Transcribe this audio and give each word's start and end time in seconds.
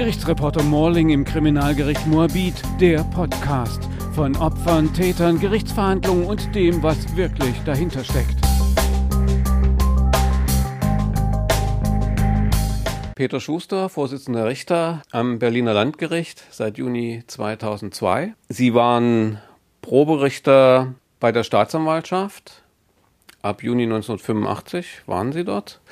Gerichtsreporter 0.00 0.62
Morling 0.62 1.10
im 1.10 1.26
Kriminalgericht 1.26 2.06
Moabit, 2.06 2.54
der 2.80 3.04
Podcast 3.04 3.86
von 4.14 4.34
Opfern, 4.36 4.94
Tätern, 4.94 5.38
Gerichtsverhandlungen 5.38 6.24
und 6.24 6.54
dem, 6.54 6.82
was 6.82 7.16
wirklich 7.16 7.54
dahinter 7.66 8.02
steckt. 8.02 8.34
Peter 13.14 13.40
Schuster, 13.40 13.90
Vorsitzender 13.90 14.46
Richter 14.46 15.02
am 15.10 15.38
Berliner 15.38 15.74
Landgericht 15.74 16.44
seit 16.50 16.78
Juni 16.78 17.22
2002. 17.26 18.32
Sie 18.48 18.72
waren 18.72 19.38
Proberichter 19.82 20.94
bei 21.20 21.30
der 21.30 21.44
Staatsanwaltschaft. 21.44 22.62
Ab 23.42 23.62
Juni 23.62 23.82
1985 23.82 25.02
waren 25.04 25.32
Sie 25.32 25.44
dort, 25.44 25.82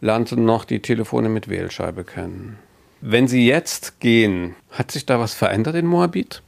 lernten 0.00 0.46
noch 0.46 0.64
die 0.64 0.80
Telefone 0.80 1.28
mit 1.28 1.48
Wählscheibe 1.48 2.04
kennen. 2.04 2.58
Wenn 3.04 3.26
Sie 3.26 3.44
jetzt 3.44 3.98
gehen, 3.98 4.54
hat 4.70 4.92
sich 4.92 5.04
da 5.04 5.18
was 5.18 5.34
verändert 5.34 5.74
in 5.74 5.86
Moabit? 5.86 6.40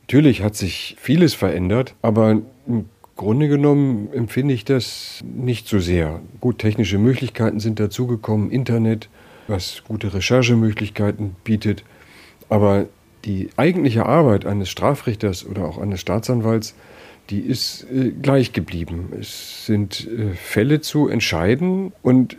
Natürlich 0.00 0.42
hat 0.42 0.56
sich 0.56 0.96
vieles 0.98 1.34
verändert, 1.34 1.94
aber 2.00 2.40
im 2.66 2.86
Grunde 3.14 3.46
genommen 3.46 4.08
empfinde 4.14 4.54
ich 4.54 4.64
das 4.64 5.22
nicht 5.22 5.68
so 5.68 5.80
sehr. 5.80 6.20
Gut, 6.40 6.60
technische 6.60 6.96
Möglichkeiten 6.96 7.60
sind 7.60 7.78
dazugekommen, 7.78 8.50
Internet, 8.50 9.10
was 9.48 9.82
gute 9.86 10.14
Recherchemöglichkeiten 10.14 11.36
bietet, 11.44 11.84
aber 12.48 12.86
die 13.26 13.50
eigentliche 13.58 14.06
Arbeit 14.06 14.46
eines 14.46 14.70
Strafrichters 14.70 15.44
oder 15.44 15.66
auch 15.66 15.76
eines 15.76 16.00
Staatsanwalts, 16.00 16.74
die 17.28 17.40
ist 17.40 17.86
äh, 17.92 18.12
gleich 18.12 18.54
geblieben. 18.54 19.12
Es 19.20 19.66
sind 19.66 20.08
äh, 20.08 20.30
Fälle 20.34 20.80
zu 20.80 21.08
entscheiden 21.08 21.92
und 22.00 22.38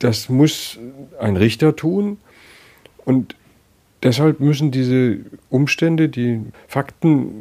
das 0.00 0.28
muss 0.28 0.76
ein 1.20 1.36
Richter 1.36 1.76
tun 1.76 2.18
und 3.10 3.34
deshalb 4.04 4.38
müssen 4.38 4.70
diese 4.70 5.18
Umstände, 5.48 6.08
die 6.08 6.42
Fakten, 6.68 7.32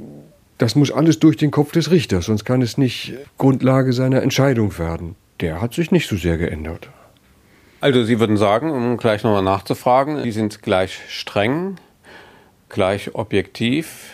das 0.58 0.76
muss 0.76 0.90
alles 0.90 1.20
durch 1.20 1.38
den 1.38 1.52
Kopf 1.52 1.74
des 1.74 1.92
Richters, 1.92 2.26
sonst 2.26 2.44
kann 2.44 2.64
es 2.64 2.80
nicht 2.80 3.14
Grundlage 3.38 3.94
seiner 3.94 4.24
Entscheidung 4.24 4.76
werden. 4.80 5.16
Der 5.42 5.62
hat 5.62 5.76
sich 5.76 5.92
nicht 5.92 6.08
so 6.10 6.18
sehr 6.18 6.40
geändert. 6.40 6.90
Also 7.82 8.04
Sie 8.04 8.20
würden 8.20 8.36
sagen, 8.36 8.72
um 8.72 8.98
gleich 8.98 9.24
nochmal 9.24 9.44
nachzufragen, 9.44 10.24
die 10.24 10.32
sind 10.32 10.64
gleich 10.64 11.00
streng, 11.08 11.76
gleich 12.68 13.14
objektiv 13.14 14.10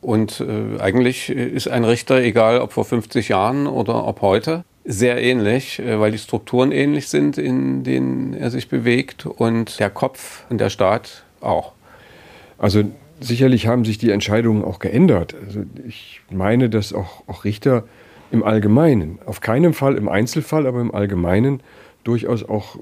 und 0.00 0.40
äh, 0.40 0.80
eigentlich 0.80 1.28
ist 1.28 1.66
ein 1.66 1.84
Richter, 1.84 2.22
egal 2.22 2.60
ob 2.60 2.72
vor 2.72 2.84
50 2.84 3.30
Jahren 3.30 3.66
oder 3.66 4.06
ob 4.06 4.22
heute, 4.22 4.64
sehr 4.84 5.22
ähnlich, 5.22 5.78
äh, 5.78 6.00
weil 6.00 6.12
die 6.12 6.18
Strukturen 6.18 6.72
ähnlich 6.72 7.08
sind, 7.08 7.38
in 7.38 7.84
denen 7.84 8.34
er 8.34 8.50
sich 8.50 8.68
bewegt 8.68 9.26
und 9.26 9.78
der 9.78 9.90
Kopf 9.90 10.44
und 10.50 10.60
der 10.60 10.70
Staat 10.70 11.24
auch. 11.40 11.72
Also 12.58 12.84
sicherlich 13.20 13.66
haben 13.66 13.84
sich 13.84 13.98
die 13.98 14.10
Entscheidungen 14.10 14.64
auch 14.64 14.78
geändert. 14.78 15.34
Also 15.46 15.62
ich 15.86 16.20
meine, 16.30 16.70
dass 16.70 16.92
auch, 16.92 17.22
auch 17.26 17.44
Richter 17.44 17.84
im 18.30 18.42
Allgemeinen, 18.42 19.18
auf 19.26 19.40
keinen 19.40 19.74
Fall 19.74 19.96
im 19.96 20.08
Einzelfall, 20.08 20.66
aber 20.66 20.80
im 20.80 20.94
Allgemeinen 20.94 21.62
durchaus 22.04 22.48
auch 22.48 22.76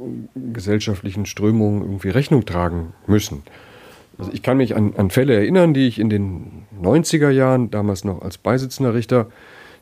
gesellschaftlichen 0.52 1.26
Strömungen 1.26 1.82
irgendwie 1.82 2.10
Rechnung 2.10 2.44
tragen 2.44 2.92
müssen. 3.06 3.42
Also 4.18 4.30
ich 4.32 4.42
kann 4.42 4.56
mich 4.56 4.76
an, 4.76 4.94
an 4.96 5.10
Fälle 5.10 5.34
erinnern, 5.34 5.74
die 5.74 5.86
ich 5.86 5.98
in 5.98 6.10
den 6.10 6.66
90er 6.80 7.30
Jahren, 7.30 7.70
damals 7.70 8.04
noch 8.04 8.22
als 8.22 8.38
Beisitzender 8.38 8.94
Richter, 8.94 9.28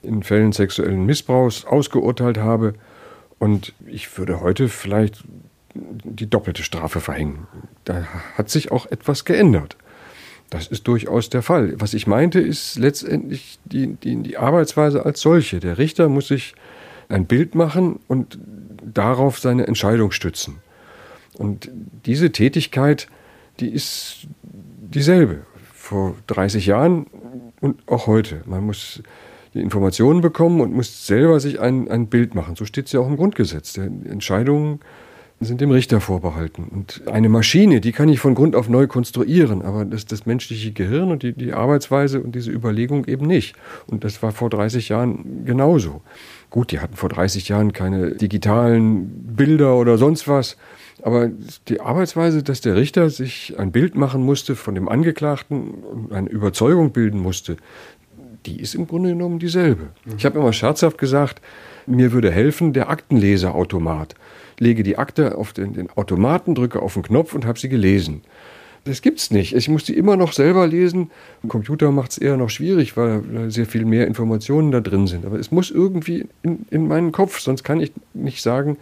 in 0.03 0.23
Fällen 0.23 0.53
sexuellen 0.53 1.07
Missbrauchs 1.07 1.65
ausgeurteilt 1.65 2.39
habe. 2.39 2.75
Und 3.39 3.75
ich 3.87 4.17
würde 4.19 4.41
heute 4.41 4.69
vielleicht 4.69 5.25
die 5.75 6.29
doppelte 6.29 6.63
Strafe 6.63 7.01
verhängen. 7.01 7.47
Da 7.85 8.05
hat 8.37 8.49
sich 8.49 8.73
auch 8.73 8.87
etwas 8.87 9.25
geändert. 9.25 9.77
Das 10.51 10.69
ist 10.69 10.87
durchaus 10.87 11.29
der 11.29 11.43
Fall. 11.43 11.75
Was 11.79 11.93
ich 11.93 12.07
meinte, 12.07 12.41
ist 12.41 12.79
letztendlich 12.79 13.59
die, 13.65 13.95
die, 13.95 14.23
die 14.23 14.37
Arbeitsweise 14.37 15.05
als 15.05 15.21
solche. 15.21 15.61
Der 15.61 15.79
Richter 15.79 16.09
muss 16.09 16.29
sich 16.29 16.55
ein 17.09 17.27
Bild 17.27 17.55
machen 17.55 17.99
und 18.09 18.39
darauf 18.83 19.39
seine 19.39 19.67
Entscheidung 19.67 20.13
stützen. 20.13 20.59
Und 21.35 21.69
diese 22.07 22.33
Tätigkeit, 22.33 23.09
die 23.61 23.69
ist 23.69 24.27
dieselbe 24.43 25.43
vor 25.75 26.15
30 26.29 26.67
Jahren 26.67 27.07
und 27.61 27.83
auch 27.89 28.07
heute. 28.07 28.43
Man 28.47 28.65
muss 28.65 29.03
die 29.57 29.63
Informationen 29.63 30.21
bekommen 30.21 30.61
und 30.61 30.73
muss 30.73 31.07
selber 31.07 31.41
sich 31.41 31.61
ein, 31.61 31.89
ein 31.89 32.07
Bild 32.09 32.35
machen. 32.35 32.57
So 32.57 32.65
steht 32.65 32.87
es 32.87 32.93
ja 32.93 33.01
auch 33.01 33.09
im 33.09 33.17
Grundgesetz. 33.17 33.73
Die 33.73 33.81
Entscheidungen 33.81 34.81
sind 35.41 35.61
dem 35.61 35.71
Richter 35.71 36.01
vorbehalten. 36.01 36.65
Und 36.65 37.03
eine 37.11 37.29
Maschine, 37.29 37.81
die 37.81 37.93
kann 37.93 38.09
ich 38.09 38.21
von 38.21 38.35
Grund 38.35 38.57
auf 38.57 38.69
neu 38.69 38.87
konstruieren, 38.87 39.63
aber 39.63 39.85
das, 39.85 40.07
das 40.07 40.25
menschliche 40.25 40.73
Gehirn 40.73 41.11
und 41.11 41.23
die, 41.23 41.33
die 41.33 41.53
Arbeitsweise 41.53 42.21
und 42.23 42.35
diese 42.35 42.51
Überlegung 42.51 43.05
eben 43.07 43.27
nicht. 43.27 43.55
Und 43.87 44.05
das 44.05 44.23
war 44.23 44.33
vor 44.33 44.49
30 44.49 44.89
Jahren 44.89 45.45
genauso. 45.45 46.01
Gut, 46.49 46.71
die 46.73 46.81
hatten 46.81 46.97
vor 46.97 47.11
30 47.11 47.49
Jahren 47.49 47.73
keine 47.73 48.13
digitalen 48.13 49.35
Bilder 49.37 49.77
oder 49.77 49.99
sonst 49.99 50.27
was. 50.27 50.57
Aber 51.03 51.31
die 51.69 51.81
Arbeitsweise, 51.81 52.43
dass 52.43 52.63
der 52.63 52.75
Richter 52.75 53.11
sich 53.11 53.59
ein 53.59 53.71
Bild 53.71 53.95
machen 53.95 54.23
musste 54.23 54.57
von 54.57 54.75
dem 54.75 54.89
Angeklagten 54.89 55.75
und 55.75 56.13
eine 56.13 56.31
Überzeugung 56.31 56.93
bilden 56.93 57.21
musste, 57.21 57.59
die 58.47 58.61
ist 58.61 58.75
im 58.75 58.87
Grunde 58.87 59.11
genommen 59.11 59.39
dieselbe. 59.39 59.89
Ich 60.17 60.25
habe 60.25 60.39
immer 60.39 60.53
scherzhaft 60.53 60.99
gesagt, 60.99 61.41
mir 61.87 62.13
würde 62.13 62.31
helfen 62.31 62.73
der 62.73 62.89
Aktenleserautomat. 62.89 64.15
Lege 64.59 64.83
die 64.83 64.99
Akte 64.99 65.37
auf 65.37 65.53
den, 65.53 65.75
den 65.75 65.91
Automaten, 65.91 66.55
drücke 66.55 66.81
auf 66.81 66.95
den 66.95 67.03
Knopf 67.03 67.35
und 67.35 67.45
habe 67.45 67.59
sie 67.59 67.69
gelesen. 67.69 68.23
Das 68.87 69.03
gibt's 69.03 69.33
nicht. 69.33 69.55
Ich 69.55 69.69
muss 69.69 69.83
die 69.83 69.97
immer 69.97 70.17
noch 70.17 70.33
selber 70.33 70.67
lesen. 70.67 71.11
Ein 71.43 71.49
Computer 71.49 71.91
macht 71.91 72.13
es 72.13 72.19
eher 72.19 72.37
noch 72.37 72.51
schwierig, 72.51 72.97
weil 72.97 73.51
sehr 73.51 73.67
viel 73.67 73.85
mehr 73.85 74.07
Informationen 74.07 74.71
da 74.71 74.81
drin 74.81 75.09
sind. 75.09 75.27
Aber 75.27 75.39
es 75.41 75.51
muss 75.51 75.73
irgendwie 75.73 76.29
in, 76.43 76.67
in 76.71 76.87
meinen 76.87 77.11
Kopf, 77.11 77.41
sonst 77.41 77.65
kann 77.65 77.81
ich 77.81 77.93
nicht 78.15 78.43
sagen, 78.43 78.79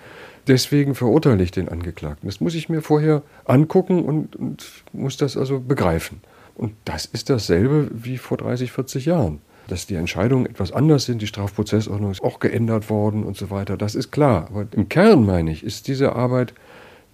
deswegen 0.46 0.94
verurteile 0.94 1.42
ich 1.42 1.52
den 1.52 1.70
Angeklagten. 1.70 2.28
Das 2.28 2.40
muss 2.40 2.54
ich 2.54 2.68
mir 2.68 2.82
vorher 2.82 3.22
angucken 3.46 4.04
und, 4.04 4.36
und 4.36 4.66
muss 4.92 5.16
das 5.16 5.38
also 5.38 5.58
begreifen. 5.58 6.20
Und 6.54 6.74
das 6.84 7.06
ist 7.06 7.30
dasselbe 7.30 7.88
wie 7.92 8.18
vor 8.18 8.36
30, 8.36 8.72
40 8.72 9.06
Jahren. 9.06 9.40
Dass 9.68 9.86
die 9.86 9.94
Entscheidungen 9.94 10.46
etwas 10.46 10.72
anders 10.72 11.04
sind, 11.04 11.22
die 11.22 11.26
Strafprozessordnung 11.26 12.10
ist 12.10 12.22
auch 12.22 12.38
geändert 12.38 12.90
worden 12.90 13.24
und 13.24 13.36
so 13.36 13.50
weiter, 13.50 13.76
das 13.76 13.94
ist 13.94 14.10
klar. 14.10 14.48
Aber 14.50 14.66
im 14.72 14.88
Kern, 14.88 15.24
meine 15.24 15.50
ich, 15.50 15.64
ist 15.64 15.88
diese 15.88 16.14
Arbeit 16.14 16.54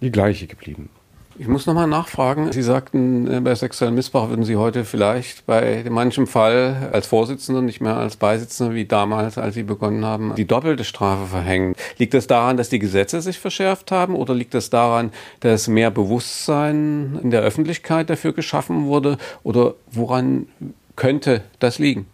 die 0.01 0.11
gleiche 0.11 0.47
geblieben. 0.47 0.89
Ich 1.37 1.47
muss 1.47 1.65
nochmal 1.65 1.87
nachfragen. 1.87 2.51
Sie 2.51 2.61
sagten, 2.61 3.31
äh, 3.31 3.39
bei 3.39 3.55
sexuellem 3.55 3.95
Missbrauch 3.95 4.29
würden 4.29 4.43
Sie 4.43 4.57
heute 4.57 4.83
vielleicht 4.83 5.45
bei 5.45 5.83
manchem 5.89 6.27
Fall 6.27 6.89
als 6.91 7.07
Vorsitzender, 7.07 7.61
nicht 7.61 7.81
mehr 7.81 7.95
als 7.97 8.17
Beisitzender 8.17 8.75
wie 8.75 8.85
damals, 8.85 9.37
als 9.37 9.55
Sie 9.55 9.63
begonnen 9.63 10.05
haben, 10.05 10.35
die 10.35 10.45
doppelte 10.45 10.83
Strafe 10.83 11.27
verhängen. 11.27 11.73
Liegt 11.97 12.13
das 12.13 12.27
daran, 12.27 12.57
dass 12.57 12.69
die 12.69 12.79
Gesetze 12.79 13.21
sich 13.21 13.39
verschärft 13.39 13.91
haben 13.91 14.15
oder 14.15 14.35
liegt 14.35 14.53
das 14.53 14.69
daran, 14.69 15.11
dass 15.39 15.67
mehr 15.67 15.89
Bewusstsein 15.89 17.19
in 17.23 17.31
der 17.31 17.41
Öffentlichkeit 17.41 18.09
dafür 18.09 18.33
geschaffen 18.33 18.85
wurde 18.85 19.17
oder 19.43 19.75
woran 19.89 20.47
könnte 20.95 21.43
das 21.59 21.79
liegen? 21.79 22.05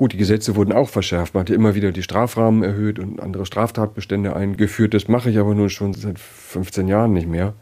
Gut, 0.00 0.14
die 0.14 0.16
Gesetze 0.16 0.56
wurden 0.56 0.72
auch 0.72 0.88
verschärft. 0.88 1.34
Man 1.34 1.42
hat 1.42 1.50
ja 1.50 1.54
immer 1.54 1.74
wieder 1.74 1.92
die 1.92 2.02
Strafrahmen 2.02 2.62
erhöht 2.62 2.98
und 2.98 3.20
andere 3.20 3.44
Straftatbestände 3.44 4.34
eingeführt. 4.34 4.94
Das 4.94 5.08
mache 5.08 5.28
ich 5.28 5.36
aber 5.36 5.54
nun 5.54 5.68
schon 5.68 5.92
seit 5.92 6.18
15 6.18 6.88
Jahren 6.88 7.12
nicht 7.12 7.28
mehr. 7.28 7.52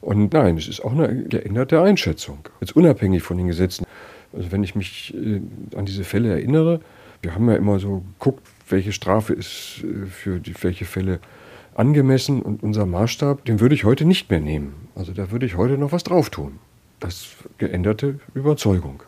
Und 0.00 0.32
nein, 0.32 0.56
es 0.56 0.68
ist 0.68 0.84
auch 0.84 0.92
eine 0.92 1.24
geänderte 1.24 1.82
Einschätzung. 1.82 2.48
Jetzt 2.60 2.76
unabhängig 2.76 3.24
von 3.24 3.38
den 3.38 3.48
Gesetzen. 3.48 3.86
Also 4.32 4.52
wenn 4.52 4.62
ich 4.62 4.76
mich 4.76 5.14
äh, 5.16 5.40
an 5.74 5.84
diese 5.84 6.04
Fälle 6.04 6.30
erinnere, 6.30 6.78
wir 7.22 7.34
haben 7.34 7.50
ja 7.50 7.56
immer 7.56 7.80
so 7.80 8.04
geguckt, 8.20 8.46
welche 8.68 8.92
Strafe 8.92 9.32
ist 9.32 9.82
äh, 9.82 10.06
für 10.06 10.38
die, 10.38 10.54
welche 10.62 10.84
Fälle 10.84 11.18
angemessen 11.74 12.40
und 12.40 12.62
unser 12.62 12.86
Maßstab, 12.86 13.44
den 13.46 13.58
würde 13.58 13.74
ich 13.74 13.82
heute 13.82 14.04
nicht 14.04 14.30
mehr 14.30 14.38
nehmen. 14.38 14.74
Also 14.94 15.12
da 15.12 15.32
würde 15.32 15.44
ich 15.44 15.56
heute 15.56 15.76
noch 15.76 15.90
was 15.90 16.04
drauf 16.04 16.30
tun. 16.30 16.60
Das 17.00 17.30
geänderte 17.58 18.20
Überzeugung. 18.32 19.02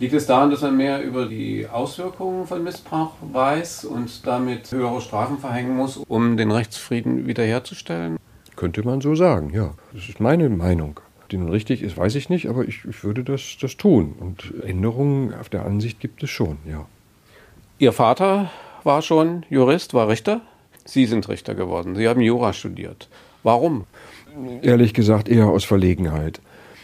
Liegt 0.00 0.14
es 0.14 0.24
daran, 0.24 0.50
dass 0.50 0.62
man 0.62 0.78
mehr 0.78 1.02
über 1.02 1.26
die 1.26 1.68
Auswirkungen 1.70 2.46
von 2.46 2.64
Missbrauch 2.64 3.12
weiß 3.20 3.84
und 3.84 4.26
damit 4.26 4.72
höhere 4.72 5.02
Strafen 5.02 5.36
verhängen 5.36 5.76
muss, 5.76 5.98
um 5.98 6.38
den 6.38 6.50
Rechtsfrieden 6.50 7.26
wiederherzustellen? 7.26 8.16
Könnte 8.56 8.82
man 8.82 9.02
so 9.02 9.14
sagen, 9.14 9.50
ja. 9.52 9.74
Das 9.92 10.08
ist 10.08 10.18
meine 10.18 10.48
Meinung. 10.48 10.98
Die 11.30 11.36
nun 11.36 11.50
richtig 11.50 11.82
ist, 11.82 11.98
weiß 11.98 12.14
ich 12.14 12.30
nicht, 12.30 12.48
aber 12.48 12.64
ich, 12.64 12.86
ich 12.88 13.04
würde 13.04 13.24
das, 13.24 13.58
das 13.60 13.76
tun. 13.76 14.14
Und 14.18 14.54
Änderungen 14.64 15.34
auf 15.34 15.50
der 15.50 15.66
Ansicht 15.66 16.00
gibt 16.00 16.22
es 16.22 16.30
schon, 16.30 16.56
ja. 16.66 16.86
Ihr 17.78 17.92
Vater 17.92 18.50
war 18.84 19.02
schon 19.02 19.44
Jurist, 19.50 19.92
war 19.92 20.08
Richter? 20.08 20.40
Sie 20.86 21.04
sind 21.04 21.28
Richter 21.28 21.54
geworden. 21.54 21.94
Sie 21.94 22.08
haben 22.08 22.22
Jura 22.22 22.54
studiert. 22.54 23.10
Warum? 23.42 23.84
Ehrlich 24.62 24.94
gesagt 24.94 25.28
eher 25.28 25.48
aus 25.48 25.64
Verlegenheit. 25.64 26.40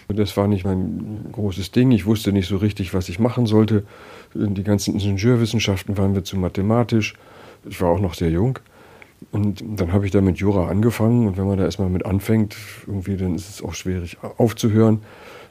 Das 0.08 0.36
war 0.36 0.46
nicht 0.46 0.64
mein 0.64 1.26
großes 1.32 1.72
Ding. 1.72 1.90
Ich 1.90 2.06
wusste 2.06 2.32
nicht 2.32 2.46
so 2.46 2.56
richtig, 2.56 2.94
was 2.94 3.08
ich 3.08 3.18
machen 3.18 3.46
sollte. 3.46 3.84
Die 4.34 4.62
ganzen 4.62 4.94
Ingenieurwissenschaften 4.94 5.98
waren 5.98 6.12
mir 6.12 6.22
zu 6.22 6.36
mathematisch. 6.36 7.14
Ich 7.68 7.80
war 7.80 7.90
auch 7.90 8.00
noch 8.00 8.14
sehr 8.14 8.30
jung. 8.30 8.58
Und 9.32 9.64
dann 9.66 9.92
habe 9.92 10.04
ich 10.04 10.12
da 10.12 10.20
mit 10.20 10.38
Jura 10.38 10.68
angefangen 10.68 11.26
und 11.26 11.38
wenn 11.38 11.46
man 11.46 11.58
da 11.58 11.64
erstmal 11.64 11.88
mit 11.88 12.04
anfängt, 12.04 12.54
irgendwie, 12.86 13.16
dann 13.16 13.34
ist 13.34 13.48
es 13.48 13.62
auch 13.62 13.74
schwierig 13.74 14.18
aufzuhören. 14.36 15.02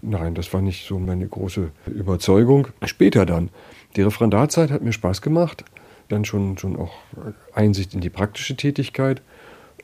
Nein, 0.02 0.36
das 0.36 0.54
war 0.54 0.62
nicht 0.62 0.88
so 0.88 1.00
meine 1.00 1.28
große 1.28 1.72
Überzeugung. 1.88 2.68
Später 2.86 3.26
dann. 3.26 3.50
Die 3.96 4.04
Referendarzeit 4.04 4.70
hat 4.72 4.84
mir 4.84 4.94
Spaß 4.94 5.22
gemacht. 5.22 5.66
Dann 6.10 6.26
schon, 6.26 6.58
schon 6.60 6.76
auch 6.76 6.94
Einsicht 7.54 7.96
in 7.96 8.02
die 8.02 8.12
praktische 8.12 8.56
Tätigkeit. 8.56 9.22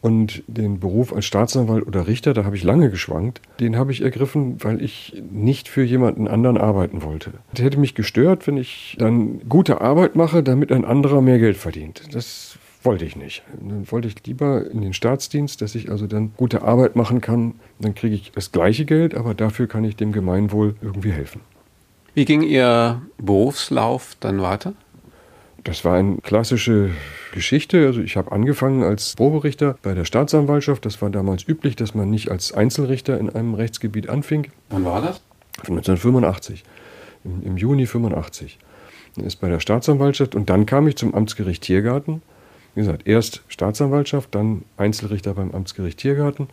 Und 0.01 0.41
den 0.47 0.79
Beruf 0.79 1.13
als 1.13 1.25
Staatsanwalt 1.25 1.85
oder 1.85 2.07
Richter, 2.07 2.33
da 2.33 2.43
habe 2.43 2.55
ich 2.55 2.63
lange 2.63 2.89
geschwankt. 2.89 3.39
Den 3.59 3.75
habe 3.75 3.91
ich 3.91 4.01
ergriffen, 4.01 4.63
weil 4.63 4.81
ich 4.81 5.21
nicht 5.31 5.67
für 5.67 5.83
jemanden 5.83 6.27
anderen 6.27 6.57
arbeiten 6.57 7.03
wollte. 7.03 7.33
Das 7.53 7.63
hätte 7.63 7.79
mich 7.79 7.93
gestört, 7.93 8.47
wenn 8.47 8.57
ich 8.57 8.95
dann 8.99 9.47
gute 9.47 9.79
Arbeit 9.79 10.15
mache, 10.15 10.41
damit 10.41 10.71
ein 10.71 10.85
anderer 10.85 11.21
mehr 11.21 11.37
Geld 11.37 11.57
verdient. 11.57 12.01
Das 12.13 12.57
wollte 12.83 13.05
ich 13.05 13.15
nicht. 13.15 13.43
Dann 13.59 13.89
wollte 13.91 14.07
ich 14.07 14.15
lieber 14.25 14.69
in 14.71 14.81
den 14.81 14.93
Staatsdienst, 14.93 15.61
dass 15.61 15.75
ich 15.75 15.91
also 15.91 16.07
dann 16.07 16.31
gute 16.35 16.63
Arbeit 16.63 16.95
machen 16.95 17.21
kann. 17.21 17.55
Dann 17.79 17.93
kriege 17.93 18.15
ich 18.15 18.31
das 18.31 18.51
gleiche 18.51 18.85
Geld, 18.85 19.13
aber 19.13 19.35
dafür 19.35 19.67
kann 19.67 19.83
ich 19.83 19.95
dem 19.95 20.11
Gemeinwohl 20.11 20.75
irgendwie 20.81 21.11
helfen. 21.11 21.41
Wie 22.13 22.25
ging 22.25 22.41
Ihr 22.41 23.01
Berufslauf 23.19 24.17
dann 24.19 24.41
weiter? 24.41 24.73
Das 25.63 25.85
war 25.85 25.95
eine 25.95 26.17
klassische 26.17 26.89
Geschichte. 27.33 27.85
Also 27.85 28.01
ich 28.01 28.17
habe 28.17 28.31
angefangen 28.31 28.83
als 28.83 29.15
Proberichter 29.15 29.77
bei 29.81 29.93
der 29.93 30.05
Staatsanwaltschaft. 30.05 30.85
Das 30.85 31.01
war 31.01 31.09
damals 31.09 31.47
üblich, 31.47 31.75
dass 31.75 31.93
man 31.93 32.09
nicht 32.09 32.31
als 32.31 32.51
Einzelrichter 32.51 33.19
in 33.19 33.29
einem 33.29 33.53
Rechtsgebiet 33.53 34.09
anfing. 34.09 34.47
Wann 34.69 34.85
war 34.85 35.01
das? 35.01 35.21
1985, 35.59 36.63
im, 37.23 37.43
im 37.43 37.57
Juni 37.57 37.85
85. 37.85 38.57
Dann 39.15 39.25
ist 39.25 39.35
bei 39.37 39.49
der 39.49 39.59
Staatsanwaltschaft 39.59 40.35
und 40.35 40.49
dann 40.49 40.65
kam 40.65 40.87
ich 40.87 40.95
zum 40.95 41.13
Amtsgericht 41.13 41.63
Tiergarten. 41.63 42.21
Wie 42.73 42.81
gesagt, 42.81 43.05
erst 43.05 43.43
Staatsanwaltschaft, 43.49 44.33
dann 44.33 44.63
Einzelrichter 44.77 45.33
beim 45.33 45.51
Amtsgericht 45.51 45.99
Tiergarten. 45.99 46.47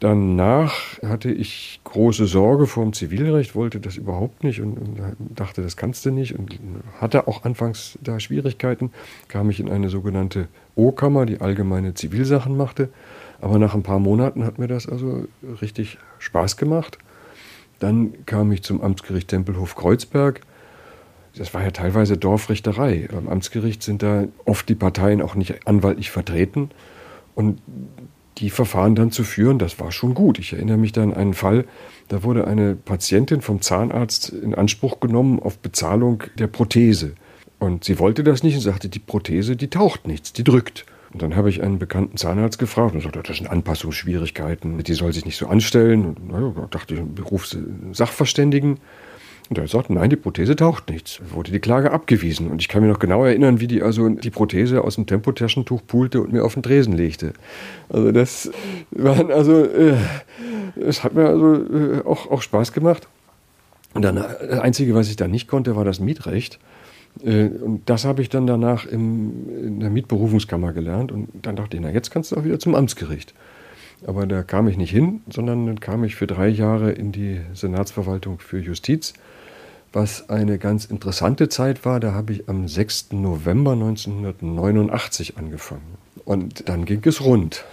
Danach 0.00 0.98
hatte 1.02 1.30
ich 1.30 1.78
große 1.84 2.24
Sorge 2.24 2.66
vor 2.66 2.84
dem 2.84 2.94
Zivilrecht, 2.94 3.54
wollte 3.54 3.80
das 3.80 3.98
überhaupt 3.98 4.42
nicht 4.42 4.62
und, 4.62 4.78
und, 4.78 4.98
dachte, 5.38 5.60
das 5.60 5.76
kannst 5.76 6.06
du 6.06 6.10
nicht 6.10 6.38
und 6.38 6.58
hatte 6.98 7.28
auch 7.28 7.44
anfangs 7.44 7.98
da 8.00 8.18
Schwierigkeiten. 8.18 8.92
Kam 9.28 9.50
ich 9.50 9.60
in 9.60 9.68
eine 9.68 9.90
sogenannte 9.90 10.48
O-Kammer, 10.74 11.26
die 11.26 11.42
allgemeine 11.42 11.92
Zivilsachen 11.92 12.56
machte. 12.56 12.88
Aber 13.42 13.58
nach 13.58 13.74
ein 13.74 13.82
paar 13.82 13.98
Monaten 13.98 14.44
hat 14.44 14.58
mir 14.58 14.68
das 14.68 14.88
also 14.88 15.26
richtig 15.60 15.98
Spaß 16.18 16.56
gemacht. 16.56 16.96
Dann 17.78 18.24
kam 18.24 18.52
ich 18.52 18.62
zum 18.62 18.80
Amtsgericht 18.80 19.28
Tempelhof 19.28 19.76
Kreuzberg. 19.76 20.40
Das 21.36 21.52
war 21.52 21.62
ja 21.62 21.72
teilweise 21.72 22.16
Dorfrichterei. 22.16 23.06
Beim 23.12 23.28
Amtsgericht 23.28 23.82
sind 23.82 24.02
da 24.02 24.24
oft 24.46 24.66
die 24.70 24.74
Parteien 24.74 25.20
auch 25.20 25.34
nicht 25.34 25.66
anwaltlich 25.66 26.10
vertreten. 26.10 26.70
Und 27.34 27.60
die 28.40 28.50
Verfahren 28.50 28.94
dann 28.94 29.12
zu 29.12 29.22
führen, 29.22 29.58
das 29.58 29.78
war 29.78 29.92
schon 29.92 30.14
gut. 30.14 30.38
Ich 30.38 30.52
erinnere 30.52 30.78
mich 30.78 30.92
da 30.92 31.02
an 31.02 31.14
einen 31.14 31.34
Fall, 31.34 31.66
da 32.08 32.22
wurde 32.22 32.46
eine 32.46 32.74
Patientin 32.74 33.40
vom 33.40 33.60
Zahnarzt 33.60 34.30
in 34.30 34.54
Anspruch 34.54 34.98
genommen 35.00 35.38
auf 35.40 35.58
Bezahlung 35.58 36.24
der 36.38 36.48
Prothese. 36.48 37.14
Und 37.58 37.84
sie 37.84 37.98
wollte 37.98 38.24
das 38.24 38.42
nicht 38.42 38.54
und 38.54 38.62
sagte, 38.62 38.88
die 38.88 38.98
Prothese, 38.98 39.54
die 39.54 39.68
taucht 39.68 40.06
nichts, 40.06 40.32
die 40.32 40.44
drückt. 40.44 40.86
Und 41.12 41.22
dann 41.22 41.36
habe 41.36 41.50
ich 41.50 41.62
einen 41.62 41.78
bekannten 41.78 42.16
Zahnarzt 42.16 42.58
gefragt 42.58 42.94
und 42.94 43.02
sagte, 43.02 43.22
das 43.22 43.36
sind 43.36 43.48
Anpassungsschwierigkeiten, 43.48 44.78
die 44.78 44.94
soll 44.94 45.12
sich 45.12 45.24
nicht 45.24 45.36
so 45.36 45.48
anstellen. 45.48 46.06
Und 46.06 46.28
naja, 46.28 46.52
dachte 46.70 46.94
ich, 46.94 47.00
Berufssachverständigen. 47.02 48.78
Und 49.50 49.58
er 49.58 49.66
sagt, 49.66 49.90
nein, 49.90 50.08
die 50.08 50.16
Prothese 50.16 50.54
taucht 50.54 50.88
nichts. 50.88 51.20
Wurde 51.32 51.50
die 51.50 51.58
Klage 51.58 51.90
abgewiesen. 51.90 52.48
Und 52.48 52.60
ich 52.60 52.68
kann 52.68 52.82
mir 52.82 52.88
noch 52.88 53.00
genau 53.00 53.24
erinnern, 53.24 53.58
wie 53.58 53.66
die 53.66 53.82
also 53.82 54.08
die 54.08 54.30
Prothese 54.30 54.84
aus 54.84 54.94
dem 54.94 55.06
Tempotaschentuch 55.06 55.82
pulte 55.88 56.20
und 56.20 56.32
mir 56.32 56.44
auf 56.44 56.54
den 56.54 56.62
Tresen 56.62 56.92
legte. 56.92 57.32
Also 57.88 58.12
das 58.12 58.52
waren 58.92 59.32
also, 59.32 59.64
äh, 59.64 59.96
es 60.80 61.02
hat 61.02 61.14
mir 61.14 61.26
also 61.26 61.54
äh, 61.56 62.02
auch, 62.04 62.30
auch 62.30 62.42
Spaß 62.42 62.72
gemacht. 62.72 63.08
Und 63.92 64.02
dann, 64.02 64.14
das 64.14 64.60
Einzige, 64.60 64.94
was 64.94 65.08
ich 65.08 65.16
da 65.16 65.26
nicht 65.26 65.48
konnte, 65.48 65.74
war 65.74 65.84
das 65.84 65.98
Mietrecht. 65.98 66.60
Äh, 67.24 67.46
und 67.46 67.90
das 67.90 68.04
habe 68.04 68.22
ich 68.22 68.28
dann 68.28 68.46
danach 68.46 68.86
im, 68.86 69.48
in 69.66 69.80
der 69.80 69.90
Mietberufungskammer 69.90 70.72
gelernt. 70.72 71.10
Und 71.10 71.28
dann 71.42 71.56
dachte 71.56 71.76
ich, 71.76 71.82
na, 71.82 71.90
jetzt 71.90 72.12
kannst 72.12 72.30
du 72.30 72.36
auch 72.36 72.44
wieder 72.44 72.60
zum 72.60 72.76
Amtsgericht. 72.76 73.34
Aber 74.06 74.28
da 74.28 74.44
kam 74.44 74.68
ich 74.68 74.76
nicht 74.76 74.92
hin, 74.92 75.22
sondern 75.28 75.66
dann 75.66 75.80
kam 75.80 76.04
ich 76.04 76.14
für 76.14 76.28
drei 76.28 76.46
Jahre 76.46 76.92
in 76.92 77.10
die 77.10 77.40
Senatsverwaltung 77.52 78.38
für 78.38 78.60
Justiz 78.60 79.12
was 79.92 80.28
eine 80.28 80.58
ganz 80.58 80.84
interessante 80.84 81.48
Zeit 81.48 81.84
war. 81.84 82.00
Da 82.00 82.12
habe 82.12 82.32
ich 82.32 82.48
am 82.48 82.68
6. 82.68 83.12
November 83.12 83.72
1989 83.72 85.36
angefangen. 85.36 85.98
Und 86.24 86.68
dann 86.68 86.84
ging 86.84 87.02
es 87.04 87.20
rund. 87.20 87.64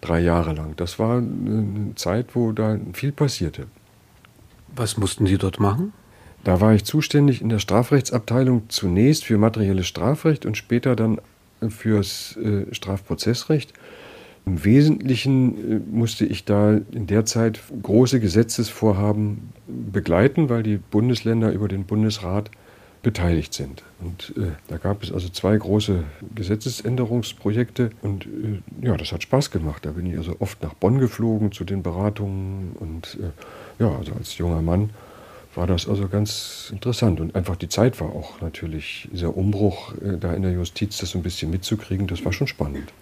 Drei 0.00 0.20
Jahre 0.20 0.52
lang. 0.52 0.74
Das 0.76 0.98
war 0.98 1.18
eine 1.18 1.92
Zeit, 1.94 2.34
wo 2.34 2.52
da 2.52 2.78
viel 2.92 3.12
passierte. 3.12 3.66
Was 4.76 4.96
mussten 4.98 5.26
Sie 5.26 5.38
dort 5.38 5.60
machen? 5.60 5.92
Da 6.42 6.60
war 6.60 6.74
ich 6.74 6.84
zuständig 6.84 7.40
in 7.40 7.48
der 7.48 7.58
Strafrechtsabteilung 7.58 8.64
zunächst 8.68 9.24
für 9.24 9.38
materielles 9.38 9.86
Strafrecht 9.86 10.44
und 10.44 10.58
später 10.58 10.94
dann 10.94 11.18
fürs 11.70 12.36
äh, 12.36 12.66
Strafprozessrecht. 12.74 13.72
Im 14.46 14.64
Wesentlichen 14.64 15.72
äh, 15.72 15.80
musste 15.90 16.26
ich 16.26 16.44
da 16.44 16.74
in 16.92 17.06
der 17.06 17.24
Zeit 17.24 17.60
große 17.82 18.20
Gesetzesvorhaben 18.20 19.52
begleiten, 19.66 20.48
weil 20.48 20.62
die 20.62 20.76
Bundesländer 20.76 21.52
über 21.52 21.68
den 21.68 21.84
Bundesrat 21.84 22.50
beteiligt 23.02 23.54
sind. 23.54 23.82
Und 24.00 24.34
äh, 24.36 24.52
da 24.68 24.78
gab 24.78 25.02
es 25.02 25.12
also 25.12 25.28
zwei 25.28 25.56
große 25.56 26.04
Gesetzesänderungsprojekte 26.34 27.90
und 28.02 28.26
äh, 28.26 28.86
ja, 28.86 28.96
das 28.96 29.12
hat 29.12 29.22
Spaß 29.22 29.50
gemacht. 29.50 29.84
Da 29.86 29.92
bin 29.92 30.06
ich 30.06 30.16
also 30.16 30.36
oft 30.40 30.62
nach 30.62 30.74
Bonn 30.74 30.98
geflogen 30.98 31.52
zu 31.52 31.64
den 31.64 31.82
Beratungen 31.82 32.72
und 32.80 33.18
äh, 33.20 33.82
ja, 33.82 33.94
also 33.96 34.14
als 34.14 34.36
junger 34.38 34.62
Mann 34.62 34.90
war 35.54 35.66
das 35.66 35.88
also 35.88 36.08
ganz 36.08 36.70
interessant 36.72 37.20
und 37.20 37.36
einfach 37.36 37.56
die 37.56 37.68
Zeit 37.68 38.00
war 38.00 38.08
auch 38.08 38.40
natürlich 38.40 39.08
dieser 39.12 39.36
Umbruch 39.36 39.94
äh, 39.98 40.16
da 40.18 40.32
in 40.34 40.42
der 40.42 40.52
Justiz, 40.52 40.98
das 40.98 41.10
so 41.10 41.18
ein 41.18 41.22
bisschen 41.22 41.50
mitzukriegen, 41.50 42.06
das 42.06 42.24
war 42.24 42.32
schon 42.32 42.46
spannend. 42.46 42.92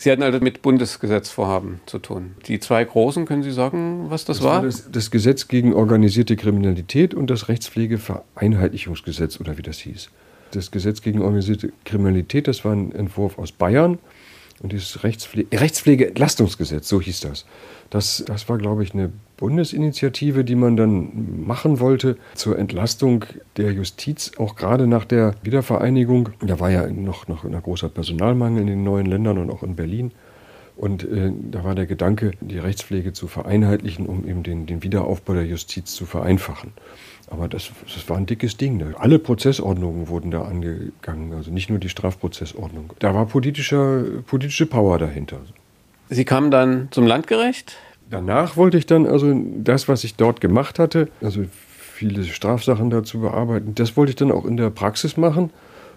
Sie 0.00 0.10
hatten 0.10 0.22
also 0.22 0.40
mit 0.40 0.62
Bundesgesetzvorhaben 0.62 1.80
zu 1.84 1.98
tun. 1.98 2.34
Die 2.46 2.58
zwei 2.58 2.82
großen, 2.82 3.26
können 3.26 3.42
Sie 3.42 3.50
sagen, 3.50 4.06
was 4.08 4.24
das, 4.24 4.38
das 4.38 4.46
war? 4.46 4.62
Das, 4.62 4.90
das, 4.90 5.10
Gesetz 5.10 5.46
gegen 5.46 5.74
organisierte 5.74 6.36
Kriminalität 6.36 7.12
und 7.12 7.28
das 7.28 7.48
Rechtspflegevereinheitlichungsgesetz 7.48 9.38
oder 9.40 9.58
wie 9.58 9.62
das 9.62 9.78
hieß. 9.80 10.08
Das 10.52 10.70
Gesetz 10.70 11.02
gegen 11.02 11.20
organisierte 11.20 11.70
Kriminalität, 11.84 12.48
das 12.48 12.64
war 12.64 12.72
ein 12.72 12.92
Entwurf 12.92 13.38
aus 13.38 13.52
Bayern 13.52 13.98
und 14.62 14.72
dieses 14.72 15.04
Rechtspflege, 15.04 15.60
Rechtspflegeentlastungsgesetz, 15.60 16.88
so 16.88 16.98
hieß 17.02 17.20
das. 17.20 17.44
das. 17.90 18.24
Das 18.26 18.48
war, 18.48 18.56
glaube 18.56 18.82
ich, 18.82 18.94
eine 18.94 19.12
Bundesinitiative, 19.40 20.44
die 20.44 20.54
man 20.54 20.76
dann 20.76 21.44
machen 21.44 21.80
wollte 21.80 22.16
zur 22.34 22.58
Entlastung 22.58 23.24
der 23.56 23.72
Justiz, 23.72 24.32
auch 24.38 24.54
gerade 24.54 24.86
nach 24.86 25.04
der 25.04 25.34
Wiedervereinigung. 25.42 26.28
Da 26.40 26.60
war 26.60 26.70
ja 26.70 26.86
noch, 26.86 27.26
noch 27.26 27.44
ein 27.44 27.60
großer 27.60 27.88
Personalmangel 27.88 28.60
in 28.60 28.66
den 28.68 28.84
neuen 28.84 29.06
Ländern 29.06 29.38
und 29.38 29.50
auch 29.50 29.62
in 29.62 29.74
Berlin. 29.74 30.12
Und 30.76 31.04
äh, 31.04 31.32
da 31.50 31.64
war 31.64 31.74
der 31.74 31.86
Gedanke, 31.86 32.32
die 32.40 32.58
Rechtspflege 32.58 33.12
zu 33.12 33.28
vereinheitlichen, 33.28 34.06
um 34.06 34.26
eben 34.26 34.42
den, 34.42 34.66
den 34.66 34.82
Wiederaufbau 34.82 35.34
der 35.34 35.46
Justiz 35.46 35.94
zu 35.94 36.06
vereinfachen. 36.06 36.72
Aber 37.30 37.48
das, 37.48 37.70
das 37.82 38.08
war 38.08 38.16
ein 38.16 38.26
dickes 38.26 38.56
Ding. 38.56 38.82
Alle 38.98 39.18
Prozessordnungen 39.18 40.08
wurden 40.08 40.30
da 40.30 40.42
angegangen, 40.42 41.32
also 41.32 41.50
nicht 41.50 41.70
nur 41.70 41.78
die 41.78 41.88
Strafprozessordnung. 41.88 42.92
Da 42.98 43.14
war 43.14 43.26
politischer, 43.26 44.02
politische 44.26 44.66
Power 44.66 44.98
dahinter. 44.98 45.40
Sie 46.08 46.24
kamen 46.24 46.50
dann 46.50 46.88
zum 46.90 47.06
Landgericht? 47.06 47.76
Danach 48.10 48.56
wollte 48.56 48.76
ich 48.76 48.86
dann 48.86 49.06
also 49.06 49.32
das, 49.56 49.88
was 49.88 50.04
ich 50.04 50.16
dort 50.16 50.40
gemacht 50.40 50.78
hatte, 50.78 51.08
also 51.20 51.44
viele 52.00 52.24
Strafsachen 52.24 52.90
dazu 52.90 53.20
bearbeiten, 53.20 53.74
das 53.74 53.96
wollte 53.96 54.10
ich 54.10 54.16
dann 54.16 54.32
auch 54.32 54.44
in 54.44 54.56
der 54.56 54.70
Praxis 54.70 55.16
machen 55.16 55.50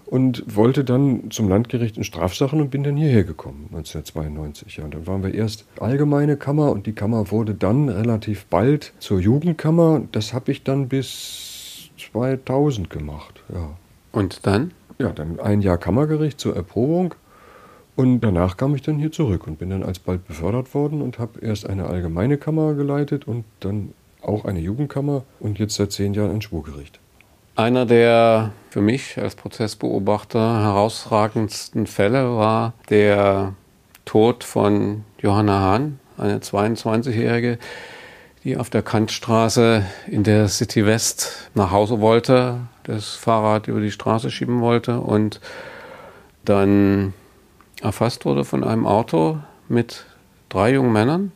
und 0.06 0.44
wollte 0.54 0.84
dann 0.84 1.30
zum 1.30 1.48
Landgericht 1.48 1.96
in 1.96 2.04
Strafsachen 2.04 2.60
und 2.60 2.70
bin 2.70 2.84
dann 2.84 2.96
hierher 2.96 3.24
gekommen, 3.24 3.68
1992. 3.72 4.76
Ja, 4.76 4.84
und 4.84 4.94
dann 4.94 5.06
waren 5.06 5.22
wir 5.22 5.34
erst 5.34 5.64
allgemeine 5.80 6.36
Kammer 6.36 6.70
und 6.70 6.86
die 6.86 6.92
Kammer 6.92 7.30
wurde 7.30 7.54
dann 7.54 7.88
relativ 7.88 8.44
bald 8.46 8.92
zur 8.98 9.18
Jugendkammer. 9.18 10.02
Das 10.12 10.32
habe 10.34 10.52
ich 10.52 10.62
dann 10.62 10.88
bis 10.88 11.90
2000 12.12 12.90
gemacht. 12.90 13.42
Ja. 13.52 13.70
Und 14.12 14.46
dann? 14.46 14.72
Ja, 14.98 15.10
dann 15.10 15.40
ein 15.40 15.62
Jahr 15.62 15.78
Kammergericht 15.78 16.38
zur 16.38 16.54
Erprobung 16.54 17.14
und 17.96 18.20
danach 18.20 18.56
kam 18.56 18.74
ich 18.74 18.82
dann 18.82 18.98
hier 18.98 19.12
zurück 19.12 19.46
und 19.46 19.58
bin 19.58 19.70
dann 19.70 19.82
alsbald 19.82 20.26
befördert 20.26 20.74
worden 20.74 21.00
und 21.00 21.18
habe 21.18 21.40
erst 21.40 21.68
eine 21.68 21.86
allgemeine 21.86 22.38
Kammer 22.38 22.74
geleitet 22.74 23.26
und 23.28 23.44
dann 23.60 23.92
auch 24.20 24.44
eine 24.44 24.60
Jugendkammer 24.60 25.22
und 25.38 25.58
jetzt 25.58 25.76
seit 25.76 25.92
zehn 25.92 26.14
Jahren 26.14 26.30
ein 26.30 26.42
Schwurgericht. 26.42 26.98
Einer 27.56 27.86
der 27.86 28.52
für 28.70 28.80
mich 28.80 29.16
als 29.18 29.36
Prozessbeobachter 29.36 30.62
herausragendsten 30.62 31.86
Fälle 31.86 32.36
war 32.36 32.72
der 32.90 33.54
Tod 34.04 34.42
von 34.42 35.04
Johanna 35.20 35.60
Hahn, 35.60 36.00
eine 36.18 36.38
22-Jährige, 36.38 37.58
die 38.42 38.56
auf 38.56 38.70
der 38.70 38.82
Kantstraße 38.82 39.84
in 40.08 40.24
der 40.24 40.48
City 40.48 40.84
West 40.84 41.50
nach 41.54 41.70
Hause 41.70 42.00
wollte, 42.00 42.58
das 42.82 43.14
Fahrrad 43.14 43.68
über 43.68 43.80
die 43.80 43.92
Straße 43.92 44.32
schieben 44.32 44.60
wollte 44.60 44.98
und 44.98 45.40
dann 46.44 47.14
erfasst 47.84 48.24
wurde 48.24 48.44
von 48.44 48.64
einem 48.64 48.86
Auto 48.86 49.38
mit 49.68 50.06
drei 50.48 50.72
jungen 50.72 50.92
Männern, 50.92 51.32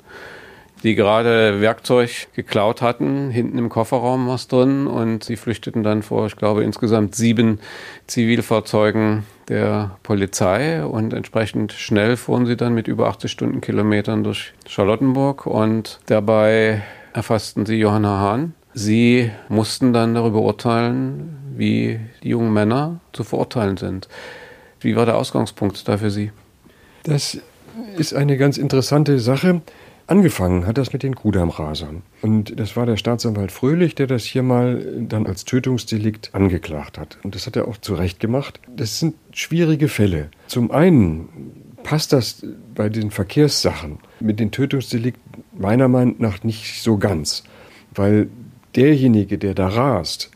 die 0.83 0.95
gerade 0.95 1.61
Werkzeug 1.61 2.29
geklaut 2.35 2.83
hatten. 2.83 3.31
Hinten 3.31 3.59
im 3.59 3.69
Kofferraum 3.69 4.29
was 4.29 4.49
drin 4.49 4.87
und 4.87 5.25
sie 5.25 5.37
flüchteten 5.37 5.83
dann 5.83 6.03
vor, 6.03 6.27
ich 6.27 6.37
glaube, 6.37 6.65
insgesamt 6.65 7.15
sieben 7.15 7.61
Zivilfahrzeugen 8.07 9.25
der 9.49 9.97
Polizei 10.03 10.85
und 10.85 11.13
entsprechend 11.13 11.73
schnell 11.73 12.17
fuhren 12.17 12.47
sie 12.47 12.57
dann 12.57 12.75
mit 12.75 12.89
über 12.89 13.09
80 13.09 13.31
Stundenkilometern 13.31 14.25
durch 14.25 14.53
Charlottenburg 14.67 15.47
und 15.47 16.01
dabei 16.07 16.83
erfassten 17.13 17.67
sie 17.67 17.77
Johanna 17.77 18.19
Hahn. 18.19 18.55
Sie 18.75 19.31
mussten 19.49 19.93
dann 19.93 20.15
darüber 20.15 20.41
urteilen, 20.43 21.37
wie 21.57 21.99
die 22.23 22.29
jungen 22.29 22.53
Männer 22.53 23.01
zu 23.13 23.25
verurteilen 23.25 23.77
sind. 23.77 24.09
Wie 24.81 24.97
war 24.97 25.07
der 25.07 25.17
Ausgangspunkt 25.17 25.87
da 25.89 25.99
für 25.99 26.11
Sie? 26.11 26.31
Das 27.03 27.39
ist 27.97 28.15
eine 28.15 28.37
ganz 28.37 28.59
interessante 28.59 29.19
Sache. 29.19 29.63
Angefangen 30.07 30.67
hat 30.67 30.79
das 30.79 30.95
mit 30.95 31.03
den 31.03 31.15
Kudamrasern. 31.15 32.03
Und 32.23 32.59
das 32.59 32.77
war 32.77 32.87
der 32.87 32.97
Staatsanwalt 32.97 33.53
Fröhlich, 33.53 33.95
der 33.95 34.07
das 34.07 34.25
hier 34.25 34.43
mal 34.43 34.83
dann 35.07 35.27
als 35.27 35.45
Tötungsdelikt 35.45 36.35
angeklagt 36.35 36.97
hat. 36.97 37.19
Und 37.23 37.35
das 37.35 37.47
hat 37.47 37.57
er 37.57 37.69
auch 37.69 37.77
zu 37.77 37.95
Recht 37.95 38.19
gemacht. 38.19 38.59
Das 38.75 39.01
sind 39.01 39.17
schwierige 39.33 39.89
Fälle. 39.89 40.31
Zum 40.47 40.71
einen 40.71 41.29
passt 41.83 42.15
das 42.15 42.43
bei 42.75 42.89
den 42.89 43.11
Verkehrssachen 43.11 43.99
mit 44.19 44.41
den 44.41 44.51
Tötungsdelikten 44.51 45.45
meiner 45.53 45.89
Meinung 45.89 46.17
nach 46.19 46.43
nicht 46.43 46.83
so 46.83 46.97
ganz. 46.97 47.45
Weil 47.95 48.29
derjenige, 48.77 49.37
der 49.37 49.53
da 49.53 49.69
rast, 49.69 50.31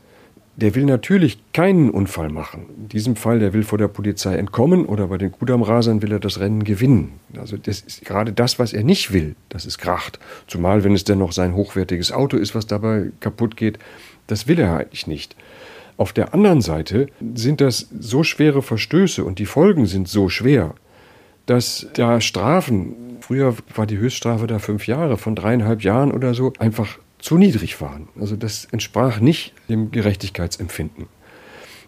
der 0.57 0.75
will 0.75 0.85
natürlich 0.85 1.39
keinen 1.53 1.91
Unfall 1.91 2.29
machen. 2.29 2.67
In 2.77 2.89
diesem 2.89 3.17
Fall, 3.17 3.39
der 3.39 3.53
will 3.55 3.63
vor 3.63 3.79
der 3.79 3.89
Polizei 3.89 4.37
entkommen 4.37 4.85
oder 4.85 5.07
bei 5.07 5.17
den 5.17 5.33
Kudamrasern 5.33 6.03
will 6.03 6.13
er 6.13 6.21
das 6.21 6.41
Rennen 6.41 6.65
gewinnen. 6.65 7.21
Also 7.39 7.57
das 7.57 7.81
ist 7.81 8.05
gerade 8.05 8.33
das, 8.33 8.59
was 8.59 8.73
er 8.75 8.85
nicht 8.85 9.13
will, 9.13 9.35
dass 9.49 9.65
es 9.65 9.79
kracht. 9.79 10.19
Zumal, 10.47 10.85
wenn 10.85 10.95
es 10.95 11.05
denn 11.05 11.19
noch 11.19 11.33
sein 11.33 11.55
hochwertiges 11.55 12.13
Auto 12.13 12.37
ist, 12.37 12.55
was 12.55 12.67
dabei 12.67 13.11
kaputt 13.21 13.57
geht, 13.57 13.79
das 14.27 14.47
will 14.47 14.59
er 14.59 14.77
eigentlich 14.77 15.07
nicht. 15.07 15.37
Auf 15.97 16.13
der 16.13 16.35
anderen 16.35 16.61
Seite 16.61 17.07
sind 17.35 17.61
das 17.61 17.89
so 17.99 18.23
schwere 18.23 18.63
Verstöße 18.63 19.25
und 19.25 19.39
die 19.39 19.47
Folgen 19.47 19.87
sind 19.87 20.09
so 20.09 20.29
schwer, 20.29 20.75
dass 21.47 21.87
da 21.95 22.21
Strafen, 22.21 22.95
früher 23.21 23.55
war 23.75 23.87
die 23.87 23.99
Höchststrafe 23.99 24.47
da 24.47 24.59
fünf 24.59 24.87
Jahre, 24.87 25.17
von 25.17 25.35
dreieinhalb 25.35 25.83
Jahren 25.83 26.13
oder 26.13 26.35
so, 26.35 26.53
einfach 26.59 26.99
zu 27.23 27.39
niedrig 27.39 27.81
waren. 27.81 28.09
Also 28.21 28.37
das 28.37 28.67
entsprach 28.67 29.21
nicht 29.21 29.55
dem 29.69 29.91
Gerechtigkeitsempfinden. 29.91 31.07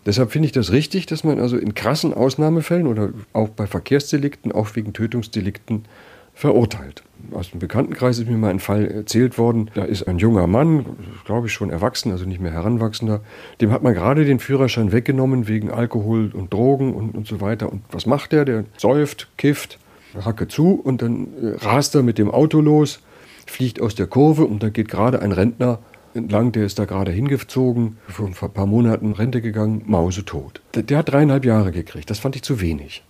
Deshalb 0.06 0.32
finde 0.32 0.46
ich 0.46 0.52
das 0.52 0.70
richtig, 0.70 1.06
dass 1.06 1.24
man 1.24 1.40
also 1.40 1.56
in 1.56 1.74
krassen 1.74 2.14
Ausnahmefällen 2.14 2.86
oder 2.86 3.10
auch 3.32 3.48
bei 3.48 3.66
Verkehrsdelikten, 3.66 4.52
auch 4.52 4.76
wegen 4.76 4.92
Tötungsdelikten, 4.92 5.86
verurteilt. 6.34 7.04
Aus 7.32 7.50
dem 7.50 7.60
Bekanntenkreis 7.60 8.18
ist 8.18 8.28
mir 8.28 8.36
mal 8.36 8.50
ein 8.50 8.58
Fall 8.58 8.86
erzählt 8.86 9.38
worden. 9.38 9.70
Da 9.74 9.84
ist 9.84 10.02
ein 10.02 10.18
junger 10.18 10.46
Mann, 10.46 10.84
glaube 11.24 11.46
ich 11.46 11.52
schon 11.52 11.70
erwachsen, 11.70 12.10
also 12.10 12.26
nicht 12.26 12.40
mehr 12.40 12.52
heranwachsender, 12.52 13.20
dem 13.60 13.70
hat 13.70 13.82
man 13.82 13.94
gerade 13.94 14.24
den 14.24 14.40
Führerschein 14.40 14.92
weggenommen 14.92 15.48
wegen 15.48 15.70
Alkohol 15.70 16.32
und 16.34 16.52
Drogen 16.52 16.92
und, 16.92 17.14
und 17.14 17.26
so 17.26 17.40
weiter. 17.40 17.72
Und 17.72 17.82
was 17.90 18.04
macht 18.04 18.32
der? 18.32 18.44
Der 18.44 18.64
säuft, 18.76 19.28
kifft, 19.38 19.78
Hacke 20.22 20.48
zu 20.48 20.74
und 20.74 21.02
dann 21.02 21.28
äh, 21.40 21.64
rast 21.64 21.94
er 21.94 22.02
mit 22.02 22.18
dem 22.18 22.30
Auto 22.30 22.60
los 22.60 23.00
fliegt 23.46 23.80
aus 23.80 23.94
der 23.94 24.06
Kurve 24.06 24.44
und 24.44 24.62
da 24.62 24.68
geht 24.68 24.88
gerade 24.88 25.20
ein 25.20 25.32
Rentner 25.32 25.78
entlang, 26.14 26.52
der 26.52 26.64
ist 26.64 26.78
da 26.78 26.84
gerade 26.84 27.10
hingezogen, 27.10 27.98
vor 28.08 28.28
ein 28.28 28.52
paar 28.52 28.66
Monaten 28.66 29.12
Rente 29.12 29.40
gegangen, 29.40 29.82
mausetot. 29.86 30.60
Der, 30.74 30.82
der 30.82 30.98
hat 30.98 31.10
dreieinhalb 31.10 31.44
Jahre 31.44 31.72
gekriegt, 31.72 32.10
das 32.10 32.18
fand 32.18 32.36
ich 32.36 32.42
zu 32.42 32.60
wenig. 32.60 33.02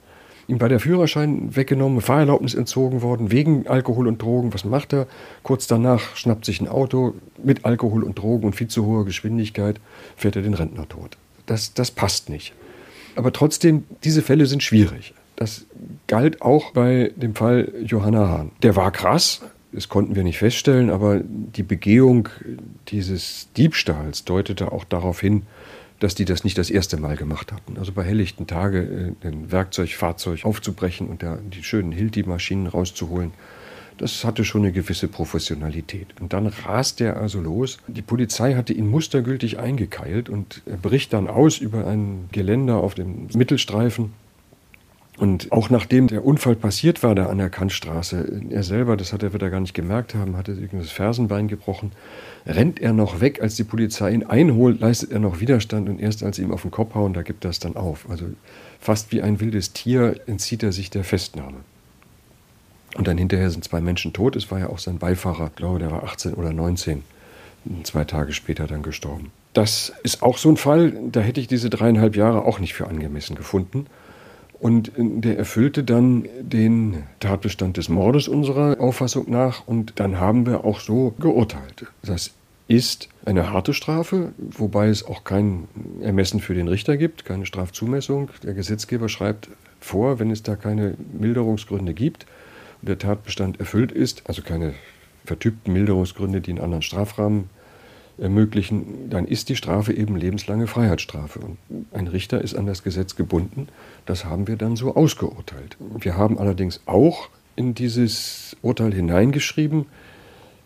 Ihm 0.47 0.61
war 0.61 0.69
der 0.69 0.81
Führerschein 0.81 1.57
weggenommen, 1.57 2.03
Fahrerlaubnis 2.03 2.55
entzogen 2.55 3.01
worden, 3.01 3.31
wegen 3.31 3.67
Alkohol 3.67 4.07
und 4.07 4.21
Drogen. 4.21 4.53
Was 4.53 4.65
macht 4.65 4.93
er? 4.93 5.07
Kurz 5.43 5.67
danach 5.67 6.17
schnappt 6.17 6.45
sich 6.45 6.61
ein 6.61 6.69
Auto 6.69 7.15
mit 7.43 7.65
Alkohol 7.65 8.05
und 8.05 8.19
Drogen 8.19 8.45
und 8.45 8.55
viel 8.55 8.69
zu 8.69 8.85
hoher 8.85 9.07
Geschwindigkeit, 9.07 9.81
fährt 10.17 10.37
er 10.37 10.43
den 10.43 10.53
Rentner 10.53 10.87
tot. 10.87 11.17
Das, 11.47 11.73
das 11.73 11.91
passt 11.91 12.29
nicht. 12.29 12.53
Aber 13.17 13.33
trotzdem, 13.33 13.85
diese 14.03 14.21
Fälle 14.23 14.45
sind 14.45 14.63
schwierig. 14.63 15.15
Das 15.37 15.67
galt 16.07 16.43
auch 16.43 16.73
bei 16.73 17.13
dem 17.17 17.35
Fall 17.35 17.73
Johanna 17.83 18.29
Hahn. 18.29 18.51
Der 18.63 18.77
war 18.77 18.91
krass, 18.91 19.41
das 19.75 19.89
konnten 19.89 20.15
wir 20.15 20.23
nicht 20.23 20.39
feststellen, 20.39 20.89
aber 20.89 21.21
die 21.21 21.63
Begehung 21.63 22.29
dieses 22.89 23.49
Diebstahls 23.57 24.25
deutete 24.25 24.73
auch 24.73 24.85
darauf 24.85 25.21
hin, 25.21 25.43
dass 25.99 26.15
die 26.15 26.25
das 26.25 26.45
nicht 26.45 26.59
das 26.59 26.71
erste 26.71 26.97
Mal 26.97 27.17
gemacht 27.17 27.53
hatten. 27.53 27.79
Also 27.79 27.93
bei 27.93 28.05
helllichten 28.05 28.47
Tage 28.47 29.15
äh, 29.23 29.27
ein 29.27 29.51
Werkzeugfahrzeug 29.51 30.45
aufzubrechen 30.45 31.09
und 31.09 31.23
da 31.23 31.39
die 31.39 31.63
schönen 31.63 31.93
Hilti-Maschinen 31.93 32.67
rauszuholen, 32.67 33.33
das 33.99 34.25
hatte 34.25 34.45
schon 34.45 34.63
eine 34.63 34.73
gewisse 34.73 35.07
Professionalität. 35.07 36.09
Und 36.21 36.33
dann 36.33 36.47
rast 36.47 37.01
er 37.01 37.17
also 37.17 37.41
los. 37.41 37.79
Die 37.87 38.03
Polizei 38.03 38.55
hatte 38.55 38.73
ihn 38.73 38.89
mustergültig 38.89 39.59
eingekeilt 39.59 40.29
und 40.29 40.63
er 40.67 40.77
bricht 40.77 41.13
dann 41.13 41.29
aus 41.29 41.59
über 41.59 41.87
ein 41.87 42.29
Geländer 42.33 42.77
auf 42.77 42.95
dem 42.95 43.29
Mittelstreifen 43.35 44.13
und 45.17 45.53
auch 45.53 45.71
nachdem 45.71 46.09
der 46.09 46.25
Unfall 46.25 46.57
passiert 46.57 47.05
war 47.05 47.15
da 47.15 47.27
an 47.27 47.39
der 47.39 47.49
Kantstraße, 47.49 48.43
er 48.51 48.63
selber, 48.65 48.97
das 48.97 49.13
hat 49.13 49.23
er 49.23 49.33
wieder 49.33 49.49
gar 49.49 49.61
nicht 49.61 49.75
gemerkt 49.75 50.15
haben, 50.15 50.37
hatte 50.37 50.57
das 50.57 50.91
Fersenbein 50.91 51.47
gebrochen, 51.47 51.93
rennt 52.47 52.81
er 52.81 52.93
noch 52.93 53.21
weg, 53.21 53.41
als 53.41 53.55
die 53.55 53.63
Polizei 53.63 54.11
ihn 54.11 54.25
einholt, 54.25 54.81
leistet 54.81 55.13
er 55.13 55.21
noch 55.21 55.39
Widerstand 55.39 55.89
und 55.89 56.01
erst 56.01 56.25
als 56.25 56.37
sie 56.37 56.43
ihm 56.43 56.51
auf 56.51 56.63
den 56.63 56.73
Kopf 56.73 56.95
hauen, 56.95 57.13
da 57.13 57.23
gibt 57.23 57.45
er 57.45 57.51
es 57.51 57.61
dann 57.61 57.77
auf. 57.77 58.11
Also 58.11 58.27
fast 58.81 59.13
wie 59.13 59.23
ein 59.23 59.39
wildes 59.39 59.73
Tier 59.73 60.21
entzieht 60.27 60.65
er 60.65 60.73
sich 60.73 60.91
der 60.91 61.05
Festnahme. 61.05 61.59
Und 62.97 63.07
dann 63.07 63.19
hinterher 63.19 63.51
sind 63.51 63.65
zwei 63.65 63.81
Menschen 63.81 64.13
tot, 64.13 64.35
es 64.35 64.51
war 64.51 64.59
ja 64.59 64.69
auch 64.69 64.79
sein 64.79 64.99
Beifahrer, 64.99 65.47
ich 65.47 65.57
glaube, 65.57 65.79
der 65.79 65.93
war 65.93 66.03
18 66.03 66.35
oder 66.35 66.53
19, 66.53 67.05
zwei 67.85 68.05
Tage 68.05 68.33
später 68.33 68.67
dann 68.67 68.83
gestorben. 68.83 69.31
Das 69.53 69.93
ist 70.03 70.25
auch 70.25 70.39
so 70.39 70.49
ein 70.49 70.57
Fall, 70.57 70.93
da 71.13 71.21
hätte 71.21 71.41
ich 71.41 71.47
diese 71.47 71.71
dreieinhalb 71.71 72.17
Jahre 72.17 72.45
auch 72.45 72.59
nicht 72.59 72.75
für 72.75 72.89
angemessen 72.89 73.37
gefunden. 73.37 73.87
Und 74.61 74.93
der 74.97 75.37
erfüllte 75.37 75.85
dann 75.85 76.27
den 76.41 77.03
Tatbestand 77.21 77.77
des 77.77 77.89
Mordes 77.89 78.29
unserer 78.29 78.81
Auffassung 78.81 79.31
nach. 79.31 79.67
Und 79.67 79.95
dann 79.97 80.19
haben 80.19 80.47
wir 80.47 80.65
auch 80.65 80.81
so 80.81 81.15
geurteilt. 81.19 81.87
Das 82.03 82.31
ist 82.67 83.09
eine 83.27 83.53
harte 83.53 83.75
Strafe, 83.75 84.33
wobei 84.39 84.89
es 84.89 85.05
auch 85.07 85.25
kein 85.25 85.69
Ermessen 86.01 86.41
für 86.41 86.55
den 86.55 86.69
Richter 86.69 86.97
gibt, 86.97 87.25
keine 87.25 87.47
Strafzumessung. 87.47 88.31
Der 88.43 88.55
Gesetzgeber 88.55 89.09
schreibt 89.09 89.51
vor, 89.81 90.19
wenn 90.19 90.31
es 90.31 90.43
da 90.43 90.57
keine 90.57 90.95
Milderungsgründe 91.13 91.93
gibt 91.93 92.27
und 92.81 92.89
der 92.89 92.99
Tatbestand 92.99 93.61
erfüllt 93.61 93.93
ist, 93.93 94.23
also 94.27 94.41
keine 94.41 94.75
vertypten 95.27 95.73
Milderungsgründe, 95.73 96.41
die 96.41 96.53
einen 96.53 96.61
anderen 96.61 96.83
Strafrahmen 96.83 97.51
ermöglichen, 98.17 99.11
dann 99.11 99.27
ist 99.27 99.49
die 99.49 99.57
Strafe 99.57 99.93
eben 99.93 100.17
lebenslange 100.17 100.67
Freiheitsstrafe. 100.67 101.41
Und 101.41 101.59
ein 101.93 102.07
Richter 102.07 102.41
ist 102.41 102.55
an 102.55 102.67
das 102.67 102.83
Gesetz 102.83 103.17
gebunden. 103.17 103.69
Das 104.07 104.25
haben 104.25 104.47
wir 104.47 104.57
dann 104.57 104.77
so 104.77 104.95
ausgeurteilt. 104.95 105.77
Wir 105.99 106.17
haben 106.17 106.39
allerdings 106.39 106.81
auch 106.87 107.29
in 107.57 107.75
dieses 107.75 108.57
Urteil 108.63 108.93
hineingeschrieben, 108.93 109.87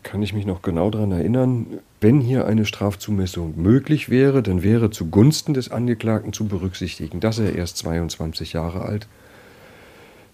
kann 0.02 0.22
ich 0.22 0.32
mich 0.32 0.46
noch 0.46 0.62
genau 0.62 0.90
daran 0.90 1.12
erinnern, 1.12 1.66
wenn 2.00 2.20
hier 2.20 2.46
eine 2.46 2.64
Strafzumessung 2.64 3.60
möglich 3.60 4.08
wäre, 4.08 4.42
dann 4.42 4.62
wäre 4.62 4.90
zugunsten 4.90 5.54
des 5.54 5.70
Angeklagten 5.70 6.32
zu 6.32 6.46
berücksichtigen, 6.46 7.20
dass 7.20 7.38
er 7.38 7.54
erst 7.54 7.76
22 7.78 8.52
Jahre 8.54 8.82
alt 8.82 9.06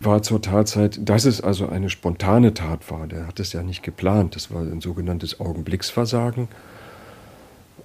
war 0.01 0.23
zur 0.23 0.43
Tatzeit, 0.43 1.09
dass 1.09 1.25
es 1.25 1.41
also 1.41 1.69
eine 1.69 1.91
spontane 1.91 2.55
Tat 2.55 2.91
war. 2.91 3.07
Der 3.07 3.27
hat 3.27 3.41
es 3.41 3.53
ja 3.53 3.63
nicht 3.63 3.83
geplant. 3.83 4.37
Das 4.37 4.53
war 4.53 4.63
ein 4.63 4.81
sogenanntes 4.81 5.41
Augenblicksversagen. 5.41 6.49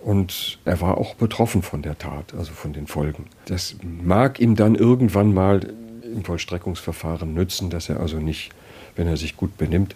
Und 0.03 0.60
er 0.65 0.79
war 0.82 0.98
auch 0.98 1.15
betroffen 1.15 1.62
von 1.62 1.82
der 1.82 1.98
Tat, 1.98 2.34
also 2.34 2.53
von 2.53 2.74
den 2.74 2.88
Folgen. 2.88 3.25
Das 3.46 3.75
mag 3.82 4.39
ihm 4.39 4.56
dann 4.56 4.75
irgendwann 4.75 5.34
mal 5.34 5.74
im 6.03 6.24
Vollstreckungsverfahren 6.24 7.34
nützen, 7.34 7.70
dass 7.70 7.89
er 7.89 8.00
also 8.00 8.18
nicht, 8.18 8.51
wenn 8.96 9.08
er 9.08 9.18
sich 9.18 9.36
gut 9.36 9.58
benimmt, 9.58 9.96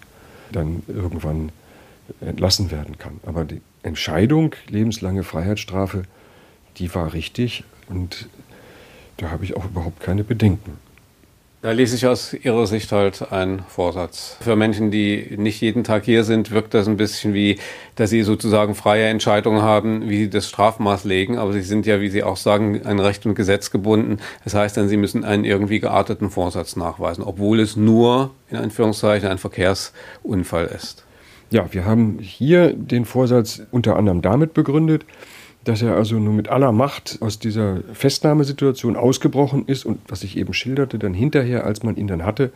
dann 0.52 0.84
irgendwann 0.88 1.52
entlassen 2.22 2.70
werden 2.70 2.98
kann. 2.98 3.20
Aber 3.26 3.46
die 3.46 3.62
Entscheidung, 3.82 4.56
lebenslange 4.68 5.24
Freiheitsstrafe, 5.24 6.04
die 6.78 6.94
war 6.94 7.14
richtig 7.14 7.64
und 7.88 8.28
da 9.18 9.30
habe 9.30 9.44
ich 9.46 9.56
auch 9.56 9.66
überhaupt 9.66 10.00
keine 10.00 10.24
Bedenken. 10.24 10.78
Da 11.64 11.72
lese 11.72 11.96
ich 11.96 12.06
aus 12.06 12.34
Ihrer 12.34 12.68
Sicht 12.68 12.92
halt 12.92 13.32
einen 13.32 13.60
Vorsatz. 13.70 14.36
Für 14.42 14.58
Menschen, 14.58 14.92
die 14.92 15.36
nicht 15.38 15.62
jeden 15.62 15.86
Tag 15.86 16.04
hier 16.04 16.26
sind, 16.26 16.52
wirkt 16.52 16.74
das 16.74 16.90
ein 16.90 16.98
bisschen 16.98 17.34
wie, 17.34 17.58
dass 17.96 18.10
sie 18.10 18.24
sozusagen 18.24 18.76
freie 18.76 19.06
Entscheidungen 19.06 19.62
haben, 19.62 20.10
wie 20.10 20.18
sie 20.18 20.30
das 20.30 20.50
Strafmaß 20.50 21.06
legen. 21.06 21.38
Aber 21.38 21.54
sie 21.54 21.62
sind 21.62 21.86
ja, 21.86 22.02
wie 22.02 22.10
Sie 22.10 22.22
auch 22.22 22.36
sagen, 22.36 22.86
an 22.86 23.00
Recht 23.00 23.26
und 23.26 23.36
Gesetz 23.36 23.72
gebunden. 23.72 24.18
Das 24.44 24.56
heißt 24.56 24.76
dann, 24.76 24.90
sie 24.90 24.98
müssen 24.98 25.24
einen 25.24 25.46
irgendwie 25.46 25.80
gearteten 25.80 26.30
Vorsatz 26.30 26.76
nachweisen, 26.76 27.24
obwohl 27.24 27.62
es 27.62 27.78
nur, 27.78 28.32
in 28.50 28.58
Anführungszeichen, 28.58 29.30
ein 29.30 29.38
Verkehrsunfall 29.38 30.66
ist. 30.66 31.06
Ja, 31.50 31.72
wir 31.72 31.86
haben 31.86 32.20
hier 32.20 32.74
den 32.74 33.06
Vorsatz 33.06 33.62
unter 33.72 33.96
anderem 33.96 34.22
damit 34.22 34.54
begründet, 34.54 35.06
dass 35.64 35.82
er 35.82 35.96
also 35.96 36.16
nur 36.16 36.34
mit 36.34 36.50
aller 36.50 36.72
Macht 36.72 37.18
aus 37.22 37.40
dieser 37.40 37.82
Festnahmesituation 37.94 38.96
ausgebrochen 38.96 39.66
ist 39.66 39.86
und 39.86 40.00
was 40.08 40.24
ich 40.24 40.38
eben 40.38 40.54
schilderte, 40.54 41.00
dann 41.00 41.14
hinterher, 41.14 41.66
als 41.66 41.84
man 41.84 41.96
ihn 41.96 42.08
dann 42.08 42.26
hatte, 42.26 42.52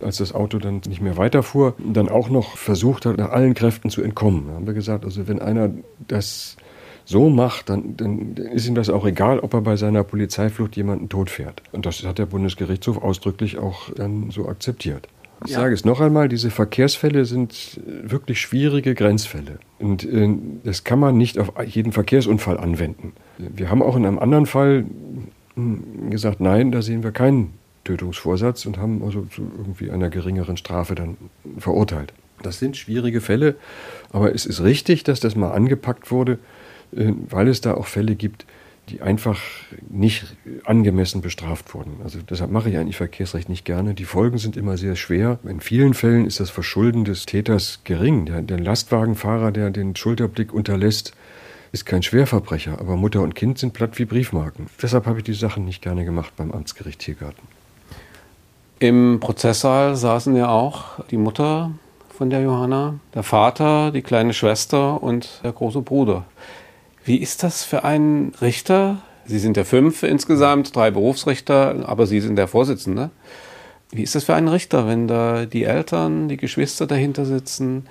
als 0.00 0.16
das 0.16 0.34
Auto 0.34 0.58
dann 0.58 0.80
nicht 0.88 1.00
mehr 1.00 1.16
weiterfuhr, 1.16 1.74
dann 1.78 2.08
auch 2.08 2.28
noch 2.28 2.56
versucht 2.56 3.06
hat, 3.06 3.18
nach 3.18 3.30
allen 3.30 3.54
Kräften 3.54 3.90
zu 3.90 4.02
entkommen. 4.02 4.48
Da 4.48 4.54
haben 4.54 4.66
wir 4.66 4.74
gesagt, 4.74 5.04
also 5.04 5.28
wenn 5.28 5.40
einer 5.40 5.70
das 6.08 6.56
so 7.04 7.30
macht, 7.30 7.68
dann, 7.68 7.96
dann 7.96 8.36
ist 8.36 8.66
ihm 8.66 8.74
das 8.74 8.88
auch 8.88 9.04
egal, 9.06 9.40
ob 9.40 9.54
er 9.54 9.60
bei 9.60 9.76
seiner 9.76 10.04
Polizeiflucht 10.04 10.76
jemanden 10.76 11.08
totfährt. 11.08 11.62
Und 11.72 11.86
das 11.86 12.04
hat 12.04 12.18
der 12.18 12.26
Bundesgerichtshof 12.26 13.02
ausdrücklich 13.02 13.58
auch 13.58 13.90
dann 13.94 14.30
so 14.30 14.48
akzeptiert. 14.48 15.08
Ich 15.44 15.52
ja. 15.52 15.60
sage 15.60 15.74
es 15.74 15.84
noch 15.84 16.00
einmal, 16.00 16.28
diese 16.28 16.50
Verkehrsfälle 16.50 17.24
sind 17.24 17.80
wirklich 17.84 18.40
schwierige 18.40 18.94
Grenzfälle. 18.94 19.58
Und 19.78 20.04
äh, 20.04 20.28
das 20.64 20.84
kann 20.84 20.98
man 20.98 21.16
nicht 21.16 21.38
auf 21.38 21.52
jeden 21.64 21.92
Verkehrsunfall 21.92 22.58
anwenden. 22.58 23.12
Wir 23.38 23.70
haben 23.70 23.82
auch 23.82 23.96
in 23.96 24.06
einem 24.06 24.18
anderen 24.18 24.46
Fall 24.46 24.84
hm, 25.54 26.10
gesagt, 26.10 26.40
nein, 26.40 26.72
da 26.72 26.82
sehen 26.82 27.02
wir 27.02 27.12
keinen 27.12 27.54
Tötungsvorsatz 27.84 28.66
und 28.66 28.78
haben 28.78 29.02
also 29.02 29.22
zu 29.22 29.42
irgendwie 29.56 29.90
einer 29.90 30.10
geringeren 30.10 30.56
Strafe 30.56 30.94
dann 30.94 31.16
verurteilt. 31.58 32.12
Das 32.42 32.58
sind 32.58 32.76
schwierige 32.76 33.20
Fälle, 33.20 33.56
aber 34.12 34.34
es 34.34 34.46
ist 34.46 34.62
richtig, 34.62 35.04
dass 35.04 35.20
das 35.20 35.36
mal 35.36 35.50
angepackt 35.50 36.10
wurde, 36.10 36.38
äh, 36.94 37.12
weil 37.28 37.48
es 37.48 37.60
da 37.60 37.74
auch 37.74 37.86
Fälle 37.86 38.14
gibt, 38.14 38.46
die 38.88 39.00
einfach 39.00 39.38
nicht 39.88 40.36
angemessen 40.64 41.20
bestraft 41.20 41.72
wurden. 41.74 42.00
Also 42.02 42.18
deshalb 42.20 42.50
mache 42.50 42.68
ich 42.68 42.76
eigentlich 42.76 42.96
Verkehrsrecht 42.96 43.48
nicht 43.48 43.64
gerne. 43.64 43.94
Die 43.94 44.04
Folgen 44.04 44.38
sind 44.38 44.56
immer 44.56 44.76
sehr 44.76 44.96
schwer. 44.96 45.38
In 45.44 45.60
vielen 45.60 45.94
Fällen 45.94 46.26
ist 46.26 46.40
das 46.40 46.50
Verschulden 46.50 47.04
des 47.04 47.26
Täters 47.26 47.80
gering. 47.84 48.26
Der, 48.26 48.42
der 48.42 48.58
Lastwagenfahrer, 48.58 49.52
der 49.52 49.70
den 49.70 49.94
Schulterblick 49.94 50.52
unterlässt, 50.52 51.14
ist 51.70 51.86
kein 51.86 52.02
Schwerverbrecher, 52.02 52.78
aber 52.78 52.96
Mutter 52.96 53.22
und 53.22 53.34
Kind 53.34 53.58
sind 53.58 53.72
platt 53.72 53.98
wie 53.98 54.04
Briefmarken. 54.04 54.66
Deshalb 54.82 55.06
habe 55.06 55.18
ich 55.18 55.24
die 55.24 55.32
Sachen 55.32 55.64
nicht 55.64 55.80
gerne 55.80 56.04
gemacht 56.04 56.34
beim 56.36 56.50
Amtsgericht 56.50 57.00
Tiergarten. 57.00 57.48
Im 58.78 59.20
Prozesssaal 59.20 59.96
saßen 59.96 60.36
ja 60.36 60.48
auch 60.48 61.04
die 61.06 61.16
Mutter 61.16 61.70
von 62.10 62.30
der 62.30 62.42
Johanna, 62.42 62.96
der 63.14 63.22
Vater, 63.22 63.90
die 63.90 64.02
kleine 64.02 64.34
Schwester 64.34 65.02
und 65.02 65.40
der 65.44 65.52
große 65.52 65.80
Bruder. 65.80 66.24
Wie 67.04 67.16
ist 67.16 67.42
das 67.42 67.64
für 67.64 67.84
einen 67.84 68.32
Richter? 68.40 69.02
Sie 69.24 69.38
sind 69.38 69.56
ja 69.56 69.64
fünf 69.64 70.02
insgesamt, 70.02 70.74
drei 70.74 70.90
Berufsrichter, 70.90 71.88
aber 71.88 72.06
Sie 72.06 72.20
sind 72.20 72.36
der 72.36 72.48
Vorsitzende. 72.48 73.10
Wie 73.90 74.02
ist 74.02 74.14
das 74.14 74.24
für 74.24 74.34
einen 74.34 74.48
Richter, 74.48 74.86
wenn 74.86 75.08
da 75.08 75.44
die 75.44 75.64
Eltern, 75.64 76.28
die 76.28 76.36
Geschwister 76.36 76.86
dahinter 76.86 77.24
sitzen, 77.24 77.86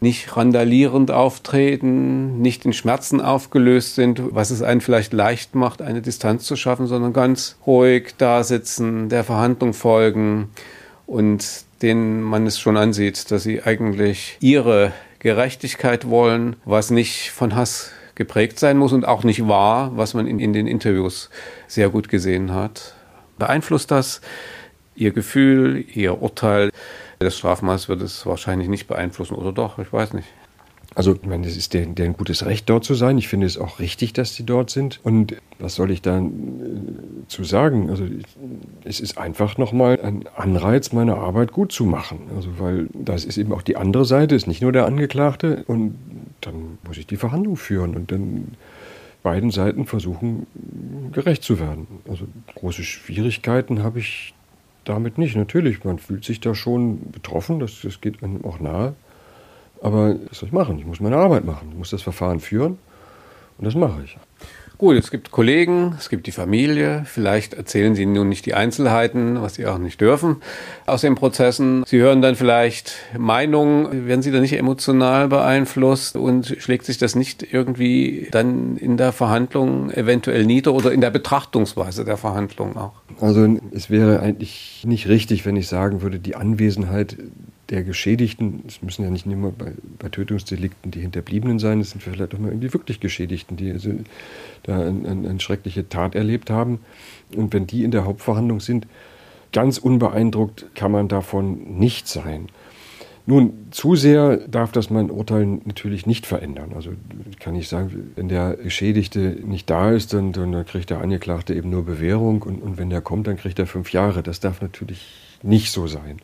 nicht 0.00 0.36
randalierend 0.36 1.10
auftreten, 1.10 2.42
nicht 2.42 2.64
in 2.64 2.72
Schmerzen 2.72 3.20
aufgelöst 3.20 3.94
sind, 3.94 4.20
was 4.34 4.50
es 4.50 4.62
einen 4.62 4.80
vielleicht 4.80 5.12
leicht 5.12 5.54
macht, 5.54 5.80
eine 5.80 6.02
Distanz 6.02 6.44
zu 6.44 6.56
schaffen, 6.56 6.86
sondern 6.86 7.12
ganz 7.12 7.56
ruhig 7.66 8.14
da 8.18 8.44
sitzen, 8.44 9.08
der 9.08 9.24
Verhandlung 9.24 9.72
folgen 9.72 10.50
und 11.06 11.64
denen 11.82 12.20
man 12.20 12.46
es 12.46 12.58
schon 12.58 12.76
ansieht, 12.76 13.30
dass 13.30 13.44
sie 13.44 13.62
eigentlich 13.62 14.36
ihre 14.40 14.92
Gerechtigkeit 15.20 16.08
wollen, 16.08 16.56
was 16.64 16.90
nicht 16.90 17.30
von 17.30 17.54
Hass 17.54 17.92
geprägt 18.16 18.58
sein 18.58 18.76
muss 18.76 18.92
und 18.92 19.06
auch 19.06 19.22
nicht 19.22 19.46
wahr, 19.46 19.92
was 19.94 20.14
man 20.14 20.26
in, 20.26 20.40
in 20.40 20.52
den 20.52 20.66
Interviews 20.66 21.30
sehr 21.68 21.90
gut 21.90 22.08
gesehen 22.08 22.52
hat. 22.52 22.94
Beeinflusst 23.38 23.92
das 23.92 24.20
Ihr 24.96 25.12
Gefühl, 25.12 25.84
Ihr 25.94 26.20
Urteil? 26.20 26.70
Das 27.20 27.38
Strafmaß 27.38 27.88
wird 27.88 28.02
es 28.02 28.26
wahrscheinlich 28.26 28.68
nicht 28.68 28.88
beeinflussen, 28.88 29.34
oder 29.34 29.52
doch? 29.52 29.78
Ich 29.78 29.92
weiß 29.92 30.14
nicht. 30.14 30.26
Also, 30.96 31.12
ich 31.12 31.28
meine, 31.28 31.46
es 31.46 31.58
ist 31.58 31.74
deren, 31.74 31.94
deren 31.94 32.14
gutes 32.14 32.46
Recht, 32.46 32.70
dort 32.70 32.84
zu 32.84 32.94
sein. 32.94 33.18
Ich 33.18 33.28
finde 33.28 33.46
es 33.46 33.58
auch 33.58 33.80
richtig, 33.80 34.14
dass 34.14 34.34
sie 34.34 34.46
dort 34.46 34.70
sind. 34.70 34.98
Und 35.02 35.36
was 35.58 35.74
soll 35.74 35.90
ich 35.90 36.00
da 36.00 36.20
äh, 36.20 36.30
zu 37.28 37.44
sagen? 37.44 37.90
Also, 37.90 38.04
es 38.82 39.00
ist 39.00 39.18
einfach 39.18 39.58
nochmal 39.58 40.00
ein 40.00 40.24
Anreiz, 40.34 40.92
meine 40.92 41.16
Arbeit 41.16 41.52
gut 41.52 41.70
zu 41.70 41.84
machen. 41.84 42.30
Also, 42.34 42.58
weil 42.58 42.88
das 42.94 43.26
ist 43.26 43.36
eben 43.36 43.52
auch 43.52 43.60
die 43.60 43.76
andere 43.76 44.06
Seite, 44.06 44.34
ist 44.34 44.46
nicht 44.46 44.62
nur 44.62 44.72
der 44.72 44.86
Angeklagte. 44.86 45.64
Und 45.66 45.98
dann 46.46 46.78
muss 46.86 46.96
ich 46.96 47.06
die 47.06 47.16
Verhandlung 47.16 47.56
führen 47.56 47.96
und 47.96 48.10
dann 48.12 48.56
beiden 49.22 49.50
Seiten 49.50 49.86
versuchen, 49.86 50.46
gerecht 51.12 51.42
zu 51.42 51.58
werden. 51.58 51.86
Also, 52.08 52.26
große 52.54 52.84
Schwierigkeiten 52.84 53.82
habe 53.82 53.98
ich 53.98 54.34
damit 54.84 55.18
nicht. 55.18 55.36
Natürlich, 55.36 55.84
man 55.84 55.98
fühlt 55.98 56.24
sich 56.24 56.40
da 56.40 56.54
schon 56.54 57.10
betroffen, 57.10 57.58
das, 57.58 57.80
das 57.82 58.00
geht 58.00 58.22
einem 58.22 58.44
auch 58.44 58.60
nahe. 58.60 58.94
Aber 59.82 60.16
was 60.28 60.38
soll 60.38 60.48
ich 60.48 60.52
machen? 60.52 60.78
Ich 60.78 60.86
muss 60.86 61.00
meine 61.00 61.16
Arbeit 61.16 61.44
machen. 61.44 61.68
Ich 61.70 61.76
muss 61.76 61.90
das 61.90 62.02
Verfahren 62.02 62.40
führen 62.40 62.78
und 63.58 63.64
das 63.64 63.74
mache 63.74 64.02
ich. 64.04 64.16
Gut, 64.78 64.96
es 64.96 65.10
gibt 65.10 65.30
Kollegen, 65.30 65.94
es 65.98 66.10
gibt 66.10 66.26
die 66.26 66.32
Familie. 66.32 67.02
Vielleicht 67.06 67.54
erzählen 67.54 67.94
Sie 67.94 68.04
nun 68.04 68.28
nicht 68.28 68.44
die 68.44 68.52
Einzelheiten, 68.52 69.40
was 69.40 69.54
Sie 69.54 69.64
auch 69.64 69.78
nicht 69.78 70.02
dürfen, 70.02 70.36
aus 70.84 71.00
den 71.00 71.14
Prozessen. 71.14 71.82
Sie 71.86 71.98
hören 71.98 72.20
dann 72.20 72.36
vielleicht 72.36 72.92
Meinungen. 73.16 74.06
Werden 74.06 74.20
Sie 74.20 74.30
da 74.30 74.40
nicht 74.40 74.52
emotional 74.52 75.28
beeinflusst 75.28 76.16
und 76.16 76.56
schlägt 76.58 76.84
sich 76.84 76.98
das 76.98 77.14
nicht 77.14 77.54
irgendwie 77.54 78.28
dann 78.32 78.76
in 78.76 78.98
der 78.98 79.12
Verhandlung 79.12 79.90
eventuell 79.92 80.44
nieder 80.44 80.74
oder 80.74 80.92
in 80.92 81.00
der 81.00 81.10
Betrachtungsweise 81.10 82.04
der 82.04 82.18
Verhandlung 82.18 82.76
auch? 82.76 82.92
Also 83.18 83.48
es 83.72 83.88
wäre 83.88 84.20
eigentlich 84.20 84.84
nicht 84.86 85.08
richtig, 85.08 85.46
wenn 85.46 85.56
ich 85.56 85.68
sagen 85.68 86.02
würde, 86.02 86.18
die 86.18 86.36
Anwesenheit 86.36 87.16
der 87.70 87.82
Geschädigten, 87.82 88.62
es 88.66 88.80
müssen 88.82 89.02
ja 89.02 89.10
nicht 89.10 89.26
nur 89.26 89.52
bei, 89.52 89.72
bei 89.98 90.08
Tötungsdelikten 90.08 90.92
die 90.92 91.00
Hinterbliebenen 91.00 91.58
sein, 91.58 91.80
es 91.80 91.90
sind 91.90 92.02
vielleicht 92.02 92.34
auch 92.34 92.38
mal 92.38 92.48
irgendwie 92.48 92.72
wirklich 92.72 93.00
Geschädigten, 93.00 93.56
die 93.56 93.72
also 93.72 93.90
da 94.62 94.80
eine 94.80 95.08
ein, 95.08 95.26
ein 95.26 95.40
schreckliche 95.40 95.88
Tat 95.88 96.14
erlebt 96.14 96.50
haben. 96.50 96.80
Und 97.34 97.52
wenn 97.52 97.66
die 97.66 97.82
in 97.82 97.90
der 97.90 98.04
Hauptverhandlung 98.04 98.60
sind, 98.60 98.86
ganz 99.52 99.78
unbeeindruckt 99.78 100.66
kann 100.74 100.92
man 100.92 101.08
davon 101.08 101.78
nicht 101.78 102.06
sein. 102.06 102.48
Nun, 103.28 103.66
zu 103.72 103.96
sehr 103.96 104.36
darf 104.36 104.70
das 104.70 104.88
mein 104.88 105.10
Urteil 105.10 105.44
natürlich 105.64 106.06
nicht 106.06 106.26
verändern. 106.26 106.70
Also 106.76 106.92
kann 107.40 107.56
ich 107.56 107.66
sagen, 107.66 108.12
wenn 108.14 108.28
der 108.28 108.54
Geschädigte 108.54 109.18
nicht 109.44 109.68
da 109.68 109.90
ist, 109.90 110.12
dann, 110.12 110.32
dann 110.32 110.64
kriegt 110.64 110.90
der 110.90 111.00
Angeklagte 111.00 111.52
eben 111.52 111.70
nur 111.70 111.84
Bewährung 111.84 112.42
und, 112.42 112.62
und 112.62 112.78
wenn 112.78 112.88
der 112.88 113.00
kommt, 113.00 113.26
dann 113.26 113.36
kriegt 113.36 113.58
er 113.58 113.66
fünf 113.66 113.92
Jahre. 113.92 114.22
Das 114.22 114.38
darf 114.38 114.62
natürlich 114.62 115.38
nicht 115.42 115.72
so 115.72 115.88
sein. 115.88 116.18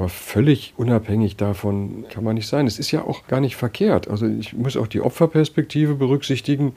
Aber 0.00 0.08
völlig 0.08 0.72
unabhängig 0.78 1.36
davon 1.36 2.06
kann 2.08 2.24
man 2.24 2.36
nicht 2.36 2.46
sein. 2.46 2.66
Es 2.66 2.78
ist 2.78 2.90
ja 2.90 3.04
auch 3.04 3.26
gar 3.26 3.38
nicht 3.38 3.56
verkehrt. 3.56 4.08
Also 4.08 4.26
ich 4.26 4.54
muss 4.54 4.78
auch 4.78 4.86
die 4.86 5.02
Opferperspektive 5.02 5.94
berücksichtigen. 5.94 6.72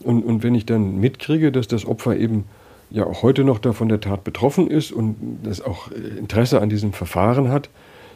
Und, 0.00 0.22
und 0.22 0.42
wenn 0.42 0.54
ich 0.54 0.66
dann 0.66 1.00
mitkriege, 1.00 1.52
dass 1.52 1.68
das 1.68 1.86
Opfer 1.86 2.18
eben 2.18 2.44
ja 2.90 3.06
auch 3.06 3.22
heute 3.22 3.44
noch 3.44 3.60
davon 3.60 3.88
der 3.88 4.00
Tat 4.00 4.24
betroffen 4.24 4.68
ist 4.68 4.92
und 4.92 5.16
das 5.42 5.62
auch 5.62 5.90
Interesse 5.90 6.60
an 6.60 6.68
diesem 6.68 6.92
Verfahren 6.92 7.48
hat, 7.48 7.70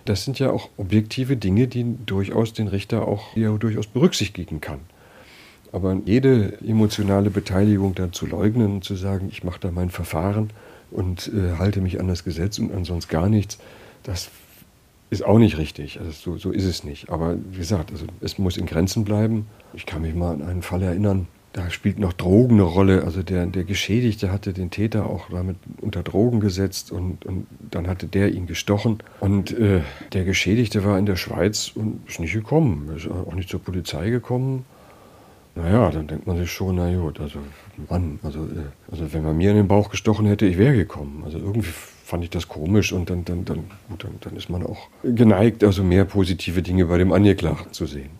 das 0.04 0.26
sind 0.26 0.38
ja 0.38 0.50
auch 0.50 0.68
objektive 0.76 1.38
Dinge, 1.38 1.66
die 1.66 1.96
durchaus 2.04 2.52
den 2.52 2.68
Richter 2.68 3.08
auch 3.08 3.34
ja, 3.34 3.56
durchaus 3.56 3.86
berücksichtigen 3.86 4.60
kann. 4.60 4.80
Aber 5.72 5.96
jede 6.04 6.58
emotionale 6.60 7.30
Beteiligung 7.30 7.94
dann 7.94 8.12
zu 8.12 8.26
leugnen 8.26 8.74
und 8.74 8.84
zu 8.84 8.94
sagen, 8.94 9.28
ich 9.30 9.42
mache 9.42 9.60
da 9.60 9.70
mein 9.70 9.88
Verfahren 9.88 10.50
und 10.90 11.32
äh, 11.34 11.56
halte 11.56 11.80
mich 11.80 11.98
an 11.98 12.08
das 12.08 12.24
Gesetz 12.24 12.58
und 12.58 12.74
ansonsten 12.74 13.10
gar 13.10 13.30
nichts, 13.30 13.56
das 14.02 14.30
ist 15.10 15.24
auch 15.24 15.38
nicht 15.38 15.58
richtig. 15.58 16.00
Also 16.00 16.12
so, 16.12 16.38
so 16.38 16.50
ist 16.50 16.64
es 16.64 16.84
nicht. 16.84 17.10
Aber 17.10 17.36
wie 17.50 17.58
gesagt, 17.58 17.90
also 17.92 18.06
es 18.20 18.38
muss 18.38 18.56
in 18.56 18.66
Grenzen 18.66 19.04
bleiben. 19.04 19.46
Ich 19.74 19.86
kann 19.86 20.02
mich 20.02 20.14
mal 20.14 20.34
an 20.34 20.42
einen 20.42 20.62
Fall 20.62 20.82
erinnern, 20.82 21.26
da 21.52 21.68
spielt 21.68 21.98
noch 21.98 22.12
Drogen 22.12 22.54
eine 22.54 22.62
Rolle. 22.62 23.02
Also 23.02 23.22
der, 23.22 23.46
der 23.46 23.64
Geschädigte 23.64 24.30
hatte 24.30 24.52
den 24.52 24.70
Täter 24.70 25.06
auch 25.06 25.30
damit 25.30 25.56
unter 25.80 26.04
Drogen 26.04 26.38
gesetzt 26.38 26.92
und, 26.92 27.26
und 27.26 27.46
dann 27.70 27.88
hatte 27.88 28.06
der 28.06 28.32
ihn 28.32 28.46
gestochen. 28.46 29.02
Und 29.18 29.50
äh, 29.58 29.80
der 30.12 30.24
Geschädigte 30.24 30.84
war 30.84 30.96
in 30.98 31.06
der 31.06 31.16
Schweiz 31.16 31.72
und 31.74 32.08
ist 32.08 32.20
nicht 32.20 32.34
gekommen, 32.34 32.92
ist 32.96 33.08
auch 33.10 33.34
nicht 33.34 33.48
zur 33.48 33.60
Polizei 33.60 34.10
gekommen. 34.10 34.64
Naja, 35.56 35.90
dann 35.90 36.06
denkt 36.06 36.28
man 36.28 36.36
sich 36.38 36.52
schon, 36.52 36.76
na 36.76 36.94
gut, 36.96 37.18
also 37.18 37.40
Mann, 37.88 38.20
also, 38.22 38.44
äh, 38.44 38.92
also 38.92 39.12
wenn 39.12 39.24
man 39.24 39.36
mir 39.36 39.50
in 39.50 39.56
den 39.56 39.68
Bauch 39.68 39.90
gestochen 39.90 40.26
hätte, 40.26 40.46
ich 40.46 40.56
wäre 40.56 40.76
gekommen. 40.76 41.22
Also 41.24 41.38
irgendwie 41.38 41.72
fand 42.10 42.24
ich 42.24 42.30
das 42.30 42.48
komisch 42.48 42.92
und 42.92 43.08
dann, 43.08 43.24
dann, 43.24 43.44
dann, 43.44 43.64
gut, 43.88 44.04
dann, 44.04 44.14
dann 44.20 44.36
ist 44.36 44.50
man 44.50 44.66
auch 44.66 44.88
geneigt, 45.02 45.62
also 45.62 45.82
mehr 45.84 46.04
positive 46.04 46.60
Dinge 46.60 46.86
bei 46.86 46.98
dem 46.98 47.12
Angeklagten 47.12 47.72
zu 47.72 47.86
sehen. 47.86 48.10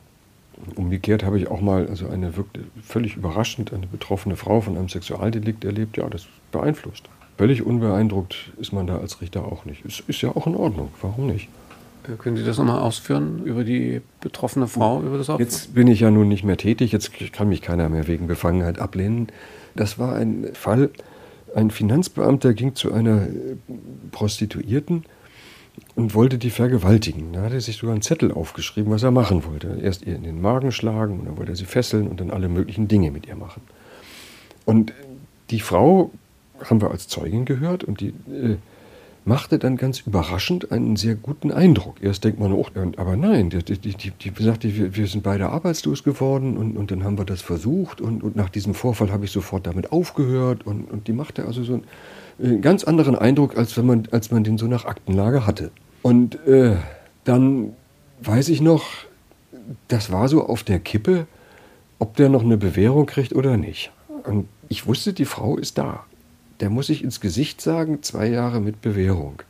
Umgekehrt 0.76 1.24
habe 1.24 1.38
ich 1.38 1.50
auch 1.50 1.60
mal 1.60 1.88
also 1.88 2.08
eine 2.08 2.36
wirklich 2.36 2.66
völlig 2.82 3.16
überraschend 3.16 3.72
eine 3.72 3.86
betroffene 3.86 4.36
Frau 4.36 4.60
von 4.60 4.76
einem 4.76 4.88
Sexualdelikt 4.88 5.64
erlebt. 5.64 5.96
Ja, 5.96 6.08
das 6.08 6.26
beeinflusst. 6.52 7.04
Völlig 7.36 7.64
unbeeindruckt 7.64 8.52
ist 8.60 8.72
man 8.72 8.86
da 8.86 8.98
als 8.98 9.20
Richter 9.22 9.44
auch 9.44 9.64
nicht. 9.64 9.84
Es 9.84 10.00
ist 10.00 10.20
ja 10.22 10.30
auch 10.36 10.46
in 10.46 10.54
Ordnung. 10.54 10.90
Warum 11.00 11.26
nicht? 11.26 11.48
Äh, 12.06 12.16
können 12.16 12.36
Sie 12.36 12.44
das 12.44 12.58
nochmal 12.58 12.80
ausführen 12.80 13.42
über 13.44 13.64
die 13.64 14.02
betroffene 14.20 14.68
Frau, 14.68 15.00
über 15.00 15.18
das 15.18 15.30
Opfer? 15.30 15.42
Jetzt 15.42 15.74
bin 15.74 15.88
ich 15.88 16.00
ja 16.00 16.10
nun 16.10 16.28
nicht 16.28 16.44
mehr 16.44 16.58
tätig. 16.58 16.92
Jetzt 16.92 17.12
kann 17.32 17.48
mich 17.48 17.62
keiner 17.62 17.88
mehr 17.88 18.06
wegen 18.06 18.26
Befangenheit 18.26 18.78
ablehnen. 18.78 19.28
Das 19.74 19.98
war 19.98 20.14
ein 20.14 20.48
Fall, 20.52 20.90
ein 21.54 21.70
Finanzbeamter 21.70 22.54
ging 22.54 22.74
zu 22.74 22.92
einer 22.92 23.26
Prostituierten 24.12 25.04
und 25.94 26.14
wollte 26.14 26.38
die 26.38 26.50
vergewaltigen. 26.50 27.32
Da 27.32 27.42
hat 27.42 27.52
er 27.52 27.60
sich 27.60 27.76
sogar 27.76 27.94
einen 27.94 28.02
Zettel 28.02 28.32
aufgeschrieben, 28.32 28.92
was 28.92 29.02
er 29.02 29.10
machen 29.10 29.44
wollte. 29.44 29.78
Erst 29.82 30.06
ihr 30.06 30.14
in 30.14 30.22
den 30.22 30.40
Magen 30.40 30.72
schlagen 30.72 31.20
und 31.20 31.26
dann 31.26 31.36
wollte 31.36 31.52
er 31.52 31.56
sie 31.56 31.64
fesseln 31.64 32.06
und 32.08 32.20
dann 32.20 32.30
alle 32.30 32.48
möglichen 32.48 32.88
Dinge 32.88 33.10
mit 33.10 33.26
ihr 33.26 33.36
machen. 33.36 33.62
Und 34.64 34.92
die 35.50 35.60
Frau 35.60 36.10
haben 36.64 36.80
wir 36.80 36.90
als 36.90 37.08
Zeugin 37.08 37.44
gehört 37.44 37.84
und 37.84 38.00
die 38.00 38.08
äh, 38.30 38.56
machte 39.24 39.58
dann 39.58 39.76
ganz 39.76 40.00
überraschend 40.00 40.72
einen 40.72 40.96
sehr 40.96 41.14
guten 41.14 41.50
Eindruck. 41.52 41.96
Erst 42.02 42.24
denkt 42.24 42.40
man, 42.40 42.52
oh, 42.52 42.66
aber 42.96 43.16
nein, 43.16 43.50
die, 43.50 43.62
die, 43.62 43.94
die, 43.94 44.10
die 44.10 44.42
sagte, 44.42 44.74
wir, 44.74 44.96
wir, 44.96 45.06
sind 45.06 45.22
beide 45.22 45.50
arbeitslos 45.50 46.02
geworden 46.04 46.56
und, 46.56 46.76
und 46.76 46.90
dann 46.90 47.04
haben 47.04 47.18
wir 47.18 47.24
das 47.24 47.42
versucht 47.42 48.00
und, 48.00 48.22
und 48.22 48.36
nach 48.36 48.48
diesem 48.48 48.74
Vorfall 48.74 49.12
habe 49.12 49.24
ich 49.24 49.30
sofort 49.30 49.66
damit 49.66 49.92
aufgehört 49.92 50.66
und, 50.66 50.90
und 50.90 51.06
die 51.06 51.12
machte 51.12 51.44
also 51.44 51.62
so 51.64 51.74
einen 52.38 52.56
äh, 52.56 52.60
ganz 52.60 52.84
anderen 52.84 53.14
Eindruck, 53.14 53.56
als, 53.56 53.76
wenn 53.76 53.86
man, 53.86 54.08
als 54.10 54.30
man 54.30 54.44
den 54.44 54.58
so 54.58 54.66
nach 54.66 54.84
Aktenlage 54.84 55.46
hatte. 55.46 55.70
Und 56.02 56.36
äh, 56.46 56.76
dann 57.24 57.72
weiß 58.22 58.48
ich 58.48 58.60
noch, 58.60 58.84
das 59.88 60.10
war 60.10 60.28
so 60.28 60.46
auf 60.46 60.62
der 60.62 60.78
Kippe, 60.78 61.26
ob 61.98 62.16
der 62.16 62.28
noch 62.30 62.42
eine 62.42 62.56
Bewährung 62.56 63.06
kriegt 63.06 63.34
oder 63.34 63.56
nicht. 63.56 63.92
Und 64.24 64.48
ich 64.68 64.86
wusste, 64.86 65.12
die 65.12 65.24
Frau 65.24 65.56
ist 65.56 65.78
da 65.78 66.04
der 66.60 66.70
muss 66.70 66.88
sich 66.88 67.02
ins 67.02 67.20
Gesicht 67.20 67.60
sagen, 67.60 68.02
zwei 68.02 68.28
Jahre 68.28 68.60
mit 68.60 68.80
Bewährung. 68.82 69.42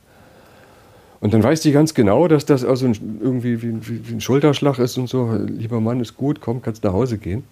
Und 1.20 1.34
dann 1.34 1.42
weiß 1.42 1.60
die 1.60 1.72
ganz 1.72 1.92
genau, 1.92 2.28
dass 2.28 2.46
das 2.46 2.64
also 2.64 2.86
irgendwie 2.86 3.62
wie, 3.62 3.86
wie, 3.86 4.08
wie, 4.08 4.14
ein 4.14 4.20
Schulterschlag 4.20 4.78
ist 4.78 4.96
und 4.96 5.08
so. 5.08 5.32
Lieber 5.46 5.80
Mann, 5.80 6.00
ist 6.00 6.16
gut, 6.16 6.40
komm, 6.40 6.62
kannst 6.62 6.82
nach 6.82 6.94
Hause 6.94 7.18
gehen. 7.18 7.44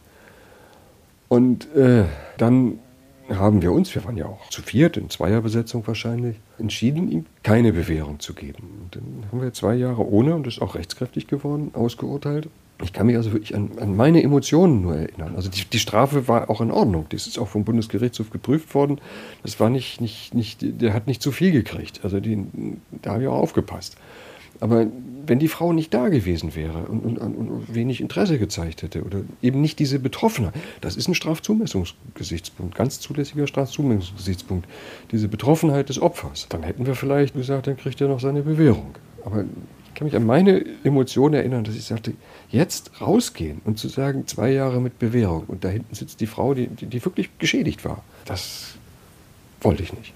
Und 1.29 1.75
äh, 1.75 2.05
dann 2.39 2.79
haben 3.29 3.61
wir 3.61 3.73
uns, 3.73 3.95
wir 3.95 4.05
waren 4.05 4.17
ja 4.17 4.25
auch 4.25 4.49
zu 4.49 4.63
viert, 4.63 4.97
in 4.97 5.11
Zweierbesetzung 5.11 5.87
wahrscheinlich, 5.87 6.37
entschieden, 6.59 7.11
ihm 7.11 7.27
keine 7.43 7.75
Bewährung 7.75 8.21
zu 8.21 8.33
geben. 8.33 8.81
Und 8.85 8.97
dann 8.97 9.25
haben 9.31 9.43
wir 9.43 9.53
zwei 9.53 9.75
Jahre 9.75 10.07
ohne, 10.07 10.35
und 10.35 10.47
ist 10.47 10.63
auch 10.63 10.75
rechtskräftig 10.75 11.27
geworden, 11.27 11.71
ausgeurteilt. 11.75 12.49
Ich 12.83 12.93
kann 12.93 13.07
mich 13.07 13.17
also 13.17 13.33
wirklich 13.33 13.57
an, 13.57 13.73
an 13.81 13.97
meine 13.97 14.23
Emotionen 14.23 14.83
nur 14.83 14.97
erinnern. 14.97 15.35
Also 15.35 15.51
die, 15.51 15.65
die, 15.65 15.81
Strafe 15.81 16.29
war 16.29 16.49
auch 16.49 16.61
in 16.61 16.71
Ordnung. 16.71 17.07
Das 17.09 17.27
ist 17.27 17.39
auch 17.39 17.49
vom 17.49 17.65
Bundesgerichtshof 17.65 18.31
geprüft 18.31 18.73
worden. 18.75 19.01
Das 19.43 19.59
war 19.59 19.69
nicht, 19.69 20.01
nicht, 20.01 20.33
nicht, 20.35 20.59
der 20.63 20.95
hat 20.95 21.09
nicht 21.09 21.21
zu 21.21 21.33
viel 21.33 21.51
gekriegt. 21.51 22.01
Also 22.05 22.21
die, 22.21 22.47
da 23.03 23.13
habe 23.13 23.23
ich 23.23 23.29
auch 23.29 23.39
aufgepasst. 23.39 23.97
Aber 24.61 24.87
wenn 25.27 25.39
die 25.39 25.49
Frau 25.49 25.73
nicht 25.73 25.93
da 25.95 26.09
gewesen 26.09 26.55
wäre 26.55 26.87
und, 26.87 27.19
und, 27.19 27.19
und, 27.19 27.75
wenig 27.75 28.01
Interesse 28.01 28.39
gezeigt 28.39 28.83
hätte 28.83 29.05
oder 29.05 29.21
eben 29.43 29.61
nicht 29.61 29.79
diese 29.79 29.99
Betroffenheit, 29.99 30.55
das 30.81 30.97
ist 30.97 31.09
ein 31.09 31.15
Strafzumessungsgesichtspunkt, 31.15 32.75
ganz 32.75 32.99
zulässiger 32.99 33.47
Strafzumessungsgesichtspunkt, 33.47 34.67
diese 35.13 35.29
Betroffenheit 35.29 35.91
des 35.91 36.01
Opfers, 36.01 36.47
dann 36.49 36.63
hätten 36.63 36.87
wir 36.87 36.95
vielleicht 36.95 37.35
gesagt, 37.35 37.67
dann 37.67 37.77
kriegt 37.77 38.01
er 38.01 38.09
noch 38.09 38.21
seine 38.21 38.43
Bewährung. 38.43 38.95
Aber 39.25 39.45
kann 39.99 40.07
mich 40.07 40.15
an 40.15 40.27
meine 40.27 40.65
Emotionen 40.85 41.35
erinnern, 41.35 41.65
dass 41.65 41.75
ich 41.75 41.85
sagte, 41.85 42.13
jetzt 42.51 43.01
rausgehen 43.01 43.61
und 43.65 43.81
zu 43.81 43.89
sagen, 43.89 44.29
zwei 44.29 44.53
Jahre 44.53 44.81
mit 44.81 45.01
Bewährung 45.01 45.47
und 45.49 45.65
da 45.65 45.71
hinten 45.71 45.93
sitzt 45.93 46.21
die 46.21 46.29
Frau, 46.29 46.55
die, 46.55 46.69
die, 46.69 46.87
die 46.87 47.05
wirklich 47.05 47.37
geschädigt 47.39 47.85
war. 47.85 48.05
Das 48.25 48.75
wollte 49.61 49.83
ich 49.83 49.93
nicht. 49.93 50.13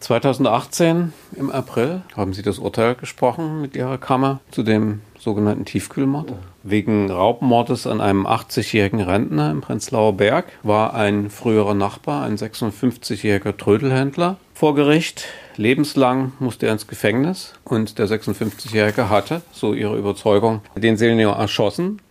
2018 0.00 1.12
im 1.36 1.50
April 1.50 2.02
haben 2.16 2.32
Sie 2.32 2.42
das 2.42 2.58
Urteil 2.58 2.96
gesprochen 2.96 3.60
mit 3.60 3.76
Ihrer 3.76 3.98
Kammer 3.98 4.40
zu 4.50 4.64
dem 4.64 5.00
sogenannten 5.16 5.64
Tiefkühlmord. 5.64 6.32
Wegen 6.64 7.08
Raubmordes 7.08 7.86
an 7.86 8.00
einem 8.00 8.26
80-jährigen 8.26 9.00
Rentner 9.00 9.52
im 9.52 9.60
Prenzlauer 9.60 10.14
Berg 10.14 10.46
war 10.64 10.94
ein 10.94 11.30
früherer 11.30 11.74
Nachbar, 11.74 12.24
ein 12.24 12.36
56-jähriger 12.36 13.56
Trödelhändler, 13.56 14.38
vor 14.58 14.74
Gericht. 14.74 15.24
Lebenslang 15.56 16.32
musste 16.40 16.66
er 16.66 16.72
ins 16.72 16.88
Gefängnis 16.88 17.54
und 17.62 18.00
der 18.00 18.08
56-Jährige 18.08 19.08
hatte, 19.08 19.42
so 19.52 19.72
ihre 19.72 19.96
Überzeugung, 19.96 20.62
den 20.74 20.96
Senior 20.96 21.36
erschossen, 21.36 22.02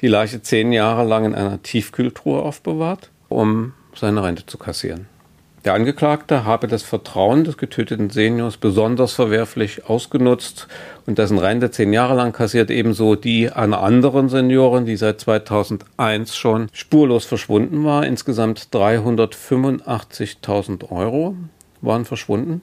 die 0.00 0.08
Leiche 0.08 0.42
zehn 0.42 0.72
Jahre 0.72 1.04
lang 1.04 1.24
in 1.24 1.36
einer 1.36 1.62
Tiefkühltruhe 1.62 2.42
aufbewahrt, 2.42 3.10
um 3.28 3.72
seine 3.94 4.24
Rente 4.24 4.46
zu 4.46 4.58
kassieren. 4.58 5.06
Der 5.64 5.74
Angeklagte 5.74 6.44
habe 6.44 6.66
das 6.66 6.82
Vertrauen 6.82 7.44
des 7.44 7.56
getöteten 7.56 8.10
Seniors 8.10 8.56
besonders 8.56 9.12
verwerflich 9.12 9.88
ausgenutzt 9.88 10.66
und 11.06 11.18
dessen 11.18 11.38
Rente 11.38 11.70
zehn 11.70 11.92
Jahre 11.92 12.16
lang 12.16 12.32
kassiert, 12.32 12.72
ebenso 12.72 13.14
die 13.14 13.52
einer 13.52 13.80
anderen 13.80 14.28
Seniorin, 14.28 14.86
die 14.86 14.96
seit 14.96 15.20
2001 15.20 16.36
schon 16.36 16.66
spurlos 16.72 17.26
verschwunden 17.26 17.84
war. 17.84 18.04
Insgesamt 18.04 18.70
385.000 18.72 20.90
Euro 20.90 21.36
waren 21.80 22.04
verschwunden. 22.04 22.62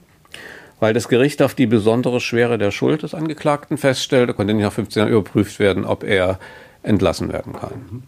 Weil 0.80 0.92
das 0.92 1.08
Gericht 1.08 1.40
auf 1.40 1.54
die 1.54 1.66
besondere 1.66 2.20
Schwere 2.20 2.58
der 2.58 2.70
Schuld 2.70 3.02
des 3.02 3.14
Angeklagten 3.14 3.78
feststellte, 3.78 4.34
konnte 4.34 4.54
nicht 4.54 4.64
nach 4.64 4.72
15 4.72 5.00
Jahren 5.00 5.12
überprüft 5.12 5.58
werden, 5.58 5.84
ob 5.84 6.04
er 6.04 6.38
entlassen 6.82 7.32
werden 7.32 7.54
kann. 7.54 8.02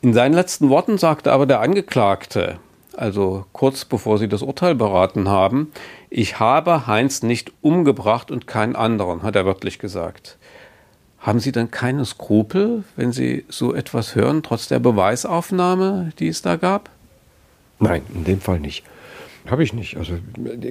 In 0.00 0.14
seinen 0.14 0.34
letzten 0.34 0.68
Worten 0.68 0.98
sagte 0.98 1.32
aber 1.32 1.46
der 1.46 1.60
Angeklagte, 1.60 2.58
also 2.96 3.46
kurz 3.52 3.84
bevor 3.84 4.18
sie 4.18 4.28
das 4.28 4.42
Urteil 4.42 4.74
beraten 4.74 5.28
haben, 5.28 5.72
ich 6.10 6.40
habe 6.40 6.86
Heinz 6.86 7.22
nicht 7.22 7.52
umgebracht 7.62 8.30
und 8.30 8.46
keinen 8.46 8.76
anderen, 8.76 9.22
hat 9.22 9.36
er 9.36 9.46
wörtlich 9.46 9.78
gesagt. 9.78 10.38
Haben 11.18 11.38
Sie 11.38 11.52
dann 11.52 11.70
keine 11.70 12.04
Skrupel, 12.04 12.82
wenn 12.96 13.12
Sie 13.12 13.44
so 13.48 13.72
etwas 13.72 14.16
hören, 14.16 14.42
trotz 14.42 14.66
der 14.66 14.80
Beweisaufnahme, 14.80 16.10
die 16.18 16.26
es 16.26 16.42
da 16.42 16.56
gab? 16.56 16.90
Nein, 17.78 18.02
in 18.12 18.24
dem 18.24 18.40
Fall 18.40 18.58
nicht. 18.58 18.84
Habe 19.46 19.64
ich 19.64 19.72
nicht. 19.72 19.96
Also 19.96 20.14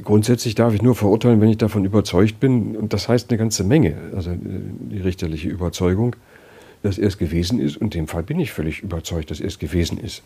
grundsätzlich 0.04 0.56
darf 0.56 0.74
ich 0.74 0.82
nur 0.82 0.96
verurteilen, 0.96 1.42
wenn 1.42 1.50
ich 1.50 1.58
davon 1.58 1.84
überzeugt 1.84 2.40
bin. 2.40 2.76
Und 2.76 2.94
das 2.94 3.10
heißt 3.10 3.30
eine 3.30 3.38
ganze 3.38 3.64
Menge. 3.64 3.96
Also 4.16 4.32
die 4.34 5.00
richterliche 5.00 5.50
Überzeugung, 5.50 6.16
dass 6.82 6.98
er 6.98 7.08
es 7.08 7.18
gewesen 7.18 7.60
ist. 7.60 7.78
Und 7.78 7.96
in 7.96 8.02
dem 8.02 8.08
Fall 8.08 8.24
bin 8.24 8.40
ich 8.40 8.52
völlig 8.52 8.82
überzeugt, 8.82 9.30
dass 9.30 9.40
er 9.40 9.48
es 9.48 9.60
gewesen 9.60 9.98
ist. 9.98 10.24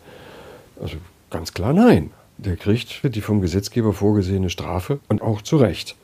Also 0.80 0.96
Ganz 1.30 1.52
klar 1.52 1.72
nein. 1.72 2.10
Der 2.38 2.56
kriegt 2.56 3.14
die 3.14 3.20
vom 3.20 3.40
Gesetzgeber 3.40 3.92
vorgesehene 3.92 4.50
Strafe 4.50 5.00
und 5.08 5.22
auch 5.22 5.42
zu 5.42 5.56
Recht. 5.56 5.96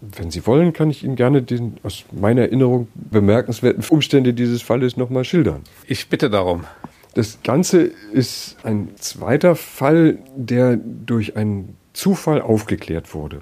Wenn 0.00 0.30
Sie 0.30 0.46
wollen, 0.46 0.72
kann 0.72 0.90
ich 0.90 1.02
Ihnen 1.02 1.16
gerne 1.16 1.42
den 1.42 1.78
aus 1.82 2.04
meiner 2.12 2.42
Erinnerung 2.42 2.88
bemerkenswerten 2.94 3.84
Umstände 3.88 4.34
dieses 4.34 4.62
Falles 4.62 4.96
nochmal 4.96 5.24
schildern. 5.24 5.62
Ich 5.86 6.08
bitte 6.08 6.28
darum. 6.28 6.64
Das 7.14 7.42
Ganze 7.42 7.90
ist 8.12 8.56
ein 8.62 8.90
zweiter 8.96 9.54
Fall, 9.54 10.18
der 10.34 10.76
durch 10.76 11.36
einen 11.36 11.76
Zufall 11.92 12.40
aufgeklärt 12.40 13.14
wurde. 13.14 13.40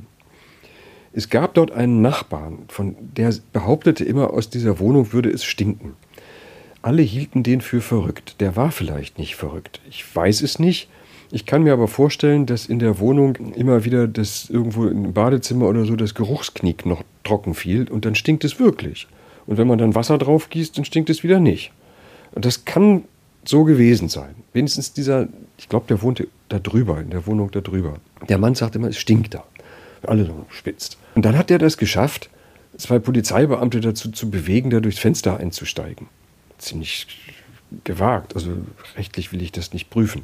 Es 1.12 1.28
gab 1.28 1.54
dort 1.54 1.70
einen 1.72 2.02
Nachbarn, 2.02 2.64
von 2.68 2.96
der 3.00 3.35
behauptete 3.52 4.04
immer, 4.04 4.33
aus 4.33 4.50
dieser 4.50 4.78
Wohnung 4.78 5.12
würde 5.12 5.30
es 5.30 5.44
stinken. 5.44 5.94
Alle 6.83 7.02
hielten 7.02 7.42
den 7.42 7.61
für 7.61 7.80
verrückt. 7.80 8.40
Der 8.40 8.56
war 8.56 8.72
vielleicht 8.72 9.18
nicht 9.18 9.37
verrückt. 9.37 9.80
Ich 9.88 10.04
weiß 10.14 10.42
es 10.42 10.59
nicht. 10.59 10.88
Ich 11.30 11.46
kann 11.46 11.62
mir 11.62 11.72
aber 11.72 11.88
vorstellen, 11.88 12.46
dass 12.46 12.66
in 12.66 12.78
der 12.78 12.98
Wohnung 12.98 13.37
immer 13.54 13.85
wieder 13.85 14.09
das 14.09 14.50
irgendwo 14.50 14.87
im 14.87 15.12
Badezimmer 15.12 15.68
oder 15.68 15.85
so 15.85 15.94
das 15.94 16.14
Geruchsknick 16.14 16.87
noch 16.87 17.04
trocken 17.22 17.54
fiel 17.54 17.88
und 17.88 18.04
dann 18.04 18.14
stinkt 18.14 18.44
es 18.44 18.59
wirklich. 18.59 19.06
Und 19.46 19.59
wenn 19.59 19.68
man 19.68 19.78
dann 19.78 19.94
Wasser 19.94 20.18
drauf 20.18 20.48
gießt, 20.48 20.76
dann 20.76 20.85
stinkt 20.85 21.11
es 21.11 21.22
wieder 21.22 21.38
nicht. 21.38 21.72
Und 22.33 22.44
das 22.44 22.64
kann 22.64 23.04
so 23.50 23.64
gewesen 23.64 24.08
sein. 24.08 24.34
Wenigstens 24.52 24.92
dieser, 24.92 25.28
ich 25.58 25.68
glaube, 25.68 25.86
der 25.88 26.02
wohnte 26.02 26.28
da 26.48 26.58
drüber, 26.58 27.00
in 27.00 27.10
der 27.10 27.26
Wohnung 27.26 27.50
da 27.50 27.60
drüber. 27.60 27.96
Der 28.28 28.38
Mann 28.38 28.54
sagt 28.54 28.76
immer, 28.76 28.88
es 28.88 28.98
stinkt 28.98 29.34
da. 29.34 29.44
Alle 30.02 30.24
so 30.24 30.46
spitzt. 30.48 30.96
Und 31.14 31.24
dann 31.24 31.36
hat 31.36 31.50
er 31.50 31.58
das 31.58 31.76
geschafft, 31.76 32.30
zwei 32.78 32.98
Polizeibeamte 32.98 33.80
dazu 33.80 34.10
zu 34.10 34.30
bewegen, 34.30 34.70
da 34.70 34.80
durchs 34.80 34.98
Fenster 34.98 35.36
einzusteigen 35.36 36.06
ziemlich 36.60 37.06
gewagt. 37.84 38.34
Also 38.34 38.52
rechtlich 38.96 39.32
will 39.32 39.42
ich 39.42 39.52
das 39.52 39.72
nicht 39.72 39.90
prüfen. 39.90 40.22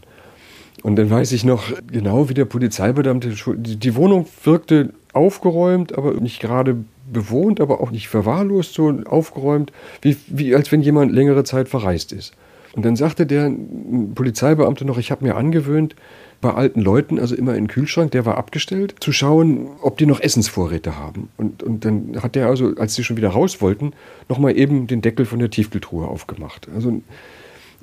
Und 0.82 0.96
dann 0.96 1.10
weiß 1.10 1.32
ich 1.32 1.44
noch 1.44 1.72
genau, 1.90 2.28
wie 2.28 2.34
der 2.34 2.44
Polizeibeamte, 2.44 3.34
die 3.56 3.94
Wohnung 3.94 4.26
wirkte 4.44 4.92
aufgeräumt, 5.12 5.96
aber 5.96 6.14
nicht 6.14 6.40
gerade 6.40 6.76
bewohnt, 7.10 7.60
aber 7.60 7.80
auch 7.80 7.90
nicht 7.90 8.08
verwahrlost, 8.08 8.74
so 8.74 8.90
aufgeräumt, 9.06 9.72
wie, 10.02 10.16
wie 10.26 10.54
als 10.54 10.70
wenn 10.70 10.82
jemand 10.82 11.12
längere 11.12 11.44
Zeit 11.44 11.68
verreist 11.68 12.12
ist. 12.12 12.34
Und 12.76 12.84
dann 12.84 12.94
sagte 12.94 13.26
der 13.26 13.50
Polizeibeamte 14.14 14.84
noch, 14.84 14.98
ich 14.98 15.10
habe 15.10 15.24
mir 15.24 15.34
angewöhnt, 15.36 15.96
bei 16.42 16.52
alten 16.52 16.80
Leuten, 16.80 17.18
also 17.18 17.34
immer 17.34 17.54
in 17.54 17.64
den 17.64 17.68
Kühlschrank, 17.68 18.10
der 18.10 18.26
war 18.26 18.36
abgestellt, 18.36 18.94
zu 19.00 19.10
schauen, 19.10 19.68
ob 19.80 19.96
die 19.96 20.04
noch 20.04 20.20
Essensvorräte 20.20 20.98
haben. 20.98 21.30
Und, 21.38 21.62
und 21.62 21.84
dann 21.86 22.22
hat 22.22 22.34
der 22.34 22.46
also, 22.46 22.74
als 22.76 22.94
sie 22.94 23.04
schon 23.04 23.16
wieder 23.16 23.30
raus 23.30 23.62
wollten, 23.62 23.92
nochmal 24.28 24.56
eben 24.56 24.86
den 24.86 25.00
Deckel 25.00 25.24
von 25.24 25.38
der 25.38 25.50
Tiefkühltruhe 25.50 26.06
aufgemacht. 26.06 26.68
Also 26.74 27.00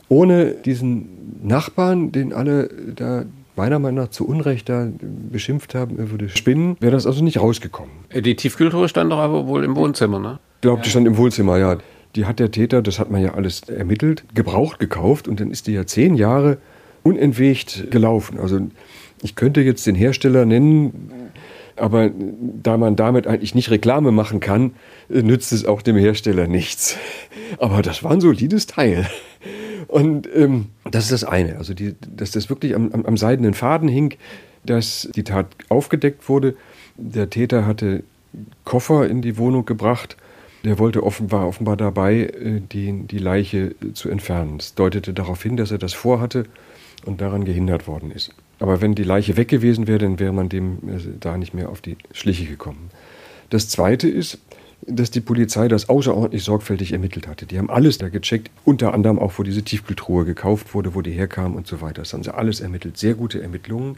ohne 0.08 0.52
diesen 0.52 1.42
Nachbarn, 1.44 2.12
den 2.12 2.32
alle 2.32 2.70
da 2.96 3.26
meiner 3.56 3.80
Meinung 3.80 4.04
nach 4.06 4.12
zu 4.12 4.28
Unrecht 4.28 4.70
da 4.70 4.88
beschimpft 5.32 5.76
haben, 5.76 5.98
er 5.98 6.12
würde 6.12 6.30
spinnen, 6.30 6.78
wäre 6.80 6.92
das 6.92 7.06
also 7.06 7.24
nicht 7.24 7.40
rausgekommen. 7.40 7.92
Die 8.14 8.36
Tiefkühltruhe 8.36 8.88
stand 8.88 9.12
doch 9.12 9.20
aber 9.20 9.48
wohl 9.48 9.64
im 9.64 9.76
Wohnzimmer, 9.76 10.20
ne? 10.20 10.40
Ich 10.56 10.62
glaube, 10.62 10.82
die 10.82 10.90
stand 10.90 11.08
im 11.08 11.18
Wohnzimmer, 11.18 11.58
ja. 11.58 11.78
Die 12.16 12.26
hat 12.26 12.40
der 12.40 12.52
Täter, 12.52 12.82
das 12.82 13.00
hat 13.00 13.10
man 13.10 13.22
ja 13.22 13.34
alles 13.34 13.62
ermittelt, 13.62 14.24
gebraucht 14.36 14.80
gekauft 14.80 15.28
und 15.28 15.40
dann 15.40 15.52
ist 15.52 15.68
die 15.68 15.74
ja 15.74 15.86
zehn 15.86 16.16
Jahre 16.16 16.58
unentwegt 17.02 17.92
gelaufen. 17.92 18.40
Also 18.40 18.60
ich 19.22 19.36
könnte 19.36 19.62
jetzt 19.62 19.88
den 19.88 19.96
Hersteller 19.96 20.46
nennen, 20.46 21.32
Aber 21.76 22.12
da 22.62 22.78
man 22.78 22.96
damit 22.96 23.26
eigentlich 23.26 23.56
nicht 23.56 23.72
Reklame 23.72 24.12
machen 24.12 24.40
kann, 24.40 24.74
nützt 25.10 25.52
es 25.52 25.66
auch 25.66 25.82
dem 25.82 25.96
Hersteller 25.96 26.48
nichts. 26.48 26.98
Aber 27.58 27.82
das 27.82 28.04
war 28.04 28.12
ein 28.12 28.22
solides 28.22 28.68
Teil. 28.68 29.08
Und 29.88 30.30
ähm, 30.36 30.68
das 30.90 31.06
ist 31.06 31.12
das 31.12 31.24
eine. 31.24 31.58
Also, 31.58 31.74
die, 31.74 31.96
dass 32.16 32.32
das 32.32 32.50
wirklich 32.50 32.76
am, 32.76 32.92
am, 32.92 33.06
am 33.06 33.18
seidenen 33.18 33.54
Faden 33.54 33.90
hing, 33.90 34.16
dass 34.66 35.10
die 35.16 35.24
Tat 35.24 35.48
aufgedeckt 35.70 36.30
wurde. 36.30 36.56
Der 36.98 37.30
Täter 37.30 37.66
hatte 37.66 38.04
Koffer 38.66 39.08
in 39.08 39.22
die 39.22 39.38
Wohnung 39.38 39.66
gebracht. 39.66 40.16
Der 40.64 40.80
wollte 40.80 41.04
offenbar, 41.04 41.48
offenbar 41.48 41.76
dabei, 41.78 42.22
äh, 42.22 42.62
die, 42.62 43.06
die 43.08 43.18
Leiche 43.18 43.76
zu 43.94 44.10
entfernen. 44.10 44.58
Es 44.60 44.76
deutete 44.76 45.14
darauf 45.14 45.44
hin, 45.44 45.58
dass 45.58 45.72
er 45.72 45.78
das 45.78 45.94
vorhatte 45.94 46.46
und 47.06 47.20
daran 47.20 47.44
gehindert 47.44 47.88
worden 47.88 48.12
ist. 48.12 48.32
Aber 48.60 48.80
wenn 48.82 48.96
die 48.96 49.04
Leiche 49.04 49.36
weg 49.36 49.50
gewesen 49.50 49.88
wäre, 49.88 50.00
dann 50.00 50.20
wäre 50.20 50.32
man 50.32 50.50
dem 50.50 50.78
äh, 50.88 51.00
da 51.20 51.38
nicht 51.38 51.54
mehr 51.54 51.70
auf 51.70 51.82
die 51.82 51.98
Schliche 52.14 52.46
gekommen. 52.46 52.90
Das 53.50 53.68
Zweite 53.70 54.08
ist, 54.08 54.40
dass 54.88 55.12
die 55.12 55.22
Polizei 55.22 55.68
das 55.68 55.90
außerordentlich 55.90 56.44
sorgfältig 56.44 56.94
ermittelt 56.94 57.28
hatte. 57.28 57.46
Die 57.46 57.58
haben 57.58 57.70
alles 57.70 57.98
da 57.98 58.10
gecheckt, 58.10 58.50
unter 58.66 58.94
anderem 58.94 59.20
auch, 59.20 59.34
wo 59.38 59.44
diese 59.44 59.64
Tiefkühltruhe 59.64 60.26
gekauft 60.26 60.74
wurde, 60.74 60.96
wo 60.96 61.02
die 61.02 61.12
herkam 61.12 61.56
und 61.56 61.68
so 61.68 61.82
weiter. 61.82 62.02
Das 62.02 62.14
haben 62.14 62.24
sie 62.24 62.34
alles 62.34 62.60
ermittelt. 62.60 62.98
Sehr 62.98 63.14
gute 63.14 63.42
Ermittlungen. 63.42 63.98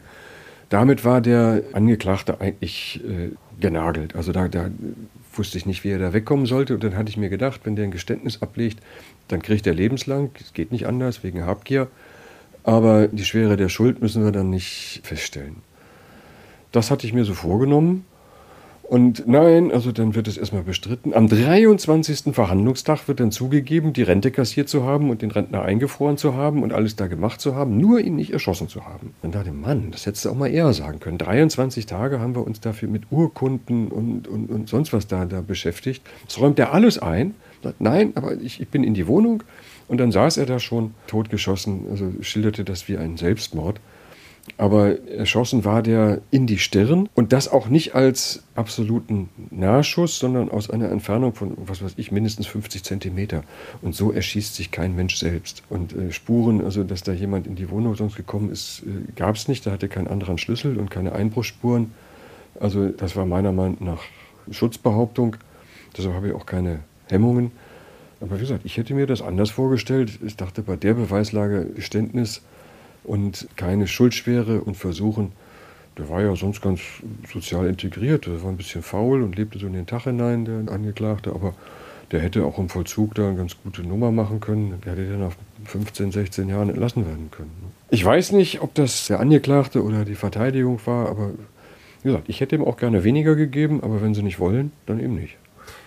Damit 0.68 1.04
war 1.04 1.20
der 1.20 1.62
Angeklagte 1.72 2.40
eigentlich 2.40 3.00
äh, 3.04 3.30
genagelt. 3.60 4.16
Also 4.16 4.32
da, 4.32 4.48
da 4.48 4.68
wusste 5.38 5.58
ich 5.58 5.66
nicht, 5.66 5.84
wie 5.84 5.90
er 5.90 5.98
da 5.98 6.12
wegkommen 6.12 6.46
sollte. 6.46 6.74
Und 6.74 6.84
dann 6.84 6.96
hatte 6.96 7.10
ich 7.10 7.16
mir 7.16 7.28
gedacht, 7.28 7.62
wenn 7.64 7.76
der 7.76 7.84
ein 7.84 7.90
Geständnis 7.90 8.42
ablegt, 8.42 8.78
dann 9.28 9.42
kriegt 9.42 9.66
er 9.66 9.74
lebenslang. 9.74 10.30
Es 10.40 10.52
geht 10.52 10.72
nicht 10.72 10.86
anders, 10.86 11.22
wegen 11.22 11.44
Habgier. 11.44 11.88
Aber 12.64 13.08
die 13.08 13.24
Schwere 13.24 13.56
der 13.56 13.68
Schuld 13.68 14.00
müssen 14.02 14.24
wir 14.24 14.32
dann 14.32 14.50
nicht 14.50 15.00
feststellen. 15.04 15.56
Das 16.72 16.90
hatte 16.90 17.06
ich 17.06 17.12
mir 17.12 17.24
so 17.24 17.34
vorgenommen. 17.34 18.04
Und 18.88 19.26
nein, 19.26 19.72
also 19.72 19.90
dann 19.90 20.14
wird 20.14 20.28
es 20.28 20.36
erstmal 20.36 20.62
bestritten. 20.62 21.12
Am 21.12 21.26
23. 21.26 22.32
Verhandlungstag 22.32 23.08
wird 23.08 23.18
dann 23.18 23.32
zugegeben, 23.32 23.92
die 23.92 24.02
Rente 24.02 24.30
kassiert 24.30 24.68
zu 24.68 24.84
haben 24.84 25.10
und 25.10 25.22
den 25.22 25.32
Rentner 25.32 25.62
eingefroren 25.62 26.16
zu 26.16 26.34
haben 26.34 26.62
und 26.62 26.72
alles 26.72 26.94
da 26.94 27.08
gemacht 27.08 27.40
zu 27.40 27.56
haben, 27.56 27.78
nur 27.78 27.98
ihn 27.98 28.14
nicht 28.14 28.32
erschossen 28.32 28.68
zu 28.68 28.84
haben. 28.84 29.12
Dann 29.22 29.32
dachte 29.32 29.48
ich, 29.48 29.56
Mann, 29.56 29.90
das 29.90 30.06
hättest 30.06 30.24
du 30.24 30.30
auch 30.30 30.36
mal 30.36 30.46
eher 30.46 30.72
sagen 30.72 31.00
können. 31.00 31.18
23 31.18 31.86
Tage 31.86 32.20
haben 32.20 32.36
wir 32.36 32.46
uns 32.46 32.60
dafür 32.60 32.88
mit 32.88 33.10
Urkunden 33.10 33.88
und, 33.88 34.28
und, 34.28 34.50
und 34.50 34.68
sonst 34.68 34.92
was 34.92 35.08
da, 35.08 35.24
da 35.24 35.40
beschäftigt. 35.40 36.04
Das 36.24 36.38
räumt 36.38 36.58
er 36.60 36.72
alles 36.72 37.00
ein. 37.00 37.34
Sagt, 37.64 37.80
nein, 37.80 38.12
aber 38.14 38.34
ich, 38.40 38.60
ich 38.60 38.68
bin 38.68 38.84
in 38.84 38.94
die 38.94 39.08
Wohnung. 39.08 39.42
Und 39.88 39.98
dann 39.98 40.12
saß 40.12 40.36
er 40.36 40.46
da 40.46 40.60
schon 40.60 40.94
totgeschossen, 41.08 41.86
also 41.90 42.12
schilderte 42.20 42.62
das 42.62 42.86
wie 42.88 42.98
einen 42.98 43.16
Selbstmord. 43.16 43.80
Aber 44.58 44.98
erschossen 45.08 45.64
war 45.64 45.82
der 45.82 46.20
in 46.30 46.46
die 46.46 46.58
Stirn 46.58 47.08
und 47.14 47.32
das 47.32 47.48
auch 47.48 47.68
nicht 47.68 47.94
als 47.94 48.44
absoluten 48.54 49.28
Nahschuss, 49.50 50.18
sondern 50.18 50.50
aus 50.50 50.70
einer 50.70 50.90
Entfernung 50.90 51.34
von, 51.34 51.54
was 51.58 51.82
weiß 51.82 51.94
ich, 51.96 52.12
mindestens 52.12 52.46
50 52.46 52.82
Zentimeter. 52.82 53.42
Und 53.82 53.94
so 53.94 54.12
erschießt 54.12 54.54
sich 54.54 54.70
kein 54.70 54.94
Mensch 54.94 55.16
selbst. 55.16 55.62
Und 55.68 55.94
äh, 55.94 56.12
Spuren, 56.12 56.64
also 56.64 56.84
dass 56.84 57.02
da 57.02 57.12
jemand 57.12 57.46
in 57.46 57.56
die 57.56 57.70
Wohnung 57.70 57.96
sonst 57.96 58.16
gekommen 58.16 58.50
ist, 58.50 58.82
äh, 58.86 59.12
gab 59.14 59.36
es 59.36 59.48
nicht. 59.48 59.66
Da 59.66 59.72
hatte 59.72 59.88
keinen 59.88 60.08
anderen 60.08 60.38
Schlüssel 60.38 60.78
und 60.78 60.90
keine 60.90 61.12
Einbruchsspuren. 61.12 61.92
Also 62.58 62.88
das 62.88 63.16
war 63.16 63.26
meiner 63.26 63.52
Meinung 63.52 63.78
nach 63.80 64.02
Schutzbehauptung. 64.50 65.36
Deshalb 65.96 66.14
habe 66.14 66.28
ich 66.28 66.34
auch 66.34 66.46
keine 66.46 66.80
Hemmungen. 67.08 67.50
Aber 68.20 68.36
wie 68.36 68.40
gesagt, 68.40 68.64
ich 68.64 68.76
hätte 68.76 68.94
mir 68.94 69.06
das 69.06 69.20
anders 69.20 69.50
vorgestellt. 69.50 70.18
Ich 70.24 70.36
dachte, 70.36 70.62
bei 70.62 70.76
der 70.76 70.94
Beweislage 70.94 71.66
Geständnis 71.66 72.42
und 73.06 73.48
keine 73.56 73.86
Schuldschwere 73.86 74.60
und 74.60 74.76
Versuchen. 74.76 75.32
Der 75.98 76.08
war 76.08 76.22
ja 76.22 76.36
sonst 76.36 76.60
ganz 76.60 76.80
sozial 77.32 77.66
integriert, 77.66 78.26
der 78.26 78.42
war 78.42 78.50
ein 78.50 78.56
bisschen 78.58 78.82
faul 78.82 79.22
und 79.22 79.36
lebte 79.36 79.58
so 79.58 79.66
in 79.66 79.72
den 79.72 79.86
Tag 79.86 80.04
hinein, 80.04 80.44
der 80.44 80.72
Angeklagte, 80.72 81.30
aber 81.30 81.54
der 82.12 82.20
hätte 82.20 82.44
auch 82.44 82.58
im 82.58 82.68
Vollzug 82.68 83.14
da 83.14 83.28
eine 83.28 83.36
ganz 83.36 83.56
gute 83.62 83.82
Nummer 83.82 84.12
machen 84.12 84.40
können. 84.40 84.80
Der 84.84 84.92
hätte 84.92 85.08
dann 85.08 85.20
nach 85.20 85.32
15, 85.64 86.12
16 86.12 86.48
Jahren 86.48 86.68
entlassen 86.68 87.06
werden 87.06 87.30
können. 87.30 87.50
Ich 87.90 88.04
weiß 88.04 88.32
nicht, 88.32 88.60
ob 88.62 88.74
das 88.74 89.06
der 89.06 89.20
Angeklagte 89.20 89.82
oder 89.82 90.04
die 90.04 90.14
Verteidigung 90.14 90.80
war, 90.84 91.08
aber 91.08 91.30
wie 92.02 92.08
gesagt, 92.08 92.28
ich 92.28 92.40
hätte 92.40 92.54
ihm 92.54 92.64
auch 92.64 92.76
gerne 92.76 93.02
weniger 93.02 93.34
gegeben, 93.34 93.80
aber 93.82 94.02
wenn 94.02 94.14
sie 94.14 94.22
nicht 94.22 94.38
wollen, 94.38 94.72
dann 94.86 95.00
eben 95.00 95.14
nicht. 95.14 95.36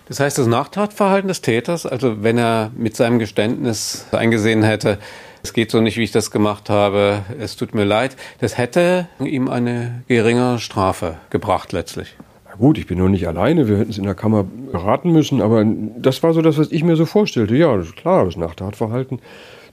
Das 0.07 0.19
heißt, 0.19 0.37
das 0.37 0.47
Nachtatverhalten 0.47 1.27
des 1.27 1.41
Täters, 1.41 1.85
also 1.85 2.23
wenn 2.23 2.37
er 2.37 2.71
mit 2.75 2.95
seinem 2.95 3.19
Geständnis 3.19 4.07
eingesehen 4.11 4.63
hätte, 4.63 4.97
es 5.43 5.53
geht 5.53 5.71
so 5.71 5.81
nicht, 5.81 5.97
wie 5.97 6.03
ich 6.03 6.11
das 6.11 6.31
gemacht 6.31 6.69
habe, 6.69 7.23
es 7.39 7.55
tut 7.55 7.73
mir 7.73 7.85
leid. 7.85 8.15
Das 8.39 8.57
hätte 8.57 9.07
ihm 9.19 9.47
eine 9.47 10.03
geringe 10.07 10.59
Strafe 10.59 11.17
gebracht 11.29 11.71
letztlich. 11.71 12.15
Na 12.45 12.55
gut, 12.55 12.77
ich 12.77 12.87
bin 12.87 12.97
noch 12.97 13.09
nicht 13.09 13.27
alleine, 13.27 13.67
wir 13.67 13.77
hätten 13.77 13.91
es 13.91 13.97
in 13.97 14.03
der 14.03 14.15
Kammer 14.15 14.43
beraten 14.43 15.11
müssen, 15.11 15.41
aber 15.41 15.63
das 15.65 16.21
war 16.23 16.33
so 16.33 16.41
das, 16.41 16.57
was 16.57 16.71
ich 16.71 16.83
mir 16.83 16.95
so 16.95 17.05
vorstellte. 17.05 17.55
Ja, 17.55 17.77
klar, 17.95 18.25
das 18.25 18.37
Nachtatverhalten. 18.37 19.19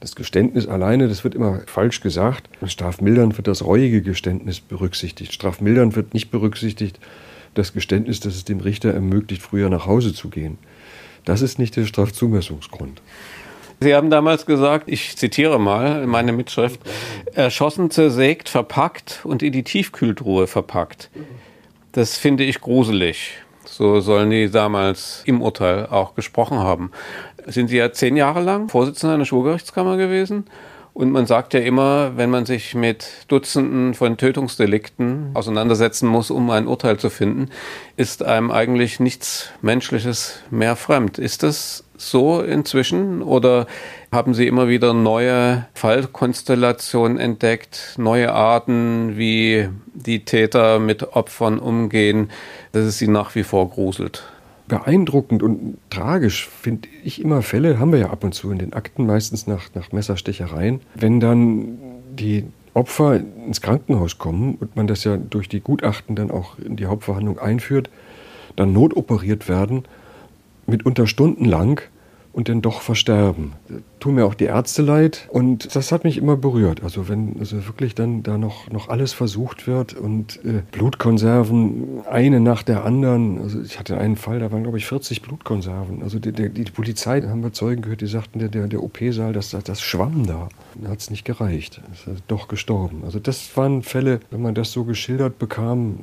Das 0.00 0.14
Geständnis 0.14 0.66
alleine, 0.66 1.09
das 1.09 1.24
wird 1.24 1.35
immer 1.35 1.62
falsch 1.66 2.02
gesagt. 2.02 2.50
Strafmildernd 2.64 3.38
wird 3.38 3.48
das 3.48 3.64
reuige 3.64 4.02
Geständnis 4.02 4.61
berücksichtigt. 4.61 5.33
Strafmildernd 5.33 5.96
wird 5.96 6.12
nicht 6.12 6.31
berücksichtigt 6.31 7.00
das 7.55 7.72
Geständnis, 7.72 8.20
das 8.20 8.35
es 8.35 8.44
dem 8.44 8.61
Richter 8.61 8.92
ermöglicht, 8.92 9.42
früher 9.42 9.70
nach 9.70 9.87
Hause 9.87 10.12
zu 10.12 10.29
gehen. 10.29 10.59
Das 11.24 11.42
ist 11.42 11.59
nicht 11.59 11.74
der 11.76 11.87
Strafzumessungsgrund. 11.87 13.02
Sie 13.81 13.95
haben 13.95 14.09
damals 14.09 14.47
gesagt, 14.47 14.85
ich 14.89 15.17
zitiere 15.17 15.61
mal 15.61 16.07
meine 16.07 16.33
Mitschrift, 16.33 16.81
erschossen, 17.35 17.91
zersägt, 17.91 18.49
verpackt 18.49 19.21
und 19.25 19.43
in 19.43 19.53
die 19.53 19.65
Tiefkühltruhe 19.65 20.47
verpackt. 20.47 21.11
Das 21.93 22.17
finde 22.17 22.45
ich 22.45 22.61
gruselig. 22.61 23.39
So 23.65 24.01
sollen 24.01 24.31
die 24.31 24.51
damals 24.51 25.23
im 25.27 25.43
Urteil 25.43 25.87
auch 25.87 26.15
gesprochen 26.15 26.59
haben. 26.59 26.91
Sind 27.47 27.69
Sie 27.69 27.77
ja 27.77 27.93
zehn 27.93 28.17
Jahre 28.17 28.41
lang 28.41 28.69
Vorsitzender 28.69 29.15
einer 29.15 29.25
Schwurgerichtskammer 29.25 29.97
gewesen? 29.97 30.47
Und 30.97 31.11
man 31.11 31.27
sagt 31.27 31.53
ja 31.53 31.61
immer, 31.61 32.17
wenn 32.17 32.31
man 32.31 32.47
sich 32.47 32.75
mit 32.75 33.07
Dutzenden 33.29 33.93
von 33.93 34.17
Tötungsdelikten 34.17 35.33
auseinandersetzen 35.35 36.09
muss, 36.09 36.31
um 36.31 36.49
ein 36.49 36.67
Urteil 36.67 36.97
zu 36.97 37.11
finden, 37.11 37.51
ist 37.99 38.23
einem 38.23 38.51
eigentlich 38.51 38.99
nichts 38.99 39.51
Menschliches 39.61 40.41
mehr 40.51 40.75
fremd. 40.75 41.19
Ist 41.19 41.43
das 41.43 41.85
so 41.96 42.40
inzwischen 42.40 43.22
oder 43.22 43.66
haben 44.12 44.35
Sie 44.35 44.46
immer 44.46 44.68
wieder 44.68 44.94
neue 44.94 45.66
Fallkonstellationen 45.74 47.18
entdeckt, 47.18 47.94
neue 47.98 48.32
Arten, 48.32 49.16
wie 49.16 49.68
die 49.94 50.24
Täter 50.24 50.78
mit 50.78 51.14
Opfern 51.14 51.59
umgehen, 51.59 52.30
dass 52.72 52.85
es 52.85 52.98
Sie 52.98 53.09
nach 53.09 53.35
wie 53.35 53.42
vor 53.42 53.68
gruselt? 53.70 54.24
beeindruckend 54.68 55.42
und 55.42 55.78
tragisch 55.90 56.48
finde 56.48 56.88
ich 57.04 57.20
immer 57.20 57.42
Fälle, 57.42 57.78
haben 57.78 57.92
wir 57.92 58.00
ja 58.00 58.11
ab 58.11 58.24
und 58.24 58.35
zu 58.35 58.50
in 58.50 58.59
den 58.59 58.72
Akten, 58.72 59.06
meistens 59.06 59.46
nach, 59.46 59.74
nach 59.74 59.92
Messerstechereien, 59.92 60.80
wenn 60.94 61.20
dann 61.20 61.78
die 62.18 62.44
Opfer 62.74 63.20
ins 63.46 63.61
Krankenhaus 63.61 64.18
kommen 64.18 64.56
und 64.56 64.76
man 64.76 64.87
das 64.87 65.04
ja 65.04 65.16
durch 65.16 65.48
die 65.48 65.61
Gutachten 65.61 66.16
dann 66.16 66.30
auch 66.30 66.59
in 66.59 66.76
die 66.76 66.87
Hauptverhandlung 66.87 67.38
einführt, 67.38 67.90
dann 68.56 68.72
notoperiert 68.72 69.48
werden, 69.48 69.85
mitunter 70.66 71.07
stundenlang 71.07 71.81
und 72.37 72.50
dann 72.50 72.61
doch 72.61 72.83
versterben. 72.83 73.55
Tun 73.98 74.16
mir 74.16 74.26
auch 74.26 74.35
die 74.35 74.44
Ärzte 74.44 74.83
leid 74.83 75.26
und 75.31 75.74
das 75.74 75.90
hat 75.90 76.05
mich 76.05 76.18
immer 76.18 76.37
berührt. 76.37 76.83
Also 76.83 77.09
wenn 77.09 77.37
also 77.40 77.66
wirklich 77.66 77.94
dann 77.94 78.22
da 78.22 78.37
noch, 78.37 78.70
noch 78.70 78.90
alles 78.90 79.14
versucht 79.14 79.66
wird 79.66 79.94
und 79.94 80.44
äh, 80.44 80.61
Blutkonserven, 80.70 82.02
eine 82.07 82.40
nach 82.40 82.62
der 82.62 82.85
anderen. 82.85 83.40
Also 83.40 83.62
ich 83.62 83.79
hatte 83.79 83.96
einen 83.96 84.16
Fall, 84.16 84.38
da 84.38 84.52
waren 84.52 84.64
glaube 84.64 84.76
ich 84.76 84.85
40 84.85 85.22
Blutkonserven. 85.22 86.02
Also 86.02 86.18
die, 86.18 86.33
die, 86.33 86.50
die 86.50 86.70
Polizei, 86.70 87.22
haben 87.22 87.42
wir 87.42 87.55
Zeugen 87.55 87.81
gehört, 87.81 88.02
die 88.02 88.07
sagten, 88.07 88.38
der, 88.38 88.50
der, 88.50 88.66
der 88.66 88.83
OP-Saal, 88.83 89.33
das, 89.33 89.57
das 89.64 89.81
schwamm 89.81 90.26
da. 90.26 90.50
Da 90.74 90.90
hat 90.90 90.98
es 90.98 91.09
nicht 91.09 91.24
gereicht. 91.24 91.81
Ist 91.94 92.07
also 92.07 92.20
doch 92.29 92.48
gestorben. 92.48 93.00
Also 93.07 93.18
das 93.18 93.57
waren 93.57 93.83
Fälle, 93.83 94.20
wenn 94.31 94.42
man 94.42 94.55
das 94.55 94.72
so 94.72 94.85
geschildert 94.85 95.38
bekam, 95.38 96.00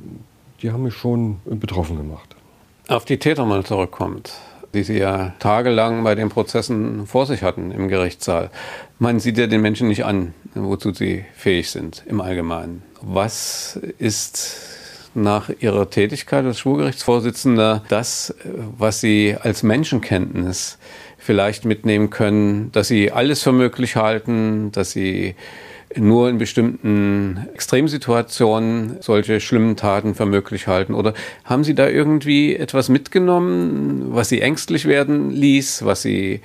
die 0.62 0.72
haben 0.72 0.82
mich 0.82 0.94
schon 0.94 1.36
betroffen 1.44 1.96
gemacht. 1.96 2.34
Auf 2.88 3.04
die 3.04 3.18
Täter 3.18 3.46
mal 3.46 3.62
zurückkommt 3.64 4.32
die 4.74 4.82
sie 4.82 4.98
ja 4.98 5.32
tagelang 5.38 6.04
bei 6.04 6.14
den 6.14 6.28
Prozessen 6.28 7.06
vor 7.06 7.26
sich 7.26 7.42
hatten 7.42 7.70
im 7.70 7.88
Gerichtssaal. 7.88 8.50
Man 8.98 9.20
sieht 9.20 9.38
ja 9.38 9.46
den 9.46 9.62
Menschen 9.62 9.88
nicht 9.88 10.04
an, 10.04 10.34
wozu 10.54 10.92
sie 10.92 11.24
fähig 11.34 11.70
sind 11.70 12.02
im 12.06 12.20
Allgemeinen. 12.20 12.82
Was 13.00 13.78
ist 13.98 14.56
nach 15.14 15.50
ihrer 15.60 15.90
Tätigkeit 15.90 16.44
als 16.44 16.58
Schwurgerichtsvorsitzender 16.58 17.84
das, 17.88 18.34
was 18.76 19.00
sie 19.00 19.36
als 19.40 19.62
Menschenkenntnis 19.62 20.78
vielleicht 21.18 21.64
mitnehmen 21.64 22.10
können, 22.10 22.70
dass 22.72 22.88
sie 22.88 23.12
alles 23.12 23.42
für 23.42 23.52
möglich 23.52 23.96
halten, 23.96 24.72
dass 24.72 24.90
sie 24.90 25.36
nur 25.96 26.28
in 26.28 26.38
bestimmten 26.38 27.46
Extremsituationen 27.54 28.96
solche 29.00 29.40
schlimmen 29.40 29.76
Taten 29.76 30.14
für 30.14 30.26
möglich 30.26 30.66
halten? 30.66 30.94
Oder 30.94 31.14
haben 31.44 31.64
Sie 31.64 31.74
da 31.74 31.88
irgendwie 31.88 32.56
etwas 32.56 32.88
mitgenommen, 32.88 34.06
was 34.08 34.28
Sie 34.28 34.40
ängstlich 34.40 34.86
werden 34.86 35.30
ließ, 35.30 35.84
was 35.84 36.02
Sie 36.02 36.40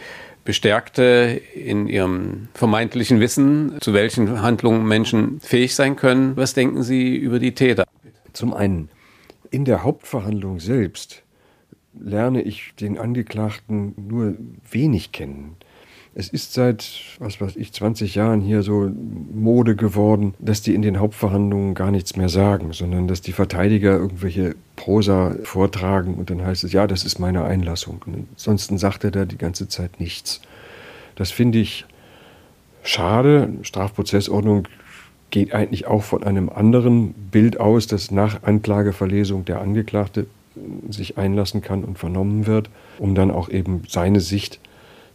bestärkte 0.45 1.41
in 1.53 1.87
ihrem 1.87 2.47
vermeintlichen 2.53 3.19
Wissen, 3.19 3.77
zu 3.81 3.93
welchen 3.93 4.41
Handlungen 4.41 4.87
Menschen 4.87 5.39
fähig 5.41 5.75
sein 5.75 5.95
können? 5.95 6.35
Was 6.35 6.53
denken 6.53 6.83
Sie 6.83 7.15
über 7.15 7.39
die 7.39 7.53
Täter? 7.53 7.85
Zum 8.33 8.53
einen, 8.53 8.89
In 9.51 9.65
der 9.65 9.83
Hauptverhandlung 9.83 10.59
selbst 10.59 11.23
lerne 11.99 12.41
ich 12.41 12.73
den 12.79 12.97
Angeklagten 12.97 13.95
nur 13.97 14.37
wenig 14.69 15.11
kennen. 15.11 15.55
Es 16.19 16.27
ist 16.27 16.53
seit, 16.53 16.85
was 17.19 17.39
weiß 17.39 17.55
ich, 17.55 17.71
20 17.71 18.15
Jahren 18.15 18.41
hier 18.41 18.61
so 18.61 18.91
Mode 19.33 19.77
geworden, 19.77 20.33
dass 20.37 20.61
die 20.61 20.75
in 20.75 20.81
den 20.81 20.99
Hauptverhandlungen 20.99 21.75
gar 21.75 21.91
nichts 21.91 22.17
mehr 22.17 22.27
sagen, 22.27 22.73
sondern 22.73 23.07
dass 23.07 23.21
die 23.21 23.31
Verteidiger 23.31 23.95
irgendwelche 23.95 24.57
Prosa 24.75 25.33
vortragen 25.43 26.15
und 26.15 26.29
dann 26.29 26.45
heißt 26.45 26.65
es, 26.65 26.73
ja, 26.73 26.87
das 26.87 27.05
ist 27.05 27.19
meine 27.19 27.45
Einlassung. 27.45 28.01
Und 28.05 28.27
ansonsten 28.33 28.77
sagt 28.77 29.05
er 29.05 29.11
da 29.11 29.23
die 29.23 29.37
ganze 29.37 29.69
Zeit 29.69 30.01
nichts. 30.01 30.41
Das 31.15 31.31
finde 31.31 31.59
ich 31.59 31.85
schade. 32.83 33.53
Strafprozessordnung 33.61 34.67
geht 35.29 35.53
eigentlich 35.53 35.87
auch 35.87 36.03
von 36.03 36.25
einem 36.25 36.49
anderen 36.49 37.13
Bild 37.13 37.61
aus, 37.61 37.87
dass 37.87 38.11
nach 38.11 38.43
Anklageverlesung 38.43 39.45
der 39.45 39.61
Angeklagte 39.61 40.27
sich 40.89 41.17
einlassen 41.17 41.61
kann 41.61 41.85
und 41.85 41.97
vernommen 41.97 42.45
wird, 42.45 42.69
um 42.97 43.15
dann 43.15 43.31
auch 43.31 43.47
eben 43.47 43.83
seine 43.87 44.19
Sicht 44.19 44.59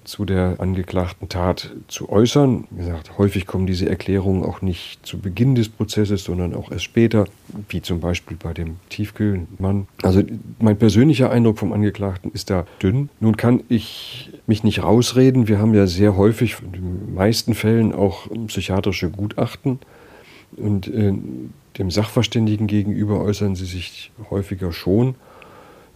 zu 0.05 0.25
der 0.25 0.57
angeklagten 0.59 1.29
Tat 1.29 1.73
zu 1.89 2.09
äußern. 2.11 2.65
Wie 2.71 2.85
gesagt, 2.85 3.19
häufig 3.19 3.47
kommen 3.47 3.67
diese 3.67 3.89
Erklärungen 3.89 4.45
auch 4.45 4.63
nicht 4.63 5.05
zu 5.05 5.19
Beginn 5.19 5.55
des 5.55 5.69
Prozesses, 5.69 6.25
sondern 6.25 6.55
auch 6.55 6.71
erst 6.71 6.85
später, 6.85 7.27
wie 7.69 7.83
zum 7.83 8.01
Beispiel 8.01 8.37
bei 8.41 8.53
dem 8.53 8.77
Tiefkühlmann. 8.91 9.87
Also 10.03 10.23
mein 10.59 10.79
persönlicher 10.79 11.31
Eindruck 11.31 11.59
vom 11.59 11.73
Angeklagten 11.73 12.31
ist 12.33 12.51
da 12.51 12.67
dünn. 12.83 13.09
Nun 13.21 13.37
kann 13.37 13.63
ich 13.69 14.31
mich 14.47 14.63
nicht 14.63 14.83
rausreden. 14.83 15.49
Wir 15.49 15.59
haben 15.59 15.75
ja 15.75 15.87
sehr 15.87 16.17
häufig, 16.17 16.57
in 16.63 16.73
den 16.73 17.15
meisten 17.15 17.55
Fällen 17.55 17.93
auch 17.93 18.29
psychiatrische 18.47 19.11
Gutachten. 19.11 19.79
Und 20.57 20.87
äh, 20.87 21.13
dem 21.79 21.91
Sachverständigen 21.91 22.67
gegenüber 22.67 23.21
äußern 23.21 23.57
sie 23.57 23.65
sich 23.65 24.13
häufiger 24.31 24.73
schon. 24.73 25.17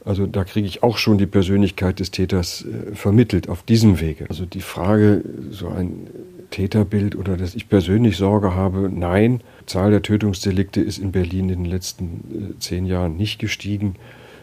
Also 0.08 0.26
da 0.26 0.44
kriege 0.44 0.66
ich 0.66 0.82
auch 0.82 0.96
schon 0.96 1.18
die 1.18 1.26
Persönlichkeit 1.26 2.00
des 2.00 2.10
Täters 2.10 2.64
äh, 2.64 2.94
vermittelt 2.94 3.50
auf 3.50 3.62
diesem 3.62 4.00
Wege. 4.00 4.24
Also 4.30 4.46
die 4.46 4.62
Frage, 4.62 5.22
so 5.50 5.68
ein 5.68 6.06
Täterbild 6.50 7.14
oder 7.14 7.36
dass 7.36 7.54
ich 7.54 7.68
persönlich 7.68 8.16
Sorge 8.16 8.54
habe, 8.54 8.90
nein, 8.90 9.42
die 9.60 9.66
Zahl 9.66 9.90
der 9.90 10.00
Tötungsdelikte 10.00 10.80
ist 10.80 10.96
in 10.96 11.12
Berlin 11.12 11.50
in 11.50 11.64
den 11.64 11.70
letzten 11.70 12.54
äh, 12.56 12.58
zehn 12.58 12.86
Jahren 12.86 13.18
nicht 13.18 13.38
gestiegen. 13.38 13.96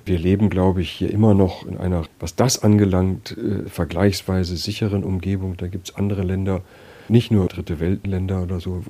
Wir 0.05 0.19
leben, 0.19 0.51
glaube 0.51 0.83
ich, 0.83 0.91
hier 0.91 1.09
immer 1.09 1.33
noch 1.33 1.65
in 1.65 1.77
einer, 1.77 2.03
was 2.19 2.35
das 2.35 2.61
angelangt, 2.61 3.35
äh, 3.35 3.67
vergleichsweise 3.67 4.57
sicheren 4.57 5.03
Umgebung. 5.03 5.57
Da 5.57 5.65
gibt 5.65 5.89
es 5.89 5.95
andere 5.95 6.21
Länder, 6.21 6.61
nicht 7.09 7.31
nur 7.31 7.47
dritte 7.47 7.79
Weltländer 7.79 8.43
oder 8.43 8.59
so, 8.59 8.83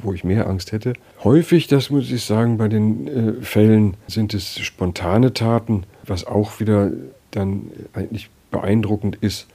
wo 0.00 0.12
ich 0.12 0.22
mehr 0.22 0.48
Angst 0.48 0.70
hätte. 0.70 0.92
Häufig, 1.24 1.66
das 1.66 1.90
muss 1.90 2.08
ich 2.12 2.22
sagen, 2.22 2.56
bei 2.56 2.68
den 2.68 3.08
äh, 3.08 3.32
Fällen 3.42 3.96
sind 4.06 4.32
es 4.32 4.60
spontane 4.60 5.32
Taten, 5.34 5.82
was 6.06 6.26
auch 6.26 6.60
wieder 6.60 6.90
dann 7.30 7.70
eigentlich 7.92 8.30
beeindruckend 8.50 9.16
ist. 9.20 9.46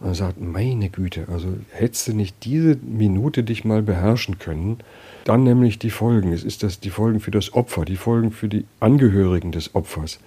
Man 0.00 0.14
sagt, 0.14 0.40
meine 0.40 0.88
Güte, 0.88 1.26
also 1.32 1.48
hättest 1.70 2.08
du 2.08 2.12
nicht 2.12 2.34
diese 2.44 2.76
Minute 2.82 3.44
dich 3.44 3.64
mal 3.64 3.82
beherrschen 3.82 4.38
können, 4.38 4.78
dann 5.24 5.44
nämlich 5.44 5.78
die 5.78 5.90
Folgen. 5.90 6.32
Es 6.32 6.42
ist 6.42 6.62
das 6.64 6.80
die 6.80 6.90
Folgen 6.90 7.20
für 7.20 7.30
das 7.30 7.54
Opfer, 7.54 7.84
die 7.84 7.96
Folgen 7.96 8.32
für 8.32 8.48
die 8.48 8.64
Angehörigen 8.80 9.52
des 9.52 9.74
Opfers. 9.74 10.18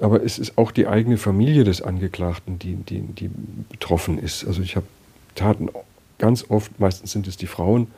Aber 0.00 0.24
es 0.24 0.40
ist 0.40 0.58
auch 0.58 0.72
die 0.72 0.88
eigene 0.88 1.16
Familie 1.16 1.62
des 1.62 1.80
Angeklagten, 1.80 2.58
die, 2.58 2.74
die, 2.74 3.02
die 3.02 3.30
betroffen 3.70 4.18
ist. 4.18 4.44
Also 4.44 4.60
ich 4.60 4.74
habe 4.74 4.86
Taten 5.36 5.68
ganz 6.22 6.46
oft, 6.48 6.78
meistens 6.78 7.10
sind 7.10 7.26
es 7.26 7.36
die 7.36 7.48
Frauen, 7.48 7.88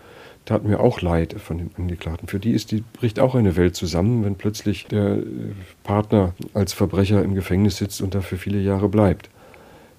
tat 0.46 0.64
mir 0.64 0.80
auch 0.80 1.02
leid 1.02 1.36
von 1.38 1.58
den 1.58 1.70
Angeklagten. 1.76 2.26
Für 2.26 2.40
die 2.40 2.52
ist 2.52 2.70
die 2.70 2.82
bricht 2.98 3.20
auch 3.20 3.34
eine 3.34 3.54
Welt 3.56 3.76
zusammen, 3.76 4.24
wenn 4.24 4.36
plötzlich 4.36 4.86
der 4.86 5.18
äh, 5.18 5.22
Partner 5.84 6.32
als 6.54 6.72
Verbrecher 6.72 7.22
im 7.22 7.34
Gefängnis 7.34 7.76
sitzt 7.76 8.00
und 8.00 8.14
dafür 8.14 8.38
viele 8.38 8.58
Jahre 8.60 8.88
bleibt. 8.88 9.28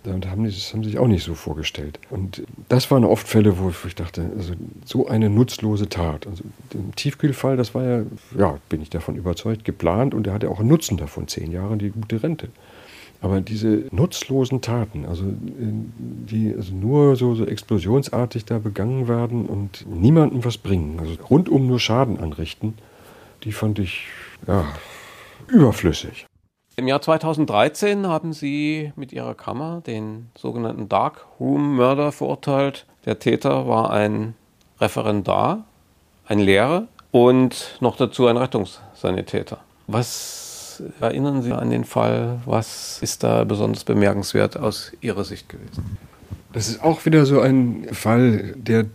Da 0.04 0.30
haben 0.30 0.44
die, 0.44 0.50
das 0.50 0.74
haben 0.74 0.84
sie 0.84 0.92
sich 0.92 1.00
auch 1.00 1.08
nicht 1.08 1.24
so 1.24 1.36
vorgestellt. 1.36 2.00
Und 2.10 2.44
das 2.68 2.90
waren 2.92 3.06
oft 3.06 3.28
Fälle, 3.28 3.60
wo 3.60 3.72
ich 3.88 3.96
dachte, 3.96 4.30
also 4.36 4.54
so 4.86 5.08
eine 5.08 5.30
nutzlose 5.30 5.90
Tat. 5.90 6.28
Also 6.28 6.44
im 6.74 6.96
Tiefkühlfall, 6.96 7.58
das 7.58 7.74
war 7.74 7.84
ja, 7.84 8.04
ja, 8.38 8.58
bin 8.70 8.82
ich 8.82 8.90
davon 8.90 9.16
überzeugt, 9.16 9.66
geplant 9.66 10.14
und 10.14 10.28
er 10.28 10.34
hatte 10.34 10.50
auch 10.50 10.60
einen 10.60 10.70
Nutzen 10.70 10.98
davon, 10.98 11.28
zehn 11.28 11.52
Jahre 11.52 11.78
die 11.78 11.90
gute 11.90 12.22
Rente. 12.22 12.50
Aber 13.26 13.42
diese 13.42 13.86
nutzlosen 13.90 14.62
Taten, 14.62 15.08
also 15.08 15.24
die 15.26 16.54
also 16.56 16.76
nur 16.76 17.16
so, 17.16 17.34
so 17.34 17.44
explosionsartig 17.44 18.46
da 18.46 18.60
begangen 18.60 19.08
werden 19.08 19.48
und 19.48 19.84
niemandem 19.90 20.46
was 20.46 20.60
bringen, 20.60 21.00
also 21.00 21.16
rundum 21.28 21.66
nur 21.66 21.80
Schaden 21.80 22.20
anrichten, 22.20 22.78
die 23.44 23.52
fand 23.52 23.80
ich 23.80 24.06
ja 24.46 24.64
überflüssig. 25.48 26.28
Im 26.76 26.88
Jahr 26.88 27.02
2013 27.02 28.06
haben 28.06 28.32
Sie 28.32 28.94
mit 28.96 29.12
Ihrer 29.12 29.34
Kammer 29.34 29.82
den 29.82 30.28
sogenannten 30.38 30.88
Dark 30.88 31.26
Room 31.40 31.78
Mörder 31.78 32.12
verurteilt. 32.12 32.86
Der 33.06 33.18
Täter 33.18 33.68
war 33.68 33.90
ein 33.90 34.36
Referendar, 34.80 35.64
ein 36.28 36.38
Lehrer 36.38 36.88
und 37.10 37.78
noch 37.80 37.98
dazu 37.98 38.28
ein 38.28 38.38
Rettungssanitäter. 38.38 39.58
Was 39.88 40.45
erinnern 41.00 41.42
Sie 41.42 41.52
an 41.52 41.70
den 41.70 41.84
Fall? 41.84 42.40
Was 42.46 43.00
ist 43.02 43.24
da 43.24 43.44
besonders 43.44 43.84
bemerkenswert 43.84 44.58
aus 44.58 44.92
Ihrer 45.02 45.24
Sicht 45.24 45.50
gewesen? 45.50 45.98
Das 46.54 46.70
ist 46.70 46.84
auch 46.84 47.06
wieder 47.06 47.26
so 47.26 47.42
ein 47.42 47.88
Fall, 47.92 48.54
der 48.58 48.86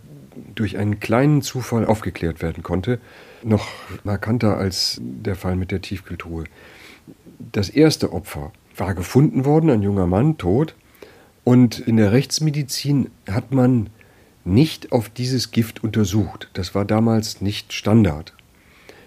durch 0.55 0.77
einen 0.77 0.99
kleinen 0.99 1.41
Zufall 1.41 1.85
aufgeklärt 1.85 2.41
werden 2.41 2.63
konnte. 2.63 2.99
Noch 3.43 3.67
markanter 4.03 4.57
als 4.57 4.99
der 5.01 5.35
Fall 5.35 5.55
mit 5.55 5.71
der 5.71 5.81
Tiefkühltruhe. 5.81 6.45
Das 7.51 7.69
erste 7.69 8.13
Opfer 8.13 8.51
war 8.77 8.93
gefunden 8.93 9.45
worden, 9.45 9.69
ein 9.69 9.81
junger 9.81 10.07
Mann, 10.07 10.37
tot. 10.37 10.75
Und 11.43 11.79
in 11.79 11.97
der 11.97 12.11
Rechtsmedizin 12.11 13.09
hat 13.29 13.51
man 13.51 13.89
nicht 14.43 14.91
auf 14.91 15.09
dieses 15.09 15.51
Gift 15.51 15.83
untersucht. 15.83 16.49
Das 16.53 16.73
war 16.75 16.85
damals 16.85 17.41
nicht 17.41 17.73
Standard. 17.73 18.33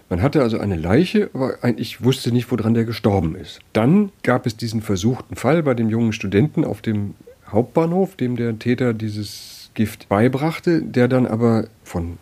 Man 0.09 0.23
hatte 0.23 0.43
also 0.43 0.59
eine 0.59 0.77
Leiche, 0.77 1.31
aber 1.33 1.55
eigentlich 1.63 2.05
wusste 2.05 2.33
nicht, 2.33 2.51
woran 2.51 2.75
der 2.75 2.85
gestorben 2.85 3.37
ist. 3.37 3.61
Dann 3.73 4.13
gab 4.23 4.47
es 4.47 4.57
diesen 4.57 4.83
versuchten 4.83 5.37
Fall 5.37 5.63
bei 5.63 5.75
dem 5.75 5.89
jungen 5.89 6.13
Studenten 6.13 6.65
auf 6.65 6.83
dem 6.83 7.15
Hauptbahnhof, 7.49 8.17
dem 8.17 8.37
der 8.37 8.59
Täter 8.59 8.95
dieses 8.95 9.71
Gift 9.75 10.09
beibrachte, 10.09 10.83
der 10.83 11.09
dann 11.09 11.27
aber 11.27 11.67
von 11.83 12.19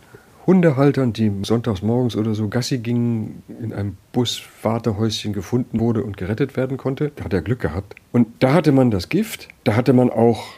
Hundehaltern, 0.46 1.12
die 1.12 1.30
sonntags 1.42 1.82
morgens 1.82 2.16
oder 2.16 2.34
so 2.34 2.48
Gassi 2.48 2.78
gingen, 2.78 3.42
in 3.60 3.72
einem 3.72 3.96
Buswartehäuschen 4.12 5.32
gefunden 5.32 5.78
wurde 5.78 6.02
und 6.02 6.16
gerettet 6.16 6.56
werden 6.56 6.76
konnte. 6.76 7.12
Da 7.14 7.24
hat 7.24 7.32
er 7.32 7.42
Glück 7.42 7.60
gehabt. 7.60 7.94
Und 8.10 8.28
da 8.40 8.52
hatte 8.54 8.72
man 8.72 8.90
das 8.90 9.08
Gift, 9.08 9.48
da 9.64 9.76
hatte 9.76 9.92
man 9.92 10.10
auch 10.10 10.54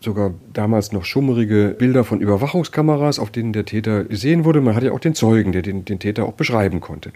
sogar 0.00 0.34
damals 0.52 0.92
noch 0.92 1.04
schummerige 1.04 1.74
Bilder 1.78 2.04
von 2.04 2.20
Überwachungskameras, 2.20 3.18
auf 3.18 3.30
denen 3.30 3.52
der 3.52 3.64
Täter 3.64 4.04
gesehen 4.04 4.44
wurde. 4.44 4.60
Man 4.60 4.76
hatte 4.76 4.86
ja 4.86 4.92
auch 4.92 5.00
den 5.00 5.14
Zeugen, 5.14 5.52
der 5.52 5.62
den, 5.62 5.84
den 5.84 5.98
Täter 5.98 6.24
auch 6.24 6.34
beschreiben 6.34 6.80
konnte. 6.80 7.12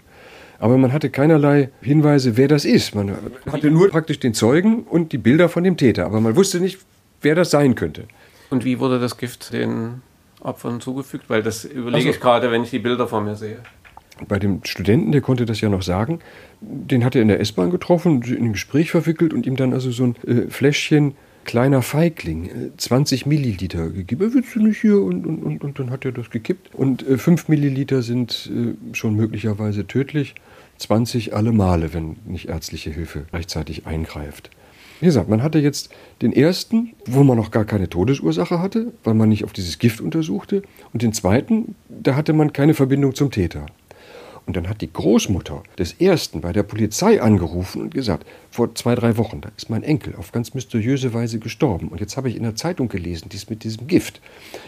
Aber 0.59 0.77
man 0.77 0.93
hatte 0.93 1.09
keinerlei 1.09 1.69
Hinweise, 1.81 2.37
wer 2.37 2.47
das 2.47 2.65
ist. 2.65 2.95
Man 2.95 3.17
hatte 3.51 3.71
nur 3.71 3.89
praktisch 3.89 4.19
den 4.19 4.33
Zeugen 4.33 4.83
und 4.83 5.11
die 5.11 5.17
Bilder 5.17 5.49
von 5.49 5.63
dem 5.63 5.77
Täter. 5.77 6.05
Aber 6.05 6.21
man 6.21 6.35
wusste 6.35 6.59
nicht, 6.59 6.79
wer 7.21 7.35
das 7.35 7.51
sein 7.51 7.75
könnte. 7.75 8.05
Und 8.49 8.65
wie 8.65 8.79
wurde 8.79 8.99
das 8.99 9.17
Gift 9.17 9.51
den 9.51 10.01
Opfern 10.41 10.79
zugefügt? 10.79 11.29
Weil 11.29 11.41
das 11.41 11.65
überlege 11.65 11.95
also, 11.95 12.09
ich 12.09 12.19
gerade, 12.19 12.51
wenn 12.51 12.63
ich 12.63 12.69
die 12.69 12.79
Bilder 12.79 13.07
vor 13.07 13.21
mir 13.21 13.35
sehe. 13.35 13.57
Bei 14.27 14.39
dem 14.39 14.63
Studenten, 14.63 15.11
der 15.11 15.21
konnte 15.21 15.45
das 15.45 15.59
ja 15.59 15.69
noch 15.69 15.81
sagen, 15.81 16.19
den 16.61 17.03
hat 17.03 17.15
er 17.15 17.23
in 17.23 17.29
der 17.29 17.39
S-Bahn 17.39 17.71
getroffen, 17.71 18.21
in 18.21 18.45
ein 18.45 18.53
Gespräch 18.53 18.91
verwickelt 18.91 19.33
und 19.33 19.47
ihm 19.47 19.55
dann 19.55 19.73
also 19.73 19.91
so 19.91 20.03
ein 20.03 20.15
äh, 20.27 20.49
Fläschchen 20.49 21.15
kleiner 21.43 21.81
Feigling, 21.81 22.71
20 22.77 23.25
äh, 23.25 23.29
Milliliter 23.29 23.89
gegeben. 23.89 24.33
Willst 24.33 24.55
du 24.55 24.63
nicht 24.63 24.81
hier? 24.81 25.01
Und, 25.01 25.25
und, 25.25 25.43
und, 25.43 25.63
und 25.63 25.79
dann 25.79 25.89
hat 25.89 26.05
er 26.05 26.11
das 26.11 26.29
gekippt. 26.29 26.73
Und 26.73 27.07
äh, 27.07 27.17
5 27.17 27.47
Milliliter 27.47 28.01
sind 28.01 28.51
äh, 28.53 28.95
schon 28.95 29.15
möglicherweise 29.15 29.87
tödlich. 29.87 30.35
20 30.77 31.35
alle 31.35 31.51
Male, 31.51 31.93
wenn 31.93 32.17
nicht 32.25 32.49
ärztliche 32.49 32.89
Hilfe 32.89 33.25
rechtzeitig 33.31 33.85
eingreift. 33.85 34.49
Wie 34.99 35.05
gesagt, 35.07 35.27
man 35.27 35.43
hatte 35.43 35.59
jetzt 35.59 35.89
den 36.21 36.31
ersten, 36.31 36.93
wo 37.05 37.23
man 37.23 37.37
noch 37.37 37.51
gar 37.51 37.65
keine 37.65 37.89
Todesursache 37.89 38.59
hatte, 38.59 38.93
weil 39.03 39.13
man 39.13 39.29
nicht 39.29 39.43
auf 39.43 39.51
dieses 39.51 39.77
Gift 39.77 39.99
untersuchte. 39.99 40.61
Und 40.93 41.01
den 41.01 41.13
zweiten, 41.13 41.75
da 41.89 42.15
hatte 42.15 42.31
man 42.33 42.53
keine 42.53 42.73
Verbindung 42.73 43.13
zum 43.13 43.29
Täter. 43.29 43.65
Und 44.45 44.57
dann 44.57 44.67
hat 44.67 44.81
die 44.81 44.91
Großmutter 44.91 45.63
des 45.77 45.93
Ersten 45.93 46.41
bei 46.41 46.51
der 46.51 46.63
Polizei 46.63 47.21
angerufen 47.21 47.81
und 47.81 47.93
gesagt, 47.93 48.27
vor 48.51 48.75
zwei, 48.75 48.93
drei 48.95 49.17
Wochen, 49.17 49.41
da 49.41 49.49
ist 49.55 49.69
mein 49.69 49.83
Enkel 49.83 50.15
auf 50.15 50.31
ganz 50.31 50.53
mysteriöse 50.53 51.13
Weise 51.13 51.39
gestorben. 51.39 51.87
Und 51.87 52.01
jetzt 52.01 52.17
habe 52.17 52.29
ich 52.29 52.35
in 52.35 52.43
der 52.43 52.55
Zeitung 52.55 52.89
gelesen, 52.89 53.29
dies 53.29 53.49
mit 53.49 53.63
diesem 53.63 53.87
Gift. 53.87 54.19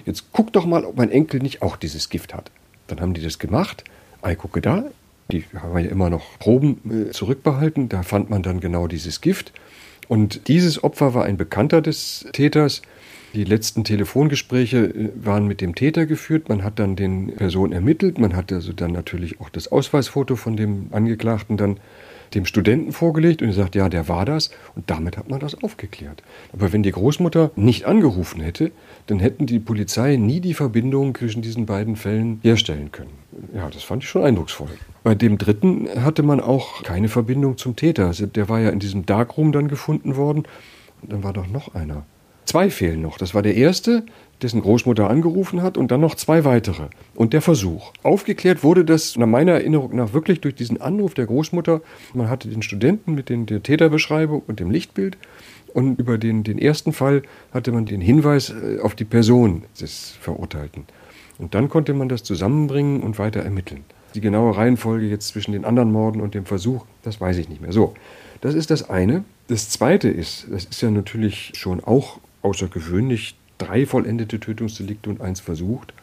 Jetzt 0.05 0.31
guck 0.31 0.53
doch 0.53 0.65
mal, 0.65 0.85
ob 0.85 0.97
mein 0.97 1.11
Enkel 1.11 1.41
nicht 1.41 1.61
auch 1.61 1.75
dieses 1.75 2.09
Gift 2.09 2.33
hat. 2.33 2.51
Dann 2.87 3.01
haben 3.01 3.13
die 3.13 3.21
das 3.21 3.37
gemacht. 3.39 3.83
Ei, 4.21 4.35
gucke 4.35 4.61
da. 4.61 4.85
Die 5.31 5.43
haben 5.55 5.77
ja 5.77 5.89
immer 5.89 6.09
noch 6.09 6.39
Proben 6.39 7.09
äh, 7.09 7.11
zurückbehalten. 7.11 7.89
Da 7.89 8.03
fand 8.03 8.29
man 8.29 8.43
dann 8.43 8.59
genau 8.59 8.87
dieses 8.87 9.21
Gift. 9.21 9.51
Und 10.07 10.47
dieses 10.47 10.83
Opfer 10.83 11.13
war 11.13 11.25
ein 11.25 11.35
Bekannter 11.35 11.81
des 11.81 12.27
Täters. 12.31 12.81
Die 13.35 13.43
letzten 13.43 13.83
Telefongespräche 13.83 14.85
äh, 14.85 15.09
waren 15.15 15.45
mit 15.45 15.59
dem 15.59 15.75
Täter 15.75 16.05
geführt. 16.05 16.47
Man 16.47 16.63
hat 16.63 16.79
dann 16.79 16.95
den 16.95 17.35
Person 17.35 17.73
ermittelt. 17.73 18.17
Man 18.17 18.35
hat 18.35 18.51
also 18.53 18.71
dann 18.71 18.93
natürlich 18.93 19.41
auch 19.41 19.49
das 19.49 19.69
Ausweisfoto 19.69 20.37
von 20.37 20.55
dem 20.55 20.87
Angeklagten 20.91 21.57
dann 21.57 21.77
dem 22.33 22.45
Studenten 22.45 22.91
vorgelegt 22.91 23.41
und 23.41 23.49
er 23.49 23.53
sagt, 23.53 23.75
ja, 23.75 23.87
der 23.87 24.07
war 24.07 24.25
das 24.25 24.49
und 24.75 24.89
damit 24.89 25.15
hat 25.15 25.29
man 25.29 25.39
das 25.39 25.61
aufgeklärt. 25.63 26.23
Aber 26.53 26.73
wenn 26.73 26.81
die 26.81 26.91
Großmutter 26.91 27.51
nicht 27.55 27.85
angerufen 27.85 28.41
hätte, 28.41 28.71
dann 29.07 29.19
hätten 29.19 29.45
die 29.45 29.59
Polizei 29.59 30.15
nie 30.15 30.39
die 30.39 30.53
Verbindung 30.53 31.13
zwischen 31.15 31.41
diesen 31.41 31.65
beiden 31.65 31.95
Fällen 31.95 32.39
herstellen 32.41 32.91
können. 32.91 33.11
Ja, 33.53 33.69
das 33.69 33.83
fand 33.83 34.03
ich 34.03 34.09
schon 34.09 34.23
eindrucksvoll. 34.23 34.69
Bei 35.03 35.13
dem 35.13 35.37
dritten 35.37 35.87
hatte 36.03 36.23
man 36.23 36.39
auch 36.39 36.83
keine 36.83 37.09
Verbindung 37.09 37.57
zum 37.57 37.75
Täter. 37.75 38.07
Also 38.07 38.25
der 38.25 38.49
war 38.49 38.59
ja 38.59 38.69
in 38.69 38.79
diesem 38.79 39.05
Darkroom 39.05 39.51
dann 39.51 39.67
gefunden 39.67 40.15
worden. 40.15 40.43
Und 41.01 41.11
dann 41.11 41.23
war 41.23 41.33
doch 41.33 41.47
noch 41.47 41.75
einer. 41.75 42.05
Zwei 42.45 42.69
fehlen 42.69 43.01
noch. 43.01 43.17
Das 43.17 43.33
war 43.33 43.41
der 43.41 43.55
erste, 43.55 44.03
dessen 44.41 44.61
Großmutter 44.61 45.09
angerufen 45.09 45.61
hat 45.61 45.77
und 45.77 45.91
dann 45.91 46.01
noch 46.01 46.15
zwei 46.15 46.45
weitere. 46.45 46.87
Und 47.15 47.33
der 47.33 47.41
Versuch. 47.41 47.91
Aufgeklärt 48.03 48.63
wurde 48.63 48.85
das 48.85 49.17
nach 49.17 49.27
meiner 49.27 49.53
Erinnerung 49.53 49.95
nach 49.95 50.13
wirklich 50.13 50.41
durch 50.41 50.55
diesen 50.55 50.79
Anruf 50.79 51.13
der 51.13 51.25
Großmutter. 51.25 51.81
Man 52.13 52.29
hatte 52.29 52.47
den 52.47 52.61
Studenten 52.61 53.15
mit 53.15 53.29
den, 53.29 53.45
der 53.45 53.63
Täterbeschreibung 53.63 54.43
und 54.45 54.59
dem 54.59 54.69
Lichtbild. 54.69 55.17
Und 55.73 55.99
über 55.99 56.17
den, 56.17 56.43
den 56.43 56.57
ersten 56.57 56.93
Fall 56.93 57.23
hatte 57.51 57.71
man 57.71 57.85
den 57.85 57.99
Hinweis 57.99 58.49
äh, 58.49 58.79
auf 58.79 58.95
die 58.95 59.03
Person 59.03 59.63
des 59.79 60.11
Verurteilten. 60.21 60.85
Und 61.37 61.53
dann 61.53 61.67
konnte 61.67 61.93
man 61.93 62.07
das 62.07 62.23
zusammenbringen 62.23 63.01
und 63.01 63.19
weiter 63.19 63.41
ermitteln. 63.41 63.83
Die 64.13 64.21
genaue 64.21 64.55
Reihenfolge 64.55 65.07
jetzt 65.07 65.27
zwischen 65.27 65.51
den 65.51 65.65
anderen 65.65 65.91
Morden 65.91 66.21
und 66.21 66.33
dem 66.33 66.45
Versuch, 66.45 66.85
das 67.03 67.19
weiß 67.19 67.37
ich 67.37 67.49
nicht 67.49 67.61
mehr. 67.61 67.73
So, 67.73 67.93
das 68.39 68.55
ist 68.55 68.71
das 68.71 68.89
eine. 68.89 69.25
Das 69.49 69.69
zweite 69.69 70.07
ist, 70.07 70.47
das 70.49 70.63
ist 70.63 70.81
ja 70.81 70.89
natürlich 70.89 71.51
schon 71.55 71.83
auch 71.83 72.19
außergewöhnlich, 72.45 73.35
drei 73.57 73.85
vollendete 73.85 74.39
Tötungsdelikte 74.39 75.09
und 75.09 75.19
eins 75.21 75.39
versucht. 75.39 75.93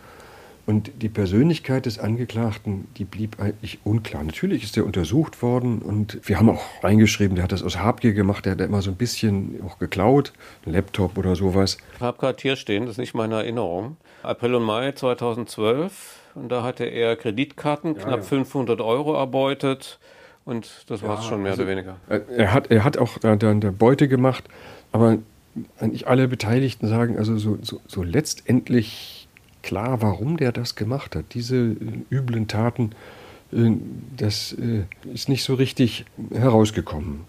Und 0.65 1.03
die 1.03 1.09
Persönlichkeit 1.09 1.87
des 1.87 1.99
Angeklagten, 1.99 2.87
die 2.97 3.05
blieb 3.05 3.41
eigentlich 3.41 3.81
unklar. 3.83 4.23
Natürlich 4.23 4.63
ist 4.63 4.77
er 4.77 4.87
untersucht 4.87 5.43
worden 5.43 5.81
und 5.81 6.21
wir 6.23 6.39
haben 6.39 6.51
auch 6.51 6.63
reingeschrieben, 6.85 7.35
der 7.35 7.45
hat 7.45 7.53
das 7.53 7.65
aus 7.65 7.79
Habgier 7.79 8.13
gemacht, 8.13 8.45
der 8.45 8.53
hat 8.53 8.61
immer 8.61 8.81
so 8.81 8.91
ein 8.93 8.97
bisschen 8.97 9.61
auch 9.67 9.81
geklaut, 9.81 10.33
ein 10.65 10.73
Laptop 10.73 11.19
oder 11.19 11.35
sowas. 11.35 11.79
Ich 11.97 12.01
habe 12.01 12.17
gerade 12.19 12.39
hier 12.41 12.55
stehen, 12.55 12.87
das 12.87 12.93
ist 12.93 12.99
nicht 12.99 13.15
meine 13.15 13.35
Erinnerung. 13.37 13.97
April 14.23 14.55
und 14.55 14.63
Mai 14.63 14.93
2012 14.93 16.21
und 16.37 16.49
da 16.49 16.63
hatte 16.63 16.85
er 16.85 17.17
Kreditkarten, 17.17 17.95
knapp 17.95 18.11
ja, 18.11 18.17
ja. 18.19 18.23
500 18.23 18.81
Euro 18.81 19.15
erbeutet 19.17 19.99
und 20.45 20.85
das 20.87 21.03
war 21.03 21.19
es 21.19 21.25
schon 21.25 21.43
mehr 21.43 21.53
also, 21.53 21.65
oder 21.65 21.73
weniger. 21.73 21.97
Er 22.09 22.53
hat, 22.53 22.71
er 22.71 22.85
hat 22.85 22.99
auch 22.99 23.19
da, 23.19 23.35
da, 23.35 23.53
da 23.53 23.73
Beute 23.73 24.07
gemacht, 24.07 24.45
aber 24.93 25.19
eigentlich 25.79 26.07
alle 26.07 26.29
Beteiligten 26.29 26.89
sagen, 26.89 27.19
also 27.19 27.37
so, 27.37 27.59
so, 27.63 27.81
so 27.87 28.03
letztendlich 28.03 29.29
klar, 29.63 30.03
warum 30.03 30.37
der 30.37 30.53
das 30.53 30.75
gemacht 30.75 31.17
hat. 31.17 31.27
Diese 31.35 31.57
äh, 31.57 31.77
üblen 32.11 32.49
Taten, 32.49 32.91
äh, 33.53 33.71
das 34.17 34.53
äh, 34.53 34.85
ist 35.13 35.29
nicht 35.29 35.45
so 35.45 35.55
richtig 35.55 36.05
herausgekommen. 36.33 37.21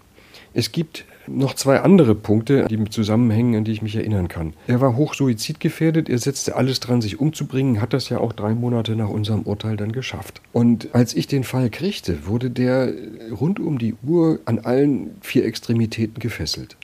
Es 0.52 0.70
gibt 0.70 1.04
noch 1.26 1.54
zwei 1.54 1.80
andere 1.80 2.14
Punkte, 2.14 2.66
die 2.68 2.82
zusammenhängen, 2.84 3.56
an 3.56 3.64
die 3.64 3.72
ich 3.72 3.82
mich 3.82 3.96
erinnern 3.96 4.28
kann. 4.28 4.52
Er 4.68 4.80
war 4.80 4.94
hoch 4.94 5.14
suizidgefährdet, 5.14 6.08
er 6.08 6.18
setzte 6.18 6.54
alles 6.54 6.80
dran, 6.80 7.00
sich 7.00 7.18
umzubringen, 7.18 7.80
hat 7.80 7.92
das 7.92 8.08
ja 8.08 8.18
auch 8.18 8.32
drei 8.32 8.54
Monate 8.54 8.94
nach 8.94 9.08
unserem 9.08 9.42
Urteil 9.42 9.76
dann 9.76 9.90
geschafft. 9.90 10.42
Und 10.52 10.94
als 10.94 11.14
ich 11.14 11.26
den 11.26 11.42
Fall 11.42 11.70
kriegte, 11.70 12.26
wurde 12.26 12.50
der 12.50 12.92
rund 13.32 13.58
um 13.58 13.78
die 13.78 13.94
Uhr 14.06 14.38
an 14.44 14.60
allen 14.60 15.16
vier 15.22 15.44
Extremitäten 15.44 16.20
gefesselt. 16.20 16.76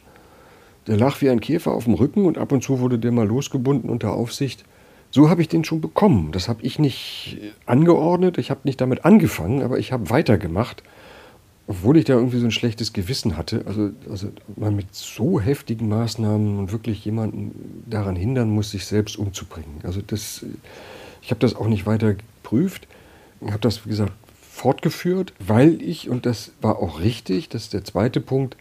Der 0.87 0.97
lag 0.97 1.21
wie 1.21 1.31
ein 1.31 1.41
Käfer 1.41 1.73
auf 1.73 1.85
dem 1.85 1.95
Rücken 1.95 2.25
und 2.25 2.39
ab 2.39 2.53
und 2.53 2.63
zu 2.63 2.81
wurde 2.81 2.99
der 2.99 3.13
mal 3.13 3.27
losgebunden 3.27 3.91
unter 3.91 4.13
Aufsicht. 4.13 4.65
So 5.11 5.29
habe 5.29 5.43
ich 5.43 5.49
den 5.49 5.65
schon 5.65 5.81
bekommen. 5.81 6.33
Das 6.33 6.49
habe 6.49 6.63
ich 6.63 6.79
nicht 6.79 7.39
angeordnet, 7.67 8.39
ich 8.39 8.51
habe 8.51 8.61
nicht 8.65 8.81
damit 8.81 9.05
angefangen, 9.05 9.63
aber 9.63 9.79
ich 9.79 9.93
habe 9.93 10.11
weitergemacht, 10.11 10.83
obwohl 11.67 11.97
ich 11.97 12.05
da 12.05 12.15
irgendwie 12.15 12.39
so 12.39 12.47
ein 12.47 12.53
schlechtes 12.53 12.93
Gewissen 12.93 13.37
hatte. 13.37 13.65
Also, 13.67 13.91
also 14.09 14.29
man 14.57 14.77
mit 14.77 14.95
so 14.95 15.41
heftigen 15.41 15.89
Maßnahmen 15.89 16.59
und 16.59 16.73
wirklich 16.73 17.05
jemanden 17.05 17.85
daran 17.87 18.17
hindern 18.17 18.51
muss, 18.51 18.71
sich 18.71 18.87
selbst 18.87 19.17
umzubringen. 19.17 19.81
Also 19.83 20.01
das, 20.05 20.45
ich 21.23 21.31
habe 21.31 21.41
das 21.41 21.55
auch 21.55 21.67
nicht 21.67 21.87
weiter 21.87 22.15
geprüft. 22.15 22.87
Habe 23.45 23.59
das, 23.61 23.85
wie 23.87 23.91
gesagt, 23.91 24.13
fortgeführt, 24.51 25.33
weil 25.39 25.81
ich, 25.83 26.11
und 26.11 26.27
das 26.27 26.53
war 26.61 26.79
auch 26.79 27.01
richtig, 27.01 27.49
das 27.49 27.65
ist 27.65 27.73
der 27.73 27.85
zweite 27.85 28.21
Punkt, 28.21 28.57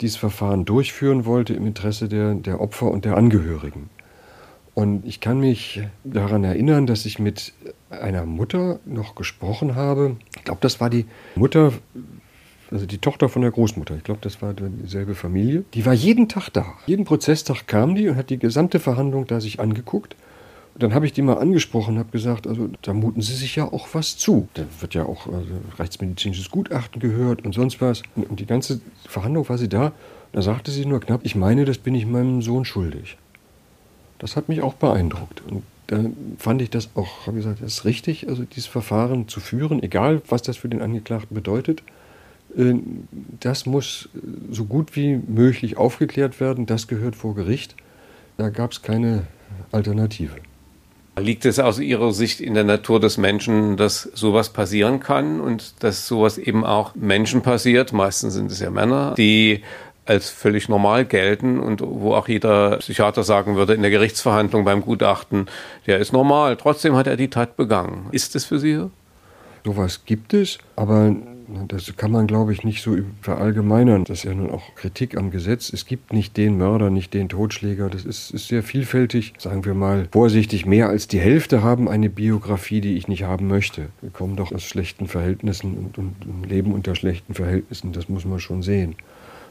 dieses 0.00 0.16
Verfahren 0.16 0.64
durchführen 0.64 1.24
wollte 1.24 1.54
im 1.54 1.66
Interesse 1.66 2.08
der, 2.08 2.34
der 2.34 2.60
Opfer 2.60 2.90
und 2.90 3.04
der 3.04 3.16
Angehörigen. 3.16 3.90
Und 4.74 5.06
ich 5.06 5.20
kann 5.20 5.38
mich 5.38 5.82
daran 6.02 6.42
erinnern, 6.42 6.86
dass 6.86 7.06
ich 7.06 7.20
mit 7.20 7.52
einer 7.90 8.26
Mutter 8.26 8.80
noch 8.84 9.14
gesprochen 9.14 9.76
habe. 9.76 10.16
Ich 10.36 10.44
glaube, 10.44 10.60
das 10.60 10.80
war 10.80 10.90
die 10.90 11.06
Mutter, 11.36 11.72
also 12.72 12.84
die 12.84 12.98
Tochter 12.98 13.28
von 13.28 13.42
der 13.42 13.52
Großmutter. 13.52 13.96
Ich 13.96 14.02
glaube, 14.02 14.20
das 14.20 14.42
war 14.42 14.52
dieselbe 14.52 15.14
Familie. 15.14 15.64
Die 15.74 15.86
war 15.86 15.92
jeden 15.92 16.28
Tag 16.28 16.50
da. 16.50 16.66
Jeden 16.86 17.04
Prozesstag 17.04 17.68
kam 17.68 17.94
die 17.94 18.08
und 18.08 18.16
hat 18.16 18.30
die 18.30 18.38
gesamte 18.38 18.80
Verhandlung 18.80 19.28
da 19.28 19.40
sich 19.40 19.60
angeguckt. 19.60 20.16
Und 20.74 20.82
dann 20.82 20.92
habe 20.92 21.06
ich 21.06 21.12
die 21.12 21.22
mal 21.22 21.38
angesprochen 21.38 21.94
und 21.94 22.00
habe 22.00 22.10
gesagt, 22.10 22.48
also 22.48 22.68
da 22.82 22.92
muten 22.92 23.22
Sie 23.22 23.34
sich 23.34 23.54
ja 23.54 23.64
auch 23.64 23.88
was 23.92 24.16
zu. 24.16 24.48
Da 24.54 24.64
wird 24.80 24.94
ja 24.94 25.04
auch 25.04 25.26
also, 25.26 25.46
rechtsmedizinisches 25.78 26.50
Gutachten 26.50 27.00
gehört 27.00 27.44
und 27.44 27.54
sonst 27.54 27.80
was. 27.80 28.02
Und 28.16 28.40
die 28.40 28.46
ganze 28.46 28.80
Verhandlung 29.08 29.48
war 29.48 29.56
sie 29.56 29.68
da. 29.68 29.92
Da 30.32 30.42
sagte 30.42 30.72
sie 30.72 30.84
nur 30.84 31.00
knapp, 31.00 31.20
ich 31.22 31.36
meine, 31.36 31.64
das 31.64 31.78
bin 31.78 31.94
ich 31.94 32.06
meinem 32.06 32.42
Sohn 32.42 32.64
schuldig. 32.64 33.16
Das 34.18 34.34
hat 34.34 34.48
mich 34.48 34.62
auch 34.62 34.74
beeindruckt. 34.74 35.42
Und 35.48 35.62
dann 35.86 36.16
fand 36.38 36.60
ich 36.60 36.70
das 36.70 36.88
auch, 36.96 37.28
habe 37.28 37.36
gesagt, 37.36 37.62
das 37.62 37.74
ist 37.74 37.84
richtig, 37.84 38.28
also 38.28 38.42
dieses 38.42 38.66
Verfahren 38.66 39.28
zu 39.28 39.38
führen, 39.38 39.80
egal 39.80 40.22
was 40.28 40.42
das 40.42 40.56
für 40.56 40.68
den 40.68 40.82
Angeklagten 40.82 41.36
bedeutet. 41.36 41.84
Äh, 42.56 42.74
das 43.38 43.64
muss 43.64 44.08
so 44.50 44.64
gut 44.64 44.96
wie 44.96 45.18
möglich 45.18 45.76
aufgeklärt 45.76 46.40
werden. 46.40 46.66
Das 46.66 46.88
gehört 46.88 47.14
vor 47.14 47.36
Gericht. 47.36 47.76
Da 48.38 48.48
gab 48.48 48.72
es 48.72 48.82
keine 48.82 49.28
Alternative. 49.70 50.34
Liegt 51.16 51.44
es 51.44 51.60
aus 51.60 51.78
Ihrer 51.78 52.12
Sicht 52.12 52.40
in 52.40 52.54
der 52.54 52.64
Natur 52.64 52.98
des 52.98 53.18
Menschen, 53.18 53.76
dass 53.76 54.02
sowas 54.02 54.48
passieren 54.48 54.98
kann 54.98 55.40
und 55.40 55.82
dass 55.84 56.08
sowas 56.08 56.38
eben 56.38 56.64
auch 56.64 56.94
Menschen 56.96 57.42
passiert? 57.42 57.92
Meistens 57.92 58.34
sind 58.34 58.50
es 58.50 58.58
ja 58.58 58.70
Männer, 58.70 59.14
die 59.16 59.62
als 60.06 60.28
völlig 60.28 60.68
normal 60.68 61.04
gelten 61.04 61.60
und 61.60 61.80
wo 61.82 62.14
auch 62.14 62.28
jeder 62.28 62.78
Psychiater 62.78 63.22
sagen 63.22 63.56
würde 63.56 63.74
in 63.74 63.82
der 63.82 63.90
Gerichtsverhandlung 63.90 64.64
beim 64.64 64.82
Gutachten, 64.82 65.46
der 65.86 65.98
ist 65.98 66.12
normal, 66.12 66.56
trotzdem 66.56 66.96
hat 66.96 67.06
er 67.06 67.16
die 67.16 67.28
Tat 67.28 67.56
begangen. 67.56 68.08
Ist 68.10 68.34
es 68.36 68.44
für 68.44 68.58
Sie 68.58 68.74
so? 68.74 68.90
Sowas 69.64 70.04
gibt 70.04 70.34
es, 70.34 70.58
aber 70.76 71.14
das 71.68 71.94
kann 71.96 72.10
man, 72.10 72.26
glaube 72.26 72.52
ich, 72.52 72.64
nicht 72.64 72.82
so 72.82 72.96
verallgemeinern. 73.20 74.04
Das 74.04 74.18
ist 74.18 74.24
ja 74.24 74.34
nun 74.34 74.50
auch 74.50 74.74
Kritik 74.74 75.16
am 75.16 75.30
Gesetz. 75.30 75.72
Es 75.72 75.86
gibt 75.86 76.12
nicht 76.12 76.36
den 76.36 76.56
Mörder, 76.56 76.90
nicht 76.90 77.12
den 77.12 77.28
Totschläger. 77.28 77.90
Das 77.90 78.04
ist, 78.04 78.30
ist 78.30 78.48
sehr 78.48 78.62
vielfältig. 78.62 79.34
Sagen 79.38 79.64
wir 79.64 79.74
mal 79.74 80.08
vorsichtig, 80.12 80.66
mehr 80.66 80.88
als 80.88 81.06
die 81.06 81.20
Hälfte 81.20 81.62
haben 81.62 81.88
eine 81.88 82.08
Biografie, 82.08 82.80
die 82.80 82.96
ich 82.96 83.08
nicht 83.08 83.24
haben 83.24 83.46
möchte. 83.46 83.88
Wir 84.00 84.10
kommen 84.10 84.36
doch 84.36 84.52
aus 84.52 84.62
schlechten 84.62 85.06
Verhältnissen 85.06 85.76
und, 85.76 85.98
und, 85.98 86.48
leben 86.48 86.72
unter 86.72 86.94
schlechten 86.94 87.34
Verhältnissen. 87.34 87.92
Das 87.92 88.08
muss 88.08 88.24
man 88.24 88.40
schon 88.40 88.62
sehen. 88.62 88.94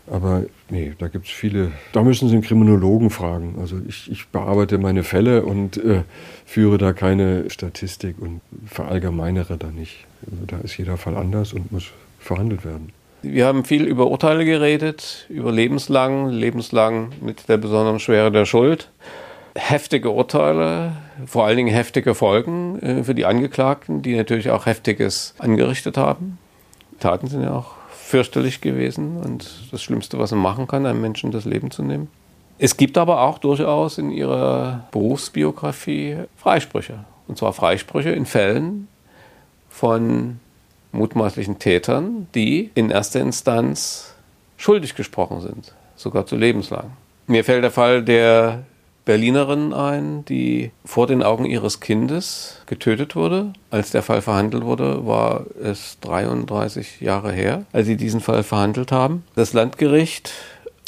Aber 0.08 0.44
nee, 0.70 0.94
da 0.98 1.08
gibt 1.08 1.28
es 1.28 1.32
viele. 1.32 1.72
Da 1.94 2.04
müssen 2.04 2.28
Sie 2.28 2.34
einen 2.34 2.44
Kriminologen 2.44 3.10
fragen. 3.10 3.56
Also 3.60 3.80
ich, 3.88 4.12
ich 4.12 4.28
bearbeite 4.28 4.78
meine 4.78 5.04
Fälle 5.04 5.46
und 5.46 5.78
äh, 5.78 6.04
führe 6.46 6.78
da 6.78 6.92
keine 6.92 7.50
Statistik 7.50 8.16
und 8.20 8.42
verallgemeinere 8.66 9.58
da 9.58 9.72
nicht. 9.72 10.06
Also 10.30 10.46
da 10.46 10.58
ist 10.60 10.78
jeder 10.78 10.98
Fall 10.98 11.16
anders 11.16 11.54
und 11.54 11.72
muss 11.72 11.92
verhandelt 12.20 12.66
werden. 12.66 12.92
Wir 13.22 13.46
haben 13.46 13.64
viel 13.64 13.86
über 13.86 14.08
Urteile 14.08 14.44
geredet, 14.44 15.26
über 15.30 15.52
lebenslang, 15.52 16.30
lebenslang 16.30 17.14
mit 17.22 17.48
der 17.48 17.58
besonderen 17.58 18.00
Schwere 18.00 18.32
der 18.32 18.46
Schuld. 18.46 18.90
Heftige 19.56 20.10
Urteile, 20.10 20.94
vor 21.26 21.46
allen 21.46 21.58
Dingen 21.58 21.74
heftige 21.74 22.16
Folgen 22.16 22.80
äh, 22.82 23.04
für 23.04 23.16
die 23.16 23.26
Angeklagten, 23.26 24.02
die 24.02 24.16
natürlich 24.16 24.50
auch 24.50 24.66
Heftiges 24.66 25.36
angerichtet 25.38 25.96
haben. 25.96 26.38
Taten 27.00 27.28
sind 27.28 27.44
ja 27.44 27.54
auch 27.54 27.76
fürchterlich 27.92 28.62
gewesen 28.62 29.18
und 29.18 29.50
das 29.72 29.82
Schlimmste, 29.82 30.20
was 30.20 30.32
man 30.32 30.42
machen 30.42 30.68
kann, 30.68 30.86
einem 30.86 31.02
Menschen 31.02 31.32
das 31.32 31.46
Leben 31.46 31.72
zu 31.72 31.82
nehmen. 31.82 32.10
Es 32.60 32.78
gibt 32.78 32.98
aber 32.98 33.22
auch 33.22 33.40
durchaus 33.40 33.98
in 33.98 34.12
ihrer 34.12 34.88
Berufsbiografie 34.92 36.18
Freisprüche. 36.36 37.06
Und 37.28 37.38
zwar 37.38 37.54
Freisprüche 37.54 38.12
in 38.12 38.26
Fällen 38.26 38.88
von 39.74 40.40
mutmaßlichen 40.92 41.58
Tätern, 41.58 42.28
die 42.36 42.70
in 42.76 42.92
erster 42.92 43.20
Instanz 43.20 44.14
schuldig 44.56 44.96
gesprochen 44.96 45.42
sind, 45.42 45.74
sogar 45.96 46.28
zu 46.28 46.36
lebenslang. 46.36 46.92
Mir 47.26 47.44
fällt 47.44 47.64
der 47.64 47.72
Fall 47.72 48.04
der 48.04 48.64
Berlinerin 49.06 49.74
ein, 49.74 50.24
die 50.26 50.72
vor 50.86 51.08
den 51.08 51.24
Augen 51.24 51.46
ihres 51.46 51.80
Kindes 51.80 52.62
getötet 52.68 53.16
wurde. 53.16 53.52
Als 53.72 53.92
der 53.92 54.04
Fall 54.04 54.22
verhandelt 54.22 54.64
wurde, 54.64 55.06
war 55.06 55.46
es 55.62 55.98
33 56.02 57.02
Jahre 57.02 57.32
her, 57.32 57.66
als 57.74 57.88
sie 57.88 57.98
diesen 57.98 58.22
Fall 58.22 58.44
verhandelt 58.44 58.92
haben. 58.92 59.24
Das 59.36 59.54
Landgericht, 59.54 60.32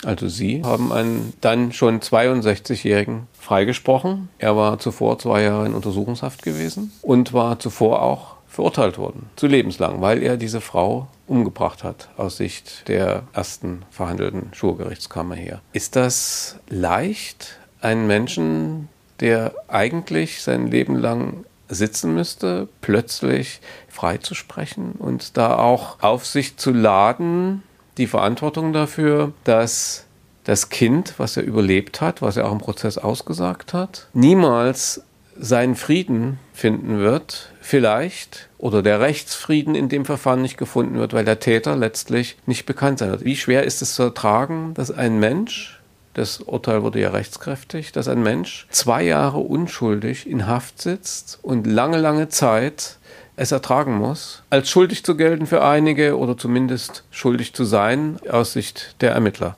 also 0.05 0.29
Sie, 0.29 0.63
haben 0.63 0.93
einen 0.93 1.33
dann 1.41 1.73
schon 1.73 1.99
62-Jährigen 1.99 3.27
freigesprochen. 3.33 4.29
Er 4.38 4.55
war 4.55 4.77
zuvor 4.79 5.17
zwei 5.19 5.41
Jahre 5.41 5.65
in 5.65 5.73
Untersuchungshaft 5.73 6.43
gewesen 6.43 6.93
und 7.01 7.33
war 7.33 7.59
zuvor 7.59 8.01
auch 8.01 8.34
verurteilt 8.56 8.97
worden, 8.97 9.30
zu 9.36 9.47
lebenslang, 9.47 10.01
weil 10.01 10.24
er 10.24 10.38
diese 10.38 10.62
Frau 10.62 11.08
umgebracht 11.28 11.84
hat, 11.84 12.10
aus 12.18 12.38
Sicht 12.38 12.88
der 12.88 13.24
ersten 13.34 13.84
verhandelten 13.91 14.53
Schwurgerichtskammer 14.53 15.36
her. 15.36 15.62
Ist 15.74 15.95
das 15.95 16.58
leicht, 16.70 17.60
einen 17.82 18.08
Menschen, 18.08 18.88
der 19.20 19.53
eigentlich 19.68 20.41
sein 20.41 20.68
Leben 20.68 20.95
lang 20.95 21.45
sitzen 21.68 22.14
müsste, 22.14 22.68
plötzlich 22.82 23.60
freizusprechen 23.89 24.93
und 24.93 25.36
da 25.36 25.58
auch 25.58 26.01
auf 26.01 26.26
sich 26.26 26.58
zu 26.58 26.72
laden, 26.72 27.64
die 27.97 28.08
Verantwortung 28.08 28.72
dafür, 28.72 29.34
dass 29.43 30.06
das 30.45 30.70
Kind, 30.70 31.16
was 31.18 31.38
er 31.38 31.43
überlebt 31.43 32.01
hat, 32.01 32.22
was 32.22 32.38
er 32.38 32.47
auch 32.47 32.51
im 32.51 32.60
Prozess 32.60 32.97
ausgesagt 32.97 33.74
hat, 33.74 34.08
niemals 34.14 35.03
seinen 35.38 35.76
Frieden 35.76 36.39
finden 36.53 36.99
wird, 36.99 37.51
vielleicht, 37.66 38.47
oder 38.59 38.84
der 38.84 38.99
Rechtsfrieden 38.99 39.74
in 39.74 39.89
dem 39.89 40.05
Verfahren 40.05 40.43
nicht 40.43 40.57
gefunden 40.57 40.99
wird, 40.99 41.13
weil 41.13 41.26
der 41.26 41.39
Täter 41.39 41.76
letztlich 41.76 42.38
nicht 42.45 42.68
bekannt 42.68 42.99
sein 42.99 43.09
wird. 43.09 43.26
Wie 43.26 43.36
schwer 43.36 43.63
ist 43.63 43.82
es 43.82 43.95
zu 43.95 44.03
ertragen, 44.03 44.76
dass 44.76 44.91
ein 44.91 45.20
Mensch, 45.20 45.82
das 46.13 46.41
Urteil 46.41 46.84
wurde 46.84 47.01
ja 47.01 47.09
rechtskräftig, 47.09 47.91
dass 47.91 48.07
ein 48.07 48.22
Mensch 48.22 48.68
zwei 48.70 49.03
Jahre 49.03 49.39
unschuldig 49.39 50.30
in 50.30 50.45
Haft 50.45 50.80
sitzt 50.80 51.39
und 51.41 51.66
lange, 51.66 51.97
lange 51.97 52.30
Zeit 52.30 52.97
es 53.36 53.51
ertragen 53.51 53.97
muss, 53.97 54.43
als 54.51 54.70
schuldig 54.70 55.03
zu 55.03 55.18
gelten 55.18 55.47
für 55.47 55.63
einige 55.63 56.20
oder 56.20 56.38
zumindest 56.38 57.03
schuldig 57.09 57.53
zu 57.53 57.66
sein 57.66 58.20
aus 58.30 58.53
Sicht 58.53 58.95
der 59.01 59.11
Ermittler. 59.11 59.57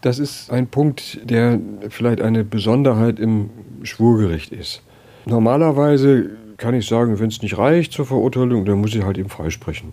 Das 0.00 0.18
ist 0.18 0.50
ein 0.50 0.66
Punkt, 0.66 1.20
der 1.22 1.60
vielleicht 1.88 2.20
eine 2.20 2.42
Besonderheit 2.42 3.20
im 3.20 3.50
Schwurgericht 3.84 4.52
ist. 4.52 4.82
Normalerweise 5.24 6.30
kann 6.64 6.74
ich 6.74 6.86
sagen, 6.86 7.18
wenn 7.20 7.28
es 7.28 7.42
nicht 7.42 7.58
reicht 7.58 7.92
zur 7.92 8.06
Verurteilung, 8.06 8.64
dann 8.64 8.80
muss 8.80 8.94
ich 8.94 9.04
halt 9.04 9.18
eben 9.18 9.28
freisprechen. 9.28 9.92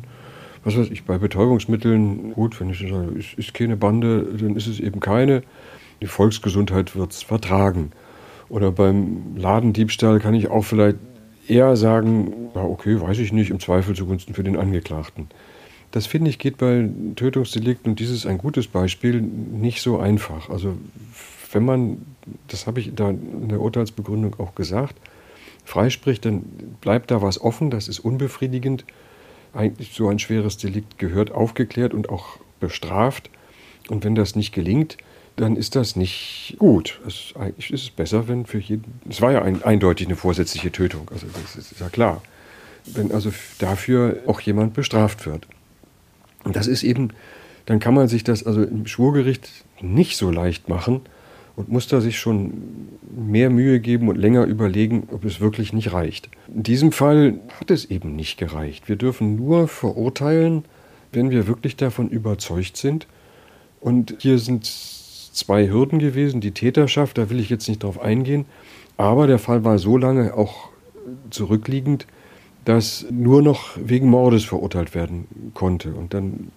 Was 0.63 0.78
weiß 0.78 0.89
ich, 0.89 1.03
bei 1.03 1.17
Betäubungsmitteln, 1.17 2.32
gut, 2.32 2.61
wenn 2.61 2.69
ich 2.69 2.80
sage, 2.80 3.11
es 3.19 3.34
ist 3.36 3.53
keine 3.53 3.76
Bande, 3.76 4.26
dann 4.39 4.55
ist 4.55 4.67
es 4.67 4.80
eben 4.80 5.01
keine. 5.01 5.43
Die 6.01 6.07
Volksgesundheit 6.07 6.95
wird 6.95 7.11
es 7.11 7.24
vertragen. 7.24 7.91
Oder 8.47 8.72
beim 8.72 9.36
Ladendiebstahl 9.36 10.22
kann 10.22 10.34
ich 10.34 10.49
auch 10.49 10.63
vielleicht 10.63 10.95
eher 11.45 11.76
sagen, 11.76 12.32
ja, 12.55 12.63
okay, 12.63 13.01
weiß 13.01 13.19
ich 13.19 13.34
nicht, 13.34 13.49
im 13.49 13.59
Zweifel 13.59 13.93
zugunsten 13.93 14.34
für 14.34 14.43
den 14.45 14.55
Angeklagten. 14.55 15.28
Das 15.91 16.07
finde 16.07 16.30
ich 16.30 16.39
geht 16.39 16.57
bei 16.57 16.88
Tötungsdelikten, 17.17 17.91
und 17.91 17.99
dies 17.99 18.11
ist 18.11 18.26
ein 18.26 18.38
gutes 18.38 18.67
Beispiel, 18.67 19.19
nicht 19.19 19.82
so 19.82 19.99
einfach. 19.99 20.49
Also 20.49 20.78
wenn 21.51 21.65
man, 21.65 21.97
das 22.47 22.65
habe 22.65 22.80
ich 22.80 22.95
da 22.95 23.09
in 23.09 23.49
der 23.49 23.59
Urteilsbegründung 23.59 24.39
auch 24.39 24.55
gesagt, 24.55 24.95
freispricht, 25.66 26.26
dann 26.26 26.41
bleibt 26.82 27.12
da 27.12 27.22
was 27.22 27.39
offen, 27.39 27.70
das 27.70 27.88
ist 27.88 27.99
unbefriedigend. 27.99 28.86
Eigentlich 29.53 29.93
so 29.93 30.07
ein 30.07 30.20
schweres 30.20 30.57
Delikt 30.57 30.97
gehört 30.97 31.32
aufgeklärt 31.32 31.93
und 31.93 32.09
auch 32.09 32.38
bestraft. 32.59 33.30
Und 33.89 34.03
wenn 34.03 34.16
das 34.16 34.36
nicht 34.36 34.53
gelingt, 34.53 34.97
dann 35.36 35.55
ist 35.55 35.76
das 35.76 35.95
nicht 35.95 36.55
gut. 36.59 36.99
Es, 37.07 37.34
eigentlich 37.38 37.72
ist 37.72 37.84
es 37.84 37.89
besser, 37.89 38.28
wenn 38.28 38.45
für 38.45 38.59
jeden. 38.59 38.99
Es 39.09 39.22
war 39.22 39.32
ja 39.32 39.41
ein, 39.41 39.64
eindeutig 39.64 40.07
eine 40.07 40.16
vorsätzliche 40.16 40.72
Tötung, 40.72 41.09
also 41.12 41.26
das 41.28 41.55
ist 41.55 41.80
ja 41.80 41.89
klar. 41.89 42.22
Wenn 42.86 43.12
also 43.12 43.32
dafür 43.59 44.22
auch 44.28 44.39
jemand 44.41 44.74
bestraft 44.74 45.26
wird. 45.26 45.47
Und 46.43 46.55
das 46.55 46.68
ist 46.68 46.84
eben, 46.84 47.09
dann 47.66 47.80
kann 47.80 47.93
man 47.93 48.07
sich 48.07 48.24
das 48.24 48.45
also 48.45 48.64
im 48.64 48.88
Schwurgericht 48.88 49.49
nicht 49.82 50.18
so 50.18 50.32
leicht 50.32 50.70
machen 50.70 51.01
und 51.62 51.70
muss 51.70 51.88
da 51.88 52.01
sich 52.01 52.18
schon 52.18 52.89
mehr 53.16 53.51
Mühe 53.51 53.80
geben 53.80 54.09
und 54.09 54.18
länger 54.18 54.45
überlegen, 54.45 55.07
ob 55.12 55.26
es 55.26 55.39
wirklich 55.39 55.74
nicht 55.74 55.93
reicht. 55.93 56.28
In 56.53 56.64
diesem 56.64 56.91
Fall 56.91 57.39
hat 57.59 57.70
es 57.70 57.86
eben 57.86 58.16
nicht 58.16 58.38
gereicht. 58.38 58.89
Wir 58.89 58.95
dürfen 58.95 59.36
nur 59.36 59.68
verurteilen, 59.68 60.66
wenn 61.12 61.30
wir 61.30 61.45
wirklich 61.45 61.76
davon 61.76 62.09
überzeugt 62.09 62.78
sind. 62.78 63.05
Und 63.80 64.16
hier 64.20 64.39
sind 64.39 64.66
zwei 64.66 65.70
Hürden 65.70 65.99
gewesen. 65.99 66.41
Die 66.41 66.51
Täterschaft, 66.51 67.20
da 67.20 67.30
will 67.30 67.39
ich 67.39 67.51
jetzt 67.51 67.70
nicht 67.70 67.84
drauf 67.84 68.01
eingehen. 68.01 68.45
Aber 68.97 69.28
der 69.28 69.39
Fall 69.39 69.64
war 69.64 69.78
so 69.78 69.97
lange 69.97 70.34
auch 70.34 70.70
zurückliegend, 71.30 72.07
dass 72.72 73.05
nur 73.11 73.41
noch 73.41 73.72
wegen 73.76 74.09
Mordes 74.09 74.45
verurteilt 74.45 74.95
werden 74.95 75.28
konnte. 75.53 75.93
Und 75.93 76.13
dann 76.13 76.51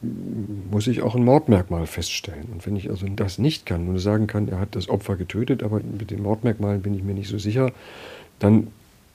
muss 0.71 0.87
ich 0.87 1.03
auch 1.03 1.17
ein 1.17 1.25
Mordmerkmal 1.25 1.89
feststellen. 1.89 2.45
Und 2.53 2.65
wenn 2.67 2.77
ich 2.77 2.89
also 2.89 3.05
das 3.09 3.39
nicht 3.39 3.67
kann 3.67 3.89
und 3.89 3.99
sagen 3.99 4.29
kann, 4.29 4.47
er 4.47 4.61
hat 4.61 4.77
das 4.77 4.89
Opfer 4.89 5.17
getötet, 5.17 5.65
aber 5.65 5.81
mit 5.81 6.13
den 6.13 6.23
Mordmerkmalen 6.23 6.83
bin 6.83 6.95
ich 6.95 7.03
mir 7.03 7.15
nicht 7.15 7.29
so 7.29 7.39
sicher, 7.39 7.73
dann, 8.39 8.69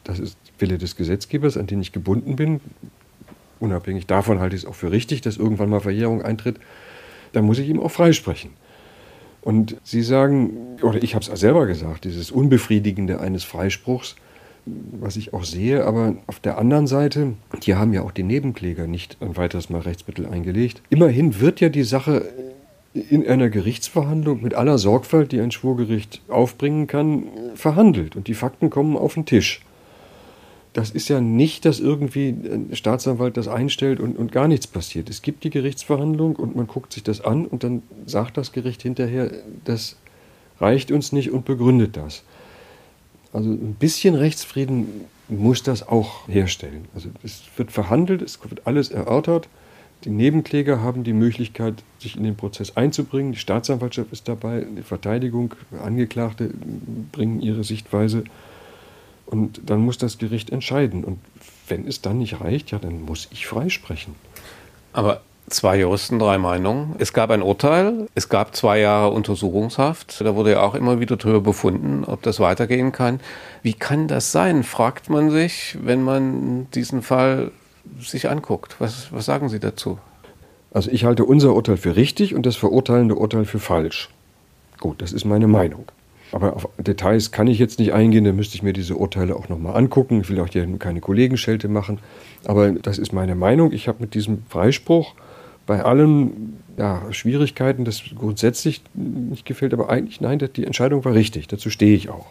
das 0.03 0.19
ist 0.19 0.37
Wille 0.57 0.77
des 0.77 0.97
Gesetzgebers, 0.97 1.55
an 1.55 1.67
den 1.67 1.79
ich 1.79 1.93
gebunden 1.93 2.35
bin, 2.35 2.59
unabhängig 3.61 4.05
davon 4.05 4.41
halte 4.41 4.57
ich 4.57 4.63
es 4.63 4.67
auch 4.67 4.75
für 4.75 4.91
richtig, 4.91 5.21
dass 5.21 5.37
irgendwann 5.37 5.69
mal 5.69 5.79
Verjährung 5.79 6.21
eintritt, 6.21 6.57
dann 7.31 7.45
muss 7.45 7.59
ich 7.59 7.69
ihm 7.69 7.79
auch 7.79 7.91
freisprechen. 7.91 8.49
Und 9.41 9.77
Sie 9.85 10.01
sagen, 10.01 10.77
oder 10.81 11.01
ich 11.01 11.15
habe 11.15 11.23
es 11.23 11.39
selber 11.39 11.65
gesagt, 11.65 12.03
dieses 12.03 12.29
Unbefriedigende 12.29 13.21
eines 13.21 13.45
Freispruchs, 13.45 14.17
was 14.99 15.15
ich 15.15 15.33
auch 15.33 15.43
sehe. 15.43 15.85
Aber 15.85 16.15
auf 16.27 16.39
der 16.39 16.57
anderen 16.57 16.87
Seite, 16.87 17.33
die 17.63 17.75
haben 17.75 17.93
ja 17.93 18.03
auch 18.03 18.11
die 18.11 18.23
Nebenkläger 18.23 18.87
nicht 18.87 19.17
ein 19.21 19.37
weiteres 19.37 19.69
Mal 19.69 19.81
Rechtsmittel 19.81 20.25
eingelegt. 20.25 20.81
Immerhin 20.89 21.39
wird 21.39 21.61
ja 21.61 21.69
die 21.69 21.83
Sache 21.83 22.25
in 22.93 23.27
einer 23.27 23.49
Gerichtsverhandlung 23.49 24.41
mit 24.41 24.55
aller 24.55 24.77
Sorgfalt, 24.77 25.31
die 25.31 25.39
ein 25.39 25.51
Schwurgericht 25.51 26.21
aufbringen 26.27 26.87
kann, 26.87 27.23
verhandelt. 27.55 28.15
Und 28.15 28.27
die 28.27 28.33
Fakten 28.33 28.69
kommen 28.69 28.97
auf 28.97 29.13
den 29.13 29.25
Tisch. 29.25 29.61
Das 30.73 30.91
ist 30.91 31.09
ja 31.09 31.19
nicht, 31.19 31.65
dass 31.65 31.79
irgendwie 31.79 32.29
ein 32.29 32.69
Staatsanwalt 32.73 33.37
das 33.37 33.47
einstellt 33.47 33.99
und, 33.99 34.17
und 34.17 34.31
gar 34.31 34.47
nichts 34.47 34.67
passiert. 34.67 35.09
Es 35.09 35.21
gibt 35.21 35.43
die 35.43 35.49
Gerichtsverhandlung 35.49 36.35
und 36.35 36.55
man 36.55 36.67
guckt 36.67 36.93
sich 36.93 37.03
das 37.03 37.21
an 37.21 37.45
und 37.45 37.63
dann 37.63 37.81
sagt 38.05 38.37
das 38.37 38.51
Gericht 38.51 38.83
hinterher, 38.83 39.31
das 39.65 39.97
reicht 40.59 40.91
uns 40.91 41.11
nicht 41.11 41.31
und 41.31 41.45
begründet 41.45 41.97
das. 41.97 42.23
Also 43.31 43.49
ein 43.49 43.75
bisschen 43.75 44.15
Rechtsfrieden 44.15 45.05
muss 45.27 45.61
das 45.63 45.87
auch 45.87 46.27
herstellen. 46.27 46.85
Also 46.95 47.09
es 47.23 47.43
wird 47.57 47.71
verhandelt, 47.71 48.21
es 48.21 48.39
wird 48.49 48.65
alles 48.65 48.89
erörtert. 48.89 49.47
Die 50.05 50.09
Nebenkläger 50.09 50.81
haben 50.81 51.03
die 51.03 51.13
Möglichkeit, 51.13 51.83
sich 51.99 52.15
in 52.15 52.23
den 52.23 52.35
Prozess 52.35 52.77
einzubringen. 52.77 53.33
Die 53.33 53.37
Staatsanwaltschaft 53.37 54.11
ist 54.11 54.27
dabei, 54.27 54.65
die 54.77 54.81
Verteidigung, 54.81 55.53
Angeklagte 55.83 56.51
bringen 57.11 57.41
ihre 57.41 57.63
Sichtweise. 57.63 58.23
Und 59.25 59.61
dann 59.65 59.81
muss 59.81 59.97
das 59.97 60.17
Gericht 60.17 60.49
entscheiden. 60.49 61.03
Und 61.03 61.19
wenn 61.67 61.85
es 61.85 62.01
dann 62.01 62.17
nicht 62.17 62.41
reicht, 62.41 62.71
ja, 62.71 62.79
dann 62.79 63.01
muss 63.03 63.27
ich 63.31 63.45
freisprechen. 63.45 64.15
Aber 64.93 65.21
Zwei 65.49 65.79
Juristen, 65.79 66.19
drei 66.19 66.37
Meinungen. 66.37 66.95
Es 66.99 67.11
gab 67.11 67.31
ein 67.31 67.41
Urteil, 67.41 68.07
es 68.13 68.29
gab 68.29 68.55
zwei 68.55 68.79
Jahre 68.79 69.11
Untersuchungshaft. 69.11 70.21
Da 70.21 70.35
wurde 70.35 70.51
ja 70.51 70.61
auch 70.61 70.75
immer 70.75 70.99
wieder 70.99 71.17
darüber 71.17 71.41
befunden, 71.41 72.03
ob 72.05 72.21
das 72.21 72.39
weitergehen 72.39 72.91
kann. 72.91 73.19
Wie 73.63 73.73
kann 73.73 74.07
das 74.07 74.31
sein, 74.31 74.63
fragt 74.63 75.09
man 75.09 75.31
sich, 75.31 75.77
wenn 75.81 76.03
man 76.03 76.67
diesen 76.71 77.01
Fall 77.01 77.51
sich 77.99 78.29
anguckt. 78.29 78.75
Was, 78.79 79.11
was 79.11 79.25
sagen 79.25 79.49
Sie 79.49 79.59
dazu? 79.59 79.97
Also 80.71 80.91
ich 80.91 81.05
halte 81.05 81.25
unser 81.25 81.55
Urteil 81.55 81.77
für 81.77 81.95
richtig 81.95 82.35
und 82.35 82.45
das 82.45 82.55
verurteilende 82.55 83.15
Urteil 83.15 83.45
für 83.45 83.59
falsch. 83.59 84.09
Gut, 84.79 85.01
das 85.01 85.11
ist 85.11 85.25
meine 85.25 85.47
Meinung. 85.47 85.85
Aber 86.31 86.55
auf 86.55 86.69
Details 86.77 87.31
kann 87.31 87.47
ich 87.47 87.57
jetzt 87.57 87.79
nicht 87.79 87.91
eingehen, 87.91 88.23
da 88.23 88.31
müsste 88.31 88.55
ich 88.55 88.61
mir 88.61 88.73
diese 88.73 88.95
Urteile 88.95 89.35
auch 89.35 89.49
nochmal 89.49 89.75
angucken. 89.75 90.21
Ich 90.21 90.29
will 90.29 90.39
auch 90.41 90.47
hier 90.47 90.67
keine 90.77 91.01
Kollegenschelte 91.01 91.67
machen. 91.67 91.99
Aber 92.45 92.71
das 92.71 92.99
ist 92.99 93.13
meine 93.13 93.33
Meinung. 93.33 93.71
Ich 93.71 93.87
habe 93.87 94.01
mit 94.01 94.13
diesem 94.13 94.43
Freispruch 94.47 95.15
bei 95.69 95.83
allen 95.83 96.57
ja, 96.77 97.03
Schwierigkeiten 97.11 97.85
das 97.85 98.01
grundsätzlich 98.17 98.81
nicht 98.95 99.45
gefällt, 99.45 99.71
aber 99.71 99.87
eigentlich 99.89 100.19
nein, 100.19 100.39
die 100.55 100.65
Entscheidung 100.65 101.05
war 101.05 101.13
richtig, 101.13 101.47
dazu 101.47 101.69
stehe 101.69 101.95
ich 101.95 102.09
auch. 102.09 102.25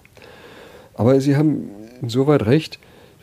Aber 0.94 1.20
Sie 1.20 1.36
haben 1.36 1.70
insoweit 2.02 2.46
recht, 2.46 2.80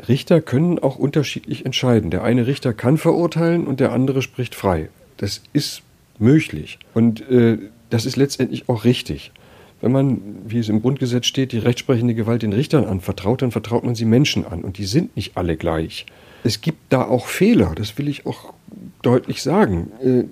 Richter 0.07 0.39
können 0.39 0.79
auch 0.79 0.95
unterschiedlich 0.95 1.65
entscheiden. 1.65 2.11
Der 2.11 2.23
eine 2.23 2.47
Richter 2.47 2.71
kann 2.71 2.97
verurteilen 2.97 3.67
und 3.67 3.81
der 3.81 3.91
andere 3.91 4.21
spricht 4.21 4.55
frei. 4.55 4.87
Das 5.17 5.41
ist 5.51 5.81
möglich 6.17 6.79
und 6.93 7.29
äh, 7.29 7.57
das 7.89 8.05
ist 8.05 8.15
letztendlich 8.15 8.69
auch 8.69 8.85
richtig. 8.85 9.33
Wenn 9.81 9.91
man, 9.91 10.21
wie 10.47 10.59
es 10.59 10.69
im 10.69 10.81
Grundgesetz 10.81 11.25
steht, 11.25 11.51
die 11.51 11.57
rechtsprechende 11.57 12.15
Gewalt 12.15 12.41
den 12.41 12.53
Richtern 12.53 12.85
anvertraut, 12.85 13.41
dann 13.41 13.51
vertraut 13.51 13.83
man 13.83 13.95
sie 13.95 14.05
Menschen 14.05 14.45
an 14.45 14.61
und 14.61 14.77
die 14.77 14.85
sind 14.85 15.17
nicht 15.17 15.35
alle 15.35 15.57
gleich. 15.57 16.05
Es 16.45 16.61
gibt 16.61 16.79
da 16.93 17.03
auch 17.03 17.27
Fehler, 17.27 17.73
das 17.75 17.97
will 17.97 18.07
ich 18.07 18.25
auch 18.25 18.53
deutlich 19.05 19.41
sagen. 19.41 19.91
Äh, 20.03 20.23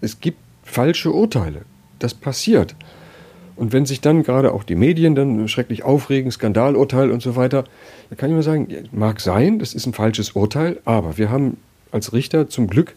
es 0.00 0.20
gibt 0.20 0.38
falsche 0.62 1.12
Urteile. 1.12 1.62
Das 1.98 2.14
passiert. 2.14 2.74
Und 3.56 3.72
wenn 3.72 3.86
sich 3.86 4.00
dann 4.00 4.22
gerade 4.22 4.52
auch 4.52 4.62
die 4.62 4.76
Medien 4.76 5.16
dann 5.16 5.48
schrecklich 5.48 5.82
aufregen, 5.82 6.30
Skandalurteil 6.30 7.10
und 7.10 7.22
so 7.22 7.34
weiter, 7.34 7.64
dann 8.08 8.16
kann 8.16 8.30
ich 8.30 8.34
nur 8.34 8.44
sagen, 8.44 8.68
mag 8.92 9.20
sein, 9.20 9.58
das 9.58 9.74
ist 9.74 9.86
ein 9.86 9.94
falsches 9.94 10.32
Urteil, 10.32 10.78
aber 10.84 11.18
wir 11.18 11.30
haben 11.30 11.56
als 11.90 12.12
Richter 12.12 12.48
zum 12.48 12.68
Glück 12.68 12.94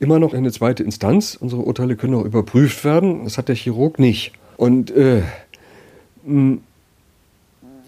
immer 0.00 0.18
noch 0.18 0.34
eine 0.34 0.50
zweite 0.50 0.82
Instanz. 0.82 1.36
Unsere 1.36 1.62
Urteile 1.62 1.94
können 1.94 2.14
auch 2.14 2.24
überprüft 2.24 2.84
werden. 2.84 3.24
Das 3.24 3.38
hat 3.38 3.48
der 3.48 3.54
Chirurg 3.54 3.98
nicht. 3.98 4.32
Und 4.56 4.90
äh, 4.90 5.22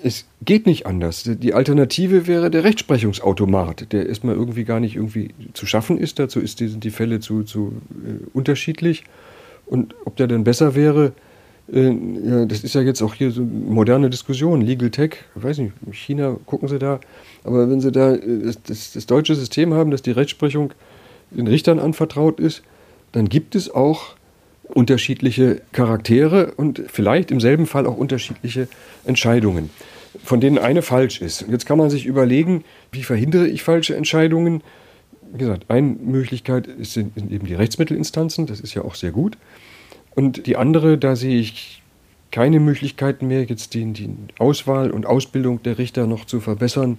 es 0.02 0.26
geht 0.44 0.66
nicht 0.66 0.86
anders. 0.86 1.22
Die 1.24 1.54
Alternative 1.54 2.26
wäre 2.26 2.50
der 2.50 2.64
Rechtsprechungsautomat, 2.64 3.92
der 3.92 4.08
erstmal 4.08 4.34
irgendwie 4.34 4.64
gar 4.64 4.80
nicht 4.80 4.96
irgendwie 4.96 5.30
zu 5.52 5.66
schaffen 5.66 5.98
ist. 5.98 6.18
Dazu 6.18 6.40
ist 6.40 6.60
die, 6.60 6.68
sind 6.68 6.84
die 6.84 6.90
Fälle 6.90 7.20
zu, 7.20 7.44
zu 7.44 7.80
äh, 8.04 8.24
unterschiedlich. 8.32 9.04
Und 9.66 9.94
ob 10.04 10.16
der 10.16 10.26
dann 10.26 10.44
besser 10.44 10.74
wäre, 10.74 11.12
äh, 11.72 11.90
ja, 11.90 12.44
das 12.44 12.64
ist 12.64 12.74
ja 12.74 12.80
jetzt 12.80 13.02
auch 13.02 13.14
hier 13.14 13.30
so 13.30 13.42
moderne 13.42 14.10
Diskussion, 14.10 14.60
Legal 14.60 14.90
Tech, 14.90 15.16
ich 15.36 15.42
weiß 15.42 15.58
nicht, 15.58 15.72
China 15.92 16.36
gucken 16.46 16.68
Sie 16.68 16.78
da, 16.78 17.00
aber 17.44 17.70
wenn 17.70 17.80
Sie 17.80 17.92
da 17.92 18.14
äh, 18.14 18.52
das, 18.66 18.92
das 18.92 19.06
deutsche 19.06 19.34
System 19.34 19.72
haben, 19.72 19.90
dass 19.90 20.02
die 20.02 20.10
Rechtsprechung 20.10 20.74
den 21.30 21.46
Richtern 21.46 21.78
anvertraut 21.78 22.40
ist, 22.40 22.62
dann 23.12 23.28
gibt 23.28 23.54
es 23.54 23.70
auch 23.72 24.16
unterschiedliche 24.64 25.60
Charaktere 25.72 26.52
und 26.56 26.82
vielleicht 26.88 27.30
im 27.30 27.40
selben 27.40 27.66
Fall 27.66 27.86
auch 27.86 27.96
unterschiedliche 27.96 28.68
Entscheidungen, 29.04 29.70
von 30.22 30.40
denen 30.40 30.58
eine 30.58 30.82
falsch 30.82 31.20
ist. 31.20 31.46
Jetzt 31.48 31.66
kann 31.66 31.78
man 31.78 31.90
sich 31.90 32.06
überlegen, 32.06 32.64
wie 32.90 33.02
verhindere 33.02 33.48
ich 33.48 33.62
falsche 33.62 33.96
Entscheidungen? 33.96 34.62
Wie 35.32 35.38
gesagt, 35.38 35.64
eine 35.68 35.86
Möglichkeit 35.86 36.68
sind 36.80 37.16
eben 37.16 37.46
die 37.46 37.54
Rechtsmittelinstanzen, 37.54 38.46
das 38.46 38.60
ist 38.60 38.74
ja 38.74 38.82
auch 38.82 38.94
sehr 38.94 39.12
gut. 39.12 39.38
Und 40.14 40.46
die 40.46 40.56
andere, 40.56 40.98
da 40.98 41.16
sehe 41.16 41.40
ich 41.40 41.82
keine 42.30 42.60
Möglichkeiten 42.60 43.28
mehr, 43.28 43.44
jetzt 43.44 43.74
die, 43.74 43.92
die 43.92 44.10
Auswahl 44.38 44.90
und 44.90 45.06
Ausbildung 45.06 45.62
der 45.62 45.78
Richter 45.78 46.06
noch 46.06 46.24
zu 46.24 46.40
verbessern. 46.40 46.98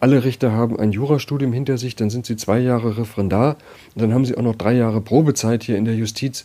Alle 0.00 0.24
Richter 0.24 0.52
haben 0.52 0.78
ein 0.78 0.92
Jurastudium 0.92 1.52
hinter 1.52 1.76
sich, 1.76 1.96
dann 1.96 2.08
sind 2.10 2.24
sie 2.26 2.36
zwei 2.36 2.58
Jahre 2.58 2.96
Referendar 2.96 3.56
und 3.94 4.02
dann 4.02 4.14
haben 4.14 4.24
sie 4.24 4.36
auch 4.36 4.42
noch 4.42 4.56
drei 4.56 4.72
Jahre 4.74 5.02
Probezeit 5.02 5.62
hier 5.62 5.76
in 5.76 5.84
der 5.84 5.94
Justiz. 5.94 6.44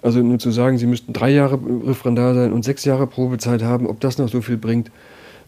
Also 0.00 0.20
nur 0.20 0.38
zu 0.38 0.50
sagen, 0.50 0.78
sie 0.78 0.86
müssten 0.86 1.12
drei 1.12 1.30
Jahre 1.30 1.58
Referendar 1.86 2.34
sein 2.34 2.52
und 2.52 2.64
sechs 2.64 2.84
Jahre 2.84 3.06
Probezeit 3.06 3.62
haben, 3.62 3.86
ob 3.86 4.00
das 4.00 4.16
noch 4.16 4.28
so 4.28 4.40
viel 4.40 4.56
bringt. 4.56 4.90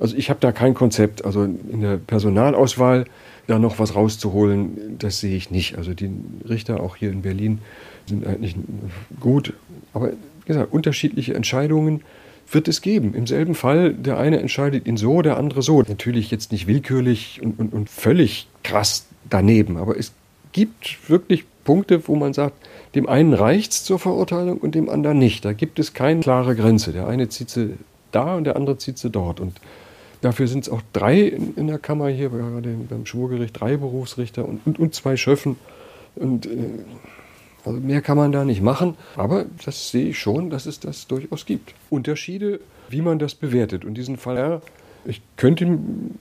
Also 0.01 0.17
ich 0.17 0.31
habe 0.31 0.41
da 0.41 0.51
kein 0.53 0.75
Konzept. 0.75 1.25
Also 1.25 1.45
in 1.45 1.81
der 1.81 1.99
Personalauswahl 1.99 3.05
da 3.47 3.59
noch 3.59 3.79
was 3.79 3.95
rauszuholen, 3.95 4.97
das 4.99 5.21
sehe 5.21 5.37
ich 5.37 5.51
nicht. 5.51 5.77
Also 5.77 5.95
die 5.95 6.11
Richter 6.49 6.81
auch 6.81 6.97
hier 6.97 7.11
in 7.11 7.23
Berlin 7.23 7.59
sind 8.07 8.27
eigentlich 8.27 8.57
gut. 9.21 9.53
Aber 9.93 10.11
wie 10.11 10.47
gesagt, 10.47 10.73
unterschiedliche 10.73 11.35
Entscheidungen 11.35 12.03
wird 12.51 12.69
es 12.69 12.81
geben. 12.81 13.15
Im 13.15 13.27
selben 13.27 13.55
Fall, 13.55 13.93
der 13.93 14.19
eine 14.19 14.41
entscheidet 14.41 14.87
ihn 14.87 14.97
so, 14.97 15.23
der 15.23 15.37
andere 15.37 15.63
so. 15.63 15.83
Natürlich 15.83 16.31
jetzt 16.31 16.53
nicht 16.53 16.67
willkürlich 16.67 17.41
und, 17.43 17.59
und, 17.59 17.73
und 17.73 17.89
völlig 17.89 18.49
krass 18.65 19.07
daneben, 19.29 19.77
aber 19.77 19.97
es 19.97 20.13
gibt 20.53 21.09
wirklich 21.09 21.45
Punkte, 21.65 22.09
wo 22.09 22.17
man 22.17 22.33
sagt, 22.33 22.55
dem 22.95 23.09
einen 23.09 23.35
reicht 23.35 23.73
es 23.73 23.85
zur 23.85 23.99
Verurteilung 23.99 24.59
und 24.59 24.75
dem 24.75 24.89
anderen 24.89 25.19
nicht. 25.19 25.45
Da 25.45 25.53
gibt 25.53 25.79
es 25.79 25.95
keine 25.95 26.21
klare 26.21 26.57
Grenze. 26.57 26.93
Der 26.93 27.07
eine 27.07 27.29
zieht 27.29 27.51
sie 27.51 27.75
da 28.11 28.35
und 28.35 28.45
der 28.45 28.57
andere 28.57 28.79
zieht 28.79 28.99
sie 28.99 29.11
dort. 29.11 29.39
Und 29.39 29.61
dafür 30.21 30.47
sind 30.47 30.65
es 30.65 30.69
auch 30.69 30.83
drei 30.93 31.21
in, 31.21 31.55
in, 31.57 31.67
der 31.67 31.79
Kammer 31.79 32.09
hier, 32.09 32.31
gerade 32.31 32.69
beim 32.89 33.07
Schwurgericht, 33.07 33.59
drei 33.59 33.77
Berufsrichter 33.77 34.47
und, 34.47 34.61
und, 34.67 34.79
und 34.79 34.95
zwei 34.95 35.17
Schöffen. 35.17 35.57
Und 36.17 36.47
äh, 36.47 36.51
also 37.65 37.79
mehr 37.79 38.01
kann 38.01 38.17
man 38.17 38.33
da 38.33 38.45
nicht 38.45 38.63
machen. 38.63 38.97
Aber 39.17 39.47
das 39.65 39.91
sehe 39.91 40.09
ich 40.09 40.19
schon, 40.19 40.51
dass 40.51 40.67
es 40.67 40.81
das 40.81 41.07
durchaus 41.07 41.47
gibt. 41.47 41.75
Unterschiede, 41.91 42.61
wie 42.89 43.03
man 43.03 43.19
das 43.19 43.35
bewertet. 43.35 43.85
Und 43.85 43.95
diesen 43.95 44.17
Fall, 44.17 44.63
ich 45.05 45.23
könnte 45.37 45.79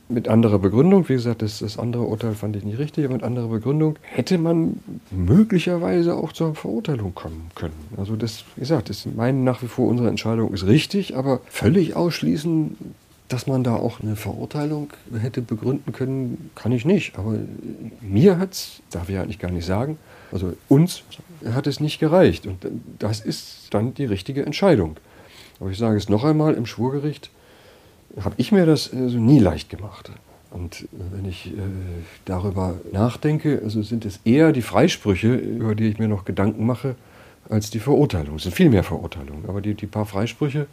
mit 0.07 0.27
anderer 0.27 0.59
Begründung, 0.59 1.07
wie 1.09 1.13
gesagt, 1.13 1.41
das, 1.41 1.59
das 1.59 1.77
andere 1.77 2.03
Urteil 2.03 2.33
fand 2.33 2.55
ich 2.55 2.63
nicht 2.63 2.79
richtig, 2.79 3.05
aber 3.05 3.15
mit 3.15 3.23
anderer 3.23 3.47
Begründung 3.47 3.97
hätte 4.01 4.37
man 4.37 4.79
möglicherweise 5.11 6.15
auch 6.15 6.31
zur 6.31 6.55
Verurteilung 6.55 7.13
kommen 7.13 7.49
können. 7.55 7.73
Also 7.97 8.15
das, 8.15 8.45
wie 8.55 8.61
gesagt, 8.61 8.89
das 8.89 9.05
meinen 9.05 9.43
nach 9.43 9.61
wie 9.61 9.67
vor 9.67 9.87
unsere 9.87 10.09
Entscheidung 10.09 10.53
ist 10.53 10.65
richtig, 10.65 11.15
aber 11.15 11.41
völlig 11.47 11.95
ausschließen, 11.95 12.77
dass 13.29 13.45
man 13.45 13.63
da 13.63 13.75
auch 13.75 14.01
eine 14.01 14.15
Verurteilung 14.15 14.91
hätte 15.21 15.41
begründen 15.41 15.93
können, 15.93 16.49
kann 16.55 16.71
ich 16.71 16.83
nicht. 16.83 17.17
Aber 17.17 17.35
mir 18.01 18.39
hat 18.39 18.53
es, 18.53 18.81
darf 18.89 19.07
ich 19.07 19.17
eigentlich 19.17 19.39
gar 19.39 19.51
nicht 19.51 19.65
sagen, 19.65 19.99
also 20.31 20.53
uns 20.67 21.03
hat 21.45 21.67
es 21.67 21.79
nicht 21.79 21.99
gereicht. 21.99 22.47
Und 22.47 22.65
das 22.97 23.21
ist 23.21 23.67
dann 23.71 23.93
die 23.93 24.05
richtige 24.05 24.45
Entscheidung. 24.45 24.97
Aber 25.59 25.69
ich 25.69 25.77
sage 25.77 25.97
es 25.97 26.09
noch 26.09 26.23
einmal, 26.23 26.55
im 26.55 26.65
Schwurgericht 26.65 27.29
habe 28.19 28.33
ich 28.37 28.51
mir 28.51 28.65
das 28.65 28.91
also 28.91 29.19
nie 29.19 29.39
leicht 29.39 29.69
gemacht. 29.69 30.11
Und 30.49 30.87
wenn 30.91 31.25
ich 31.25 31.47
äh, 31.47 31.59
darüber 32.25 32.75
nachdenke, 32.91 33.61
also 33.63 33.83
sind 33.83 34.05
es 34.05 34.19
eher 34.25 34.51
die 34.51 34.63
Freisprüche, 34.63 35.35
über 35.35 35.75
die 35.75 35.87
ich 35.87 35.99
mir 35.99 36.07
noch 36.07 36.25
Gedanken 36.25 36.65
mache, 36.65 36.95
als 37.47 37.69
die 37.69 37.79
Verurteilung. 37.79 38.37
Es 38.37 38.43
sind 38.43 38.55
viel 38.55 38.69
mehr 38.69 38.83
Verurteilungen, 38.83 39.45
aber 39.47 39.61
die, 39.61 39.75
die 39.75 39.85
paar 39.85 40.07
Freisprüche, 40.07 40.65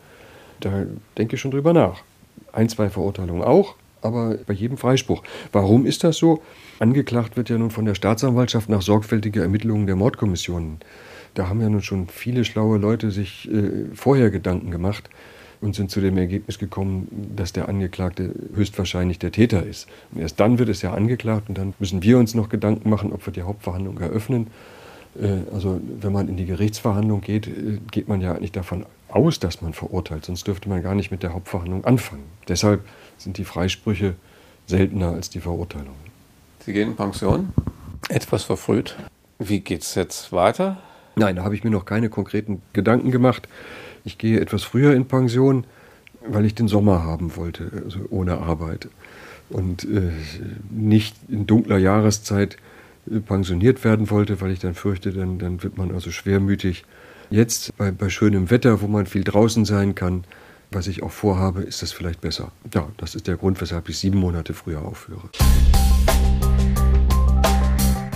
da 0.60 0.86
denke 1.18 1.36
ich 1.36 1.42
schon 1.42 1.50
drüber 1.50 1.74
nach. 1.74 2.02
Ein, 2.52 2.68
zwei 2.68 2.90
Verurteilungen 2.90 3.42
auch, 3.42 3.74
aber 4.02 4.36
bei 4.46 4.54
jedem 4.54 4.76
Freispruch. 4.76 5.22
Warum 5.52 5.86
ist 5.86 6.04
das 6.04 6.16
so? 6.16 6.42
Angeklagt 6.78 7.36
wird 7.36 7.48
ja 7.48 7.58
nun 7.58 7.70
von 7.70 7.84
der 7.84 7.94
Staatsanwaltschaft 7.94 8.68
nach 8.68 8.82
sorgfältiger 8.82 9.42
Ermittlung 9.42 9.86
der 9.86 9.96
Mordkommissionen. 9.96 10.78
Da 11.34 11.48
haben 11.48 11.60
ja 11.60 11.68
nun 11.68 11.82
schon 11.82 12.08
viele 12.08 12.44
schlaue 12.44 12.78
Leute 12.78 13.10
sich 13.10 13.50
äh, 13.50 13.94
vorher 13.94 14.30
Gedanken 14.30 14.70
gemacht 14.70 15.10
und 15.60 15.74
sind 15.74 15.90
zu 15.90 16.00
dem 16.00 16.16
Ergebnis 16.16 16.58
gekommen, 16.58 17.08
dass 17.34 17.52
der 17.52 17.68
Angeklagte 17.68 18.34
höchstwahrscheinlich 18.54 19.18
der 19.18 19.32
Täter 19.32 19.64
ist. 19.64 19.86
Und 20.12 20.20
erst 20.20 20.40
dann 20.40 20.58
wird 20.58 20.68
es 20.68 20.82
ja 20.82 20.92
angeklagt 20.92 21.48
und 21.48 21.58
dann 21.58 21.74
müssen 21.78 22.02
wir 22.02 22.18
uns 22.18 22.34
noch 22.34 22.48
Gedanken 22.48 22.88
machen, 22.90 23.12
ob 23.12 23.24
wir 23.26 23.32
die 23.32 23.42
Hauptverhandlung 23.42 23.98
eröffnen. 23.98 24.48
Äh, 25.20 25.52
also 25.52 25.80
wenn 26.00 26.12
man 26.12 26.28
in 26.28 26.36
die 26.36 26.46
Gerichtsverhandlung 26.46 27.20
geht, 27.20 27.46
äh, 27.46 27.78
geht 27.90 28.08
man 28.08 28.20
ja 28.20 28.32
eigentlich 28.32 28.52
davon 28.52 28.86
aus, 29.16 29.40
dass 29.40 29.62
man 29.62 29.72
verurteilt, 29.72 30.24
sonst 30.24 30.46
dürfte 30.46 30.68
man 30.68 30.82
gar 30.82 30.94
nicht 30.94 31.10
mit 31.10 31.22
der 31.22 31.32
Hauptverhandlung 31.32 31.84
anfangen. 31.84 32.24
Deshalb 32.48 32.84
sind 33.18 33.38
die 33.38 33.44
Freisprüche 33.44 34.14
seltener 34.66 35.10
als 35.12 35.30
die 35.30 35.40
Verurteilungen. 35.40 36.06
Sie 36.64 36.72
gehen 36.72 36.90
in 36.90 36.96
Pension? 36.96 37.52
Etwas 38.08 38.44
verfrüht. 38.44 38.96
Wie 39.38 39.60
geht 39.60 39.82
es 39.82 39.94
jetzt 39.94 40.32
weiter? 40.32 40.78
Nein, 41.16 41.36
da 41.36 41.44
habe 41.44 41.54
ich 41.54 41.64
mir 41.64 41.70
noch 41.70 41.84
keine 41.84 42.10
konkreten 42.10 42.60
Gedanken 42.72 43.10
gemacht. 43.10 43.48
Ich 44.04 44.18
gehe 44.18 44.40
etwas 44.40 44.62
früher 44.62 44.94
in 44.94 45.06
Pension, 45.06 45.64
weil 46.26 46.44
ich 46.44 46.54
den 46.54 46.68
Sommer 46.68 47.02
haben 47.04 47.36
wollte, 47.36 47.70
also 47.84 48.00
ohne 48.10 48.38
Arbeit. 48.38 48.88
Und 49.48 49.84
äh, 49.84 50.12
nicht 50.70 51.16
in 51.28 51.46
dunkler 51.46 51.78
Jahreszeit 51.78 52.56
äh, 53.10 53.20
pensioniert 53.20 53.84
werden 53.84 54.10
wollte, 54.10 54.40
weil 54.40 54.50
ich 54.50 54.58
dann 54.58 54.74
fürchte, 54.74 55.12
dann, 55.12 55.38
dann 55.38 55.62
wird 55.62 55.78
man 55.78 55.92
also 55.92 56.10
schwermütig. 56.10 56.84
Jetzt 57.30 57.76
bei, 57.76 57.90
bei 57.90 58.08
schönem 58.08 58.50
Wetter, 58.50 58.80
wo 58.80 58.86
man 58.86 59.06
viel 59.06 59.24
draußen 59.24 59.64
sein 59.64 59.94
kann, 59.94 60.24
was 60.70 60.86
ich 60.86 61.02
auch 61.02 61.10
vorhabe, 61.10 61.62
ist 61.62 61.82
das 61.82 61.92
vielleicht 61.92 62.20
besser. 62.20 62.52
Ja, 62.74 62.88
das 62.98 63.14
ist 63.14 63.26
der 63.26 63.36
Grund, 63.36 63.60
weshalb 63.60 63.88
ich 63.88 63.98
sieben 63.98 64.18
Monate 64.18 64.54
früher 64.54 64.82
aufhöre. 64.82 65.28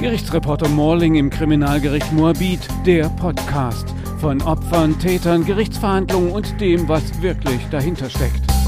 Gerichtsreporter 0.00 0.68
Morling 0.68 1.16
im 1.16 1.28
Kriminalgericht 1.28 2.12
Moabit, 2.12 2.60
der 2.86 3.08
Podcast 3.10 3.94
von 4.20 4.40
Opfern, 4.42 4.98
Tätern, 4.98 5.44
Gerichtsverhandlungen 5.44 6.30
und 6.30 6.60
dem, 6.60 6.88
was 6.88 7.22
wirklich 7.22 7.60
dahinter 7.70 8.08
steckt. 8.08 8.59